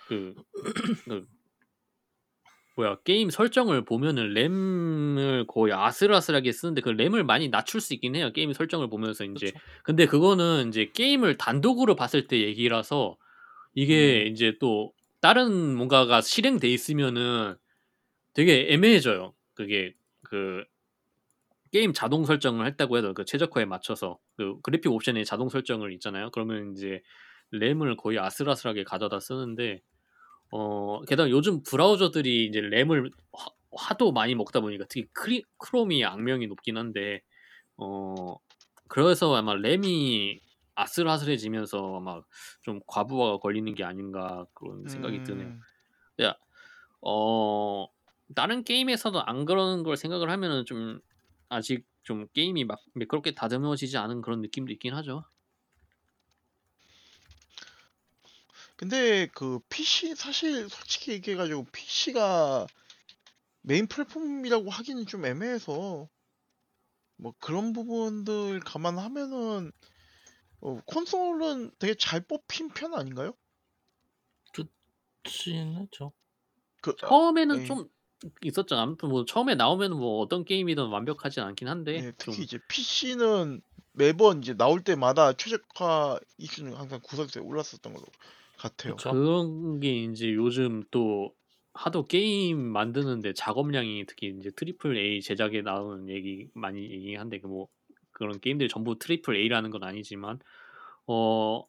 [0.07, 0.35] 그,
[1.05, 1.25] 그,
[2.75, 8.31] 뭐야, 게임 설정을 보면은 램을 거의 아슬아슬하게 쓰는데 그 램을 많이 낮출 수 있긴 해요.
[8.33, 9.47] 게임 설정을 보면서 이제.
[9.47, 9.59] 그쵸.
[9.83, 13.17] 근데 그거는 이제 게임을 단독으로 봤을 때 얘기라서
[13.75, 14.31] 이게 음.
[14.31, 17.55] 이제 또 다른 뭔가가 실행돼 있으면은
[18.33, 19.33] 되게 애매해져요.
[19.53, 19.93] 그게
[20.23, 20.63] 그
[21.71, 26.31] 게임 자동 설정을 했다고 해도 그 최적화에 맞춰서 그 그래픽 옵션에 자동 설정을 있잖아요.
[26.31, 27.01] 그러면 이제
[27.51, 29.81] 램을 거의 아슬아슬하게 가져다 쓰는데
[30.51, 36.47] 어 게다가 요즘 브라우저들이 이제 램을 하, 하도 많이 먹다 보니까 특히 크리, 크롬이 악명이
[36.47, 37.21] 높긴 한데
[37.77, 38.37] 어
[38.87, 40.41] 그래서 아마 램이
[40.81, 42.21] 아슬아슬해지면서 아마
[42.61, 45.47] 좀 과부하가 걸리는 게 아닌가 그런 생각이 드네요.
[45.47, 45.59] 음,
[47.01, 47.87] 어
[48.35, 50.99] 다른 게임에서도 안 그러는 걸 생각을 하면은 좀
[51.49, 55.23] 아직 좀 게임이 막 매끄럽게 다듬어지지 않은 그런 느낌도 있긴 하죠.
[58.75, 62.65] 근데 그 PC 사실 솔직히 얘기해가지고 PC가
[63.61, 66.07] 메인 플랫폼이라고 하기는 좀 애매해서
[67.17, 69.71] 뭐 그런 부분들 감안하면은
[70.61, 73.33] 어, 콘솔은 되게 잘 뽑힌 편 아닌가요?
[74.53, 76.11] 그렇긴 하죠.
[76.81, 77.65] 그 아, 처음에는 네.
[77.65, 77.89] 좀
[78.41, 78.75] 있었죠.
[78.75, 83.61] 아무튼 뭐 처음에 나오면 뭐 어떤 게임이든 완벽하진 않긴 한데 네, 좀 특히 이제 PC는
[83.93, 88.05] 매번 이제 나올 때마다 최적화 이슈는 항상 구석에 올랐었던 걸로
[88.57, 88.95] 같아요.
[88.95, 89.11] 그쵸.
[89.11, 91.33] 그런 게 이제 요즘 또
[91.73, 97.67] 하도 게임 만드는데 작업량이 특히 이제 triple A 제작에 나오는 얘기 많이 얘기한데 그뭐
[98.19, 100.39] 그런 게임들이 전부 triple A라는 건 아니지만
[101.07, 101.65] 어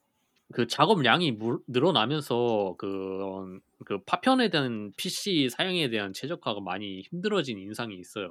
[0.53, 7.95] 그 작업량이 물- 늘어나면서 그런 그 파편에 대한 PC 사양에 대한 최적화가 많이 힘들어진 인상이
[7.95, 8.29] 있어요.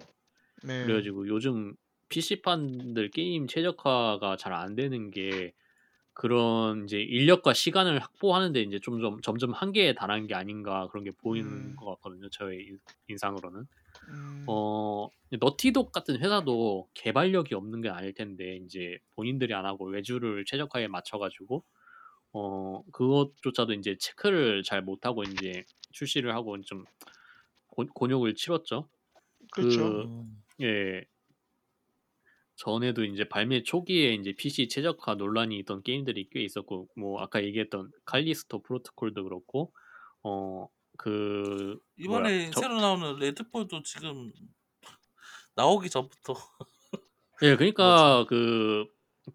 [0.62, 0.84] 네.
[0.84, 1.74] 그래가지고 요즘
[2.10, 5.54] PC판들 게임 최적화가 잘 안 되는 게
[6.12, 11.50] 그런 이제 인력과 시간을 확보하는데 이제 점점 점점 한계에 달하는 게 아닌가 그런 게 보이는
[11.50, 11.76] 음.
[11.76, 12.28] 것 같거든요.
[12.30, 12.78] 저의 인-
[13.08, 13.66] 인상으로는.
[14.08, 15.08] 음, 어
[15.40, 21.18] 너티독 같은 회사도 개발력이 없는 게 아닐 텐데 이제 본인들이 안 하고 외주를 최적화에 맞춰
[21.18, 21.64] 가지고
[22.32, 26.86] 어 그것조차도 이제 체크를 잘 못 하고 이제 출시를 하고 좀
[27.68, 28.90] 곤- 곤욕을 치렀죠.
[29.50, 29.86] 그렇죠.
[29.86, 31.04] 그 음, 예.
[32.56, 37.90] 전에도 이제 발매 초기에 이제 PC 최적화 논란이 있던 게임들이 꽤 있었고 뭐 아까 얘기했던
[38.04, 39.72] 칼리스토 프로토콜도 그렇고
[40.22, 40.68] 어
[41.02, 44.32] 그 이번에 저- 새로 나오는 레드폴도 지금
[45.54, 46.34] 나오기 전부터.
[47.42, 48.86] 예, 그러니까 그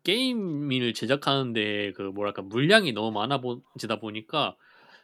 [0.04, 4.56] 게임을 제작하는데 그 뭐랄까 물량이 너무 많아 보지다 보니까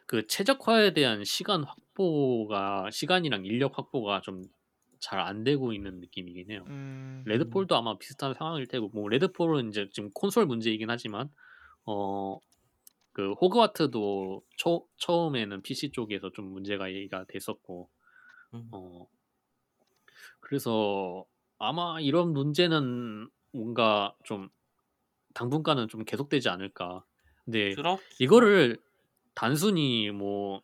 [0.06, 4.42] 그 최적화에 대한 시간 확보가 시간이랑 인력 확보가 좀
[5.04, 6.64] 잘 안 되고 있는 느낌이긴 해요.
[6.68, 11.28] 음, 레드폴도 아마 비슷한 상황일 테고 뭐 레드폴은 이제 지금 콘솔 문제이긴 하지만
[11.86, 12.38] 어
[13.12, 17.90] 그 호그와트도 초, 처음에는 PC 쪽에서 좀 문제가 얘기가 됐었고
[18.54, 18.68] 음.
[18.72, 19.06] 어
[20.40, 21.24] 그래서
[21.58, 24.48] 아마 이런 문제는 뭔가 좀
[25.34, 27.04] 당분간은 좀 계속되지 않을까.
[27.44, 28.78] 근데 그렇 이거를
[29.34, 30.62] 단순히 뭐,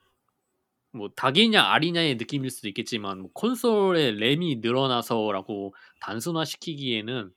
[0.91, 7.33] 뭐 닭이냐 알이냐의 느낌일 수도 있겠지만 뭐 콘솔의 램이 늘어나서라고 단순화시키기에는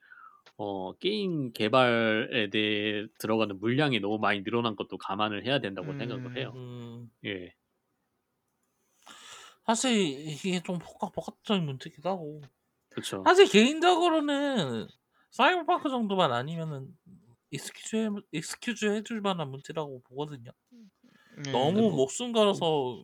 [0.62, 5.98] 어, 게임 개발에 대해 들어가는 물량이 너무 많이 늘어난 것도 감안을 해야 된다고 음.
[5.98, 6.52] 생각을 해요.
[6.56, 7.56] 음, 예.
[9.66, 9.92] 사실
[10.28, 12.42] 이게 좀 복합 복합적인 문제기도 하고
[12.90, 13.24] 그렇죠.
[13.24, 14.88] 사실 개인적으로는
[15.32, 16.98] 사이버펑크 정도만 아니면은
[17.52, 20.52] excuse 해, excuse 해줄 만한 문제라고 보거든요.
[21.38, 21.52] 네.
[21.52, 23.04] 너무 뭐- 목숨 걸어서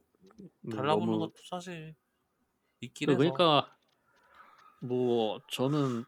[0.68, 1.96] 음, 달라붙는 것도 사실
[2.82, 3.18] 있긴 해서.
[3.18, 3.78] 그러니까
[4.82, 6.06] 뭐 저는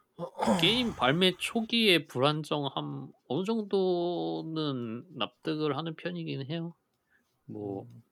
[0.60, 6.76] 게임 발매 초기에 불안정함 어느 정도는 납득을 하는 편이긴 해요.
[7.46, 8.04] 뭐 음,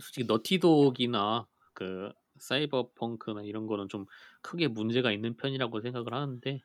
[0.00, 4.06] 솔직히 너티독이나 그 사이버펑크나 이런 거는 좀
[4.42, 6.62] 크게 문제가 있는 편이라고 생각을 하는데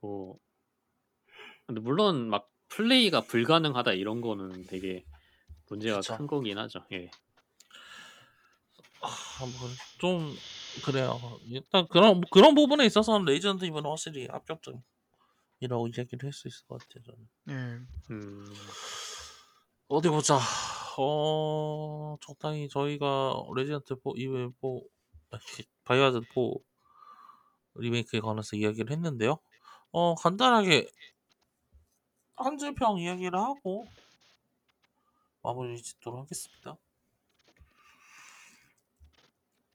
[0.00, 0.38] 뭐
[1.66, 5.04] 근데 물론 막 플레이가 불가능하다 이런 거는 되게
[5.68, 6.14] 문제가 그쵸.
[6.16, 6.84] 큰 거긴 하죠.
[6.92, 7.10] 예.
[9.00, 10.34] 아, 뭐 좀
[10.82, 11.18] 그래요.
[11.46, 14.82] 일단 그런 그런 부분에 있어서는 레지던트 이블은 확실히 합격점이라고
[15.88, 17.04] 이야기를 할 수 있을 것 같아요.
[17.04, 17.28] 저는.
[17.46, 17.86] 네.
[18.10, 18.44] 음,
[19.88, 20.38] 어디 보자.
[20.96, 24.80] 어 적당히 저희가 레지던트 4 이외 4
[25.84, 26.40] 바이오하자드 4
[27.76, 29.38] 리메이크에 관해서 이야기를 했는데요.
[29.92, 30.88] 어 간단하게
[32.36, 33.86] 한 줄평 이야기를 하고
[35.42, 36.76] 마무리 짓도록 하겠습니다.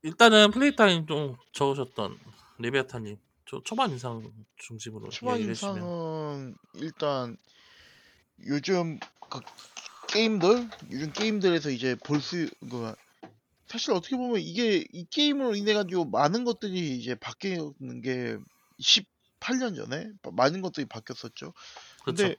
[0.01, 2.17] 일단은 플레이 타임 좀 적으셨던
[2.59, 7.37] 레비아타님 초, 초반 인상 중심으로 초반 인상은 일단
[8.45, 8.99] 요즘
[9.29, 9.39] 그
[10.07, 12.93] 게임들 요즘 게임들에서 이제 볼수 그
[13.67, 18.37] 사실 어떻게 보면 이게 이 게임으로 인해 가지고 많은 것들이 이제 바뀌는 게
[18.79, 21.53] 18년 전에 많은 것들이 바뀌었었죠.
[22.03, 22.23] 그렇죠.
[22.23, 22.35] 근데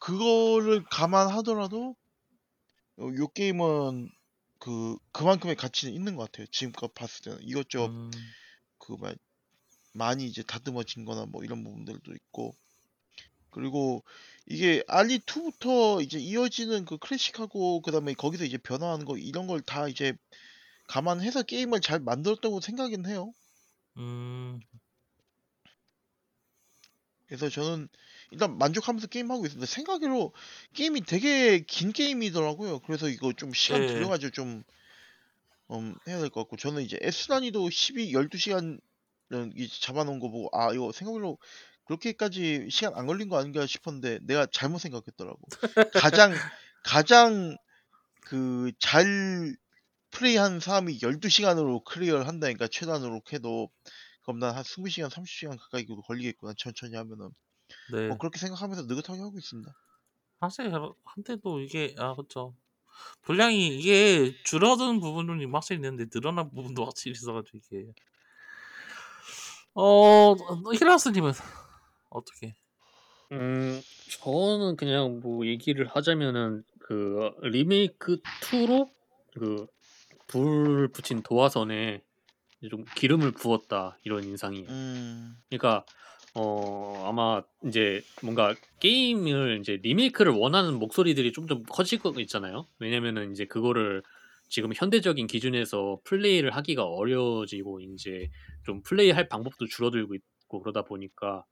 [0.00, 1.94] 그거를 감안하더라도
[2.98, 4.10] 어, 요 게임은
[4.60, 6.46] 그 그만큼의 가치는 있는 것 같아요.
[6.52, 8.34] 지금껏 봤을 때는 이것저것 음,
[8.78, 9.16] 그막
[9.94, 12.54] 많이 이제 다듬어진거나 뭐 이런 부분들도 있고
[13.50, 14.04] 그리고
[14.46, 19.88] 이게 알리 2부터 이제 이어지는 그 클래식하고 그다음에 거기서 이제 변화하는 거 이런 걸 다
[19.88, 20.14] 이제
[20.88, 23.32] 감안해서 게임을 잘 만들었다고 생각은 해요.
[23.96, 24.60] 음,
[27.30, 27.88] 그래서 저는
[28.32, 29.66] 일단 만족하면서 게임하고 있습니다.
[29.66, 30.34] 생각으로
[30.74, 32.80] 게임이 되게 긴 게임이더라고요.
[32.80, 33.94] 그래서 이거 좀 시간 네.
[33.94, 34.64] 들여가지고 좀
[35.70, 38.80] 음, 해야 될 것 같고 저는 이제 S 난이도 12, 12시간
[39.80, 41.38] 잡아놓은 거 보고 아 이거 생각으로
[41.84, 45.38] 그렇게까지 시간 안 걸린 거 아닌가 싶었는데 내가 잘못 생각했더라고.
[45.94, 46.40] 가장
[46.82, 47.56] 가장
[48.22, 49.56] 그 잘
[50.12, 53.70] 플레이한 사람이 12시간으로 클리어를 한다니까 최단으로 해도
[54.30, 57.30] 그럼 난 한 20시간, 30시간 가까이 걸리겠구나 천천히 하면은
[57.92, 58.08] 네.
[58.08, 59.72] 뭐 그렇게 생각하면서 느긋하게 하고 있습니다.
[60.40, 60.72] 사실
[61.04, 62.54] 한때도 이게 아 그렇죠.
[63.22, 67.92] 분량이 이게 줄어드는 부분이 확실히 있는데 늘어난 부분도 확실히 있어가지고 이게
[69.74, 70.34] 어
[70.74, 71.32] 히라스님은
[72.10, 72.54] 어떻게?
[73.32, 73.80] 음,
[74.20, 78.90] 저는 그냥 뭐 얘기를 하자면은 그 리메이크 2로
[79.34, 79.66] 그
[80.30, 82.02] 불 붙인 도화선에
[82.68, 84.68] 좀 기름을 부었다 이런 인상이에요.
[84.68, 85.84] 음, 그러니까
[86.34, 92.66] 어 아마 이제 뭔가 게임을 이제 리메이크를 원하는 목소리들이 좀 좀 커질 거 있잖아요.
[92.78, 94.02] 왜냐면은 이제 그거를
[94.48, 98.30] 지금 현대적인 기준에서 플레이를 하기가 어려워지고 이제
[98.64, 101.44] 좀 플레이할 방법도 줄어들고 있고 그러다 보니까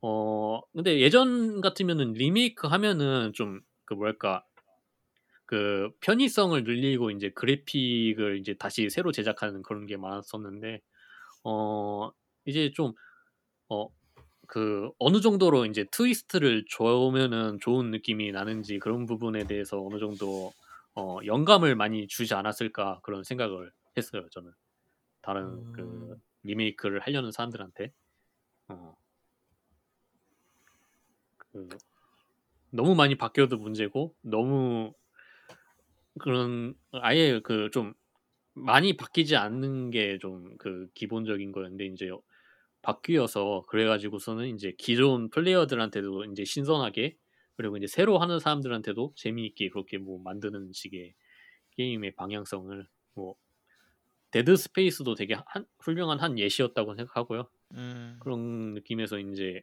[0.00, 4.44] 어 근데 예전 같으면은 리메이크 하면은 좀 그 뭐랄까
[5.52, 10.80] 그 편의성을 늘리고 이제 그래픽을 이제 다시 새로 제작하는 그런 게 많았었는데
[11.44, 12.10] 어
[12.46, 12.94] 이제 좀
[13.70, 13.90] 어
[14.48, 20.52] 그 어느 정도로 이제 트위스트를 줘면은 좋은 느낌이 나는지 그런 부분에 대해서 어느 정도
[20.94, 24.52] 어 영감을 많이 주지 않았을까 그런 생각을 했어요 저는
[25.22, 26.22] 다른 그 음.
[26.44, 27.92] 리메이크를 하려는 사람들한테
[28.68, 28.94] 어.
[31.38, 31.68] 그
[32.70, 34.94] 너무 많이 바뀌어도 문제고 너무
[36.20, 37.94] 그런 아예 그 좀
[38.54, 42.10] 많이 바뀌지 않는 게 좀 그 기본적인 거였는데 이제
[42.82, 47.16] 바뀌어서 그래가지고서는 이제 기존 플레이어들한테도 이제 신선하게
[47.56, 51.14] 그리고 이제 새로 하는 사람들한테도 재미있게 그렇게 뭐 만드는 식의
[51.76, 53.36] 게임의 방향성을 뭐
[54.30, 57.50] 데드 스페이스도 되게 한, 훌륭한 한 예시였다고 생각하고요.
[57.74, 59.60] 음, 그런 느낌에서 이제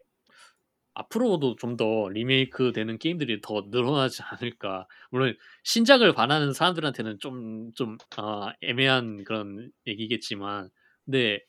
[0.94, 4.88] 앞으로도 좀 더 리메이크 되는 게임들이 더 늘어나지 않을까.
[5.12, 10.70] 물론 신작을 바라는 사람들한테는 좀, 좀, 아, 애매한 그런 얘기겠지만,
[11.06, 11.42] 근데,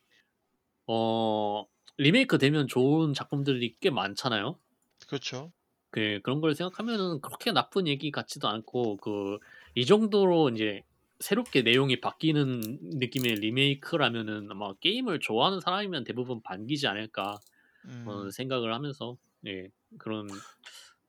[0.87, 1.67] 어,
[1.99, 4.59] 리메이크 되면 좋은 작품들이 꽤 많잖아요.
[5.07, 5.53] 그렇죠.
[5.91, 9.39] 그, 그런 걸 생각하면은 그렇게 나쁜 얘기 같지도 않고, 그,
[9.75, 10.83] 이 정도로 이제
[11.21, 12.61] 새롭게 내용이 바뀌는
[12.99, 17.39] 느낌의 리메이크라면은 아마 게임을 좋아하는 사람이면 대부분 반기지 않을까.
[17.87, 20.29] 음, 어, 생각을 하면서 예 그런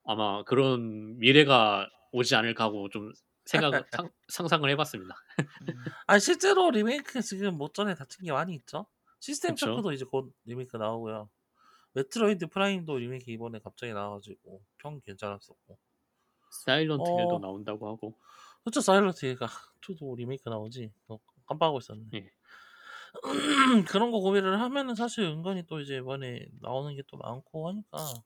[0.04, 3.12] 아마 그런 미래가 오지 않을까 하고 좀
[3.44, 5.14] 생각 상, 상상을 해봤습니다.
[5.60, 8.86] 음, 아 실제로 리메이크 지금 못 전에 다친 게 많이 있죠.
[9.20, 9.66] 시스템 그쵸.
[9.74, 11.30] 쇼크도 이제 곧 리메이크 나오고요.
[11.94, 15.78] 메트로이드 프라임도 리메이크 이번에 갑자기 나와가지고 평 괜찮았었고.
[16.64, 17.40] 사일런트 힐도 어.
[17.40, 18.18] 나온다고 하고
[18.62, 19.46] 그렇죠 사일런트 힐
[19.80, 20.92] 2도 리메이크 나오지.
[21.08, 22.04] 어, 깜빡하고 있었네.
[22.14, 22.30] 예.
[23.88, 28.22] 그런 거 고민을 하면은 사실 은근히 또 이제 이번에 나오는 게 또 많고 하니까.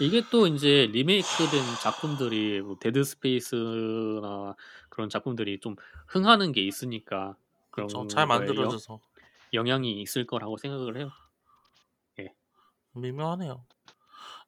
[0.00, 4.56] 이게 또 이제 리메이크된 작품들이 뭐 데드 스페이스나
[4.88, 5.76] 그런 작품들이 좀
[6.08, 7.36] 흥하는 게 있으니까
[7.70, 8.06] 그런 그렇죠.
[8.08, 9.00] 잘 거에 만들어져서
[9.54, 11.10] 영, 영향이 있을 거라고 생각을 해요.
[12.94, 13.66] 미묘하네요.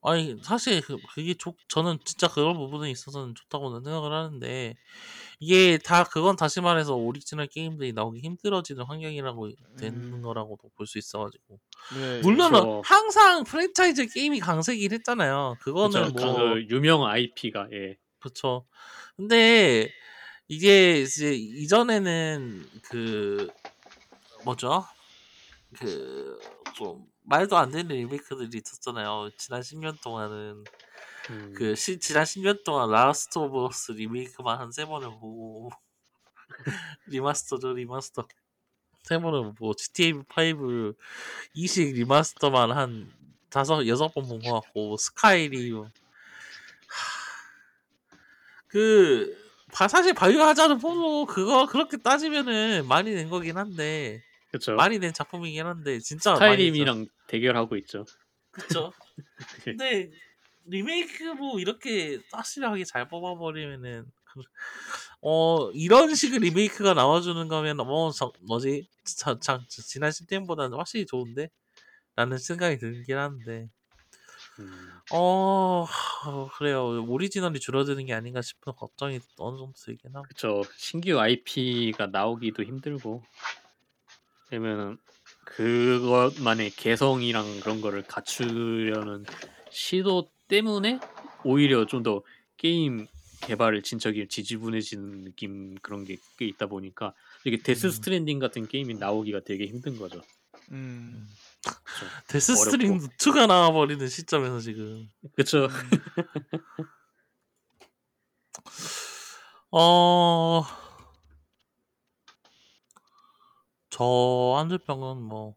[0.02, 4.76] 아니 사실 그, 그게 좋 저는 진짜 그런 부분에 있어서는 좋다고는 생각을 하는데
[5.40, 10.23] 이게 다 그건 다시 말해서 오리지널 게임들이 나오기 힘들어지는 환경이라고 되는 음.
[10.23, 11.59] 거라고도 볼 수 있어가지고
[11.97, 12.82] 네, 물론 그렇죠.
[12.85, 15.56] 항상 프랜차이즈 게임이 강세긴 했잖아요.
[15.61, 17.97] 그거는 그쵸, 뭐그 유명 IP가 예.
[18.20, 18.66] 그렇죠.
[19.16, 19.90] 근데
[20.48, 23.48] 이게 이제 이전에는 그
[24.44, 24.85] 뭐죠?
[25.78, 26.39] 그
[26.74, 29.31] 좀 말도 안 되는 리메이크들이 있었잖아요.
[29.39, 30.65] 지난 10년 동안은
[31.30, 35.70] 음, 그 시, 지난 10년 동안 라스트 오브 어스 리메이크만 한 세 번을 보고
[37.06, 38.26] 리마스터죠 리마스터
[39.02, 40.94] 세 번을 보고 GTA 5
[41.55, 43.12] 이식 리마스터만 한
[43.51, 45.90] 다섯 여섯 번 본 것 같고 스카이림 하,
[48.68, 49.36] 그
[49.72, 54.74] 바- 사실 바이오 하자드 4도 그거 그렇게 따지면은 많이 낸 거긴 한데 그렇죠.
[54.76, 56.34] 많이 낸 작품이긴 한데 진짜.
[56.34, 58.05] 스카이림이랑 대결하고 있죠.
[58.52, 58.92] 그쵸.
[59.64, 60.10] 근데
[60.66, 64.40] 리메이크 뭐 이렇게 확실하게 잘 뽑아버리면은 그-
[65.22, 68.88] 어 이런 식의 리메이크가 나와주는 거면 뭐 저, 뭐지?
[69.04, 71.50] 자, 자, 지난 시스템보다는 확실히 좋은데?
[72.16, 73.68] 라는 생각이 들긴 하는데.
[74.60, 77.04] 음, 어 하, 그래요.
[77.06, 80.24] 오리지널이 줄어드는 게 아닌가 싶은 걱정이 어느 정도 들긴 하고.
[80.28, 80.62] 그쵸.
[80.76, 83.22] 신규 IP가 나오기도 힘들고.
[84.50, 84.98] 왜냐면
[85.44, 89.24] 그것만의 개성이랑 그런 거를 갖추려는
[89.70, 91.01] 시도 때문에
[91.44, 92.22] 오히려 좀 더
[92.56, 93.06] 게임
[93.43, 97.12] 개발을 진척이 지지부진해지는 느낌 그런 게 꽤 있다 보니까
[97.44, 97.90] 이게 데스 음.
[97.90, 100.22] 스트랜딩 같은 게임이 나오기가 되게 힘든 거죠.
[100.70, 101.28] 음.
[101.64, 102.06] 그쵸.
[102.28, 102.55] 데스.
[102.56, 105.68] 스트랜딩 2가 나와버리는 시점에서 지금 그쵸.
[109.72, 110.62] 어...
[113.90, 115.55] 저 한줄평은 뭐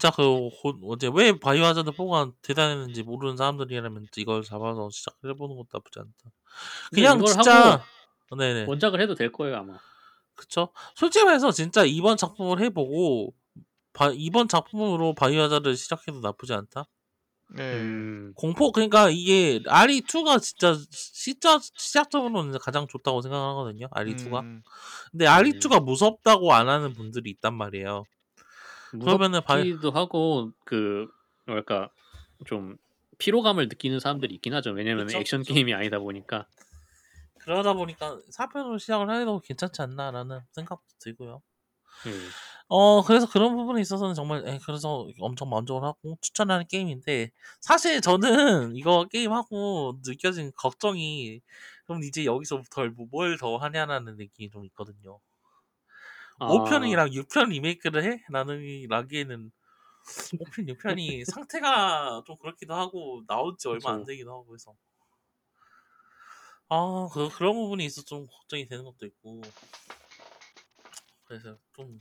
[0.00, 5.68] 진짜 그 호- 어제 왜 바이오하자드 4가 대단했는지 모르는 사람들이라면 이걸 잡아서 시작을 해보는 것도
[5.74, 6.12] 나쁘지 않다.
[6.90, 7.84] 그냥 이걸 진짜
[8.34, 9.78] 네네 원작을 해도 될 거예요 아마.
[10.34, 10.70] 그쵸.
[10.94, 13.34] 솔직히 말해서 진짜 이번 작품을 해보고
[13.92, 16.86] 바- 이번 작품으로 바이오하자드 시작해도 나쁘지 않다.
[17.56, 17.74] 네.
[17.74, 23.88] 음, 공포 그러니까 이게 RE2가 진짜 시작 시작점으로는 가장 좋다고 생각하거든요.
[23.90, 24.40] RE2가.
[24.40, 24.62] 음.
[25.10, 28.04] 근데 RE2가 무섭다고 안 하는 분들이 있단 말이에요.
[28.98, 31.08] 그러면은 바이 무섭기도 하고 그
[31.46, 31.90] 뭐랄까
[32.46, 32.76] 좀
[33.18, 34.70] 피로감을 느끼는 사람들이 있긴 하죠.
[34.72, 35.44] 왜냐면 그쵸, 액션 그쵸.
[35.44, 36.48] 게임이 아니다 보니까.
[37.38, 41.42] 그러다 보니까 4편으로 시작을 해도 괜찮지 않나라는 생각도 들고요.
[42.06, 42.34] 음,
[42.68, 47.30] 어 그래서 그런 부분에 있어서는 정말 에, 그래서 엄청 만족을 하고 추천하는 게임인데
[47.60, 48.20] 사실 저는
[48.76, 51.40] 이거 게임하고 느껴진 걱정이
[51.86, 55.20] 그럼 이제 여기서부터 뭘 더 하냐라는 느낌이 좀 있거든요.
[56.40, 58.24] 아, 5편이랑 6편 리메이크를 해?
[58.30, 59.50] 라는 라기에는
[60.38, 64.06] 5편, 6편이 상태가 좀 그렇기도 하고 나온 지 얼마 안 그쵸.
[64.06, 64.76] 되기도 하고 해서.
[66.68, 69.40] 아 그, 그런 부분이 있어 좀 걱정이 되는 것도 있고.
[71.24, 72.00] 그래서 좀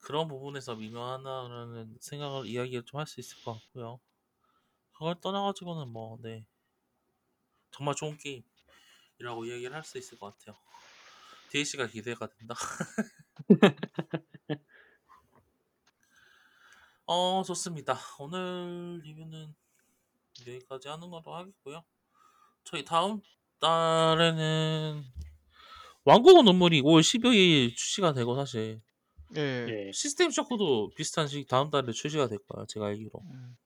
[0.00, 4.00] 그런 부분에서 미묘하다라는 생각을 이야기를 좀 할 수 있을 것 같고요.
[4.92, 6.46] 그걸 떠나가지고는 뭐 네.
[7.72, 10.56] 정말 좋은 게임이라고 이야기를 할 수 있을 것 같아요
[11.52, 12.54] DLC가 기대가 된다
[17.04, 19.54] 어 좋습니다 오늘 리뷰는
[20.46, 21.84] 여기까지 하는 걸로 하겠고요
[22.64, 23.20] 저희 다음
[23.60, 25.04] 달에는
[26.04, 28.80] 왕국의 눈물이 5월 15일 출시가 되고 사실
[29.36, 29.66] 예.
[29.68, 29.92] 예.
[29.92, 33.58] 시스템 쇼크도 비슷한 시기 다음 달에 출시가 될 거예요 제가 알기로 음.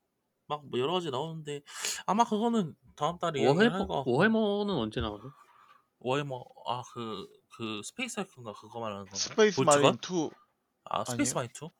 [0.48, 1.62] 막 뭐 여러 가지 나오는데
[2.04, 3.44] 아마 그거는 다음 달에
[3.86, 5.32] 같고 워해머는 언제 나오죠?
[5.98, 9.16] 워해머 아그 그 스페이스 헐크인가 그거 말하는 건가?
[9.16, 9.60] 스페이스?
[9.62, 10.30] 마린 2
[10.84, 11.70] 아 스페이스 마린 2?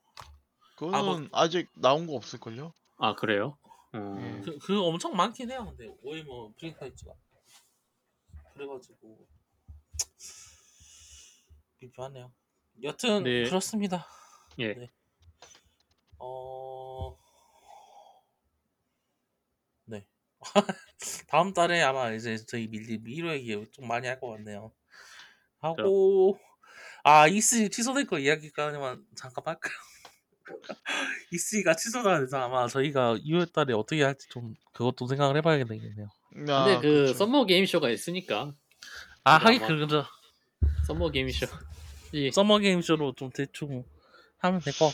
[0.75, 2.73] 그거는 아, 뭐- 아직 나온 거 없을걸요?
[2.97, 3.57] 아 그래요?
[3.93, 4.41] 어, 음.
[4.43, 7.13] 그, 그 엄청 많긴 해요 근데 워해머 프리파이츠가
[8.53, 9.27] 그래가지고
[11.77, 12.31] 비교하네요
[12.83, 13.43] 여튼 네.
[13.45, 14.05] 그렇습니다
[14.59, 14.73] 예.
[14.73, 14.89] 네.
[16.19, 17.15] 어...
[19.85, 20.05] 네.
[21.27, 24.71] 다음 달에 아마 이제 저희 밀리 미로 얘기 좀 많이 할 것 같네요.
[25.59, 26.39] 하고
[27.03, 29.73] 아 E3 취소된 거 이야기까지만 잠깐 할까요?
[31.31, 36.07] E3가 취소가 돼서 아마 저희가 2월 달에 어떻게 할지 좀 그것도 생각을 해봐야 되겠네요.
[36.49, 37.13] 아, 근데 그 그렇죠.
[37.13, 38.53] 썸머 게임쇼가 있으니까
[39.23, 40.05] 아 하긴 그죠.
[40.87, 41.47] 썸머 게임쇼
[42.13, 43.83] 이 서머 게임쇼로 좀 대충
[44.39, 44.93] 하면 될 것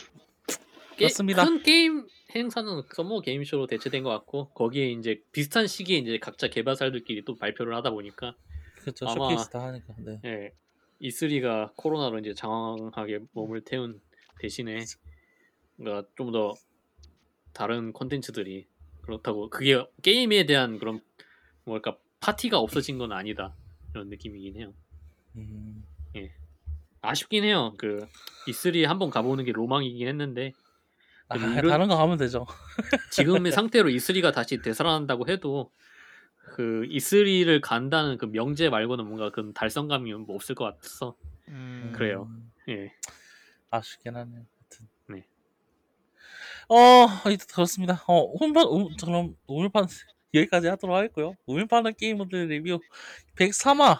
[0.96, 1.44] 그렇습니다.
[1.44, 7.24] 큰 게임 행사는 서머 게임쇼로 대체된 것 같고 거기에 이제 비슷한 시기에 이제 각자 개발사들끼리
[7.24, 8.34] 또 발표를 하다 보니까
[8.84, 9.06] 그렇죠.
[9.08, 9.94] 아마- 쇼케이스 다 하니까.
[9.98, 10.20] 네.
[10.24, 10.52] 예,
[11.02, 14.00] E3가 코로나로 이제 장황하게 몸을 태운
[14.40, 14.84] 대신에
[15.76, 16.54] 그러니까 좀더
[17.52, 18.66] 다른 콘텐츠들이
[19.02, 21.00] 그렇다고 그게 게임에 대한 그런
[21.64, 23.54] 뭐랄까 파티가 없어진 건 아니다
[23.92, 24.74] 이런 느낌이긴 해요.
[25.36, 25.84] 음,
[27.00, 27.74] 아쉽긴 해요.
[27.76, 28.06] 그
[28.48, 30.52] E3 한번 가보는 게 로망이긴 했는데
[31.28, 32.46] 아, 근데 이런- 다른 거 하면 되죠.
[33.12, 35.70] 지금의 상태로 E3가 다시 되살아난다고 해도
[36.54, 41.16] 그 E3를 간다는 그 명제 말고는 뭔가 그 달성감이 뭐 없을 것 같아서
[41.48, 42.28] 음, 그래요.
[42.30, 42.92] 음, 예.
[43.70, 44.46] 아쉽긴 하네요.
[44.60, 44.88] 하여튼.
[45.08, 45.26] 네.
[46.68, 48.04] 어, 하여튼 그렇습니다.
[48.06, 49.86] 어, 오늘판, 오, 그럼 오늘판
[50.32, 51.34] 여기까지 하도록 하겠고요.
[51.46, 52.78] 오늘판은 게임들 리뷰
[53.34, 53.98] 103화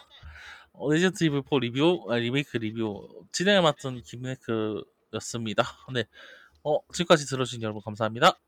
[0.75, 5.65] 어, 레지던트 이블 4 리뷰, 아, 리메이크 리뷰 진행을 맡은 김네크였습니다.
[5.93, 6.05] 네.
[6.63, 8.39] 어, 지금까지 들어주신 여러분 감사합니다.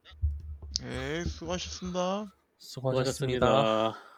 [0.85, 2.33] 예, 수고하셨습니다.
[2.59, 3.47] 수고하셨습니다.
[3.47, 4.16] 수고하셨습니다.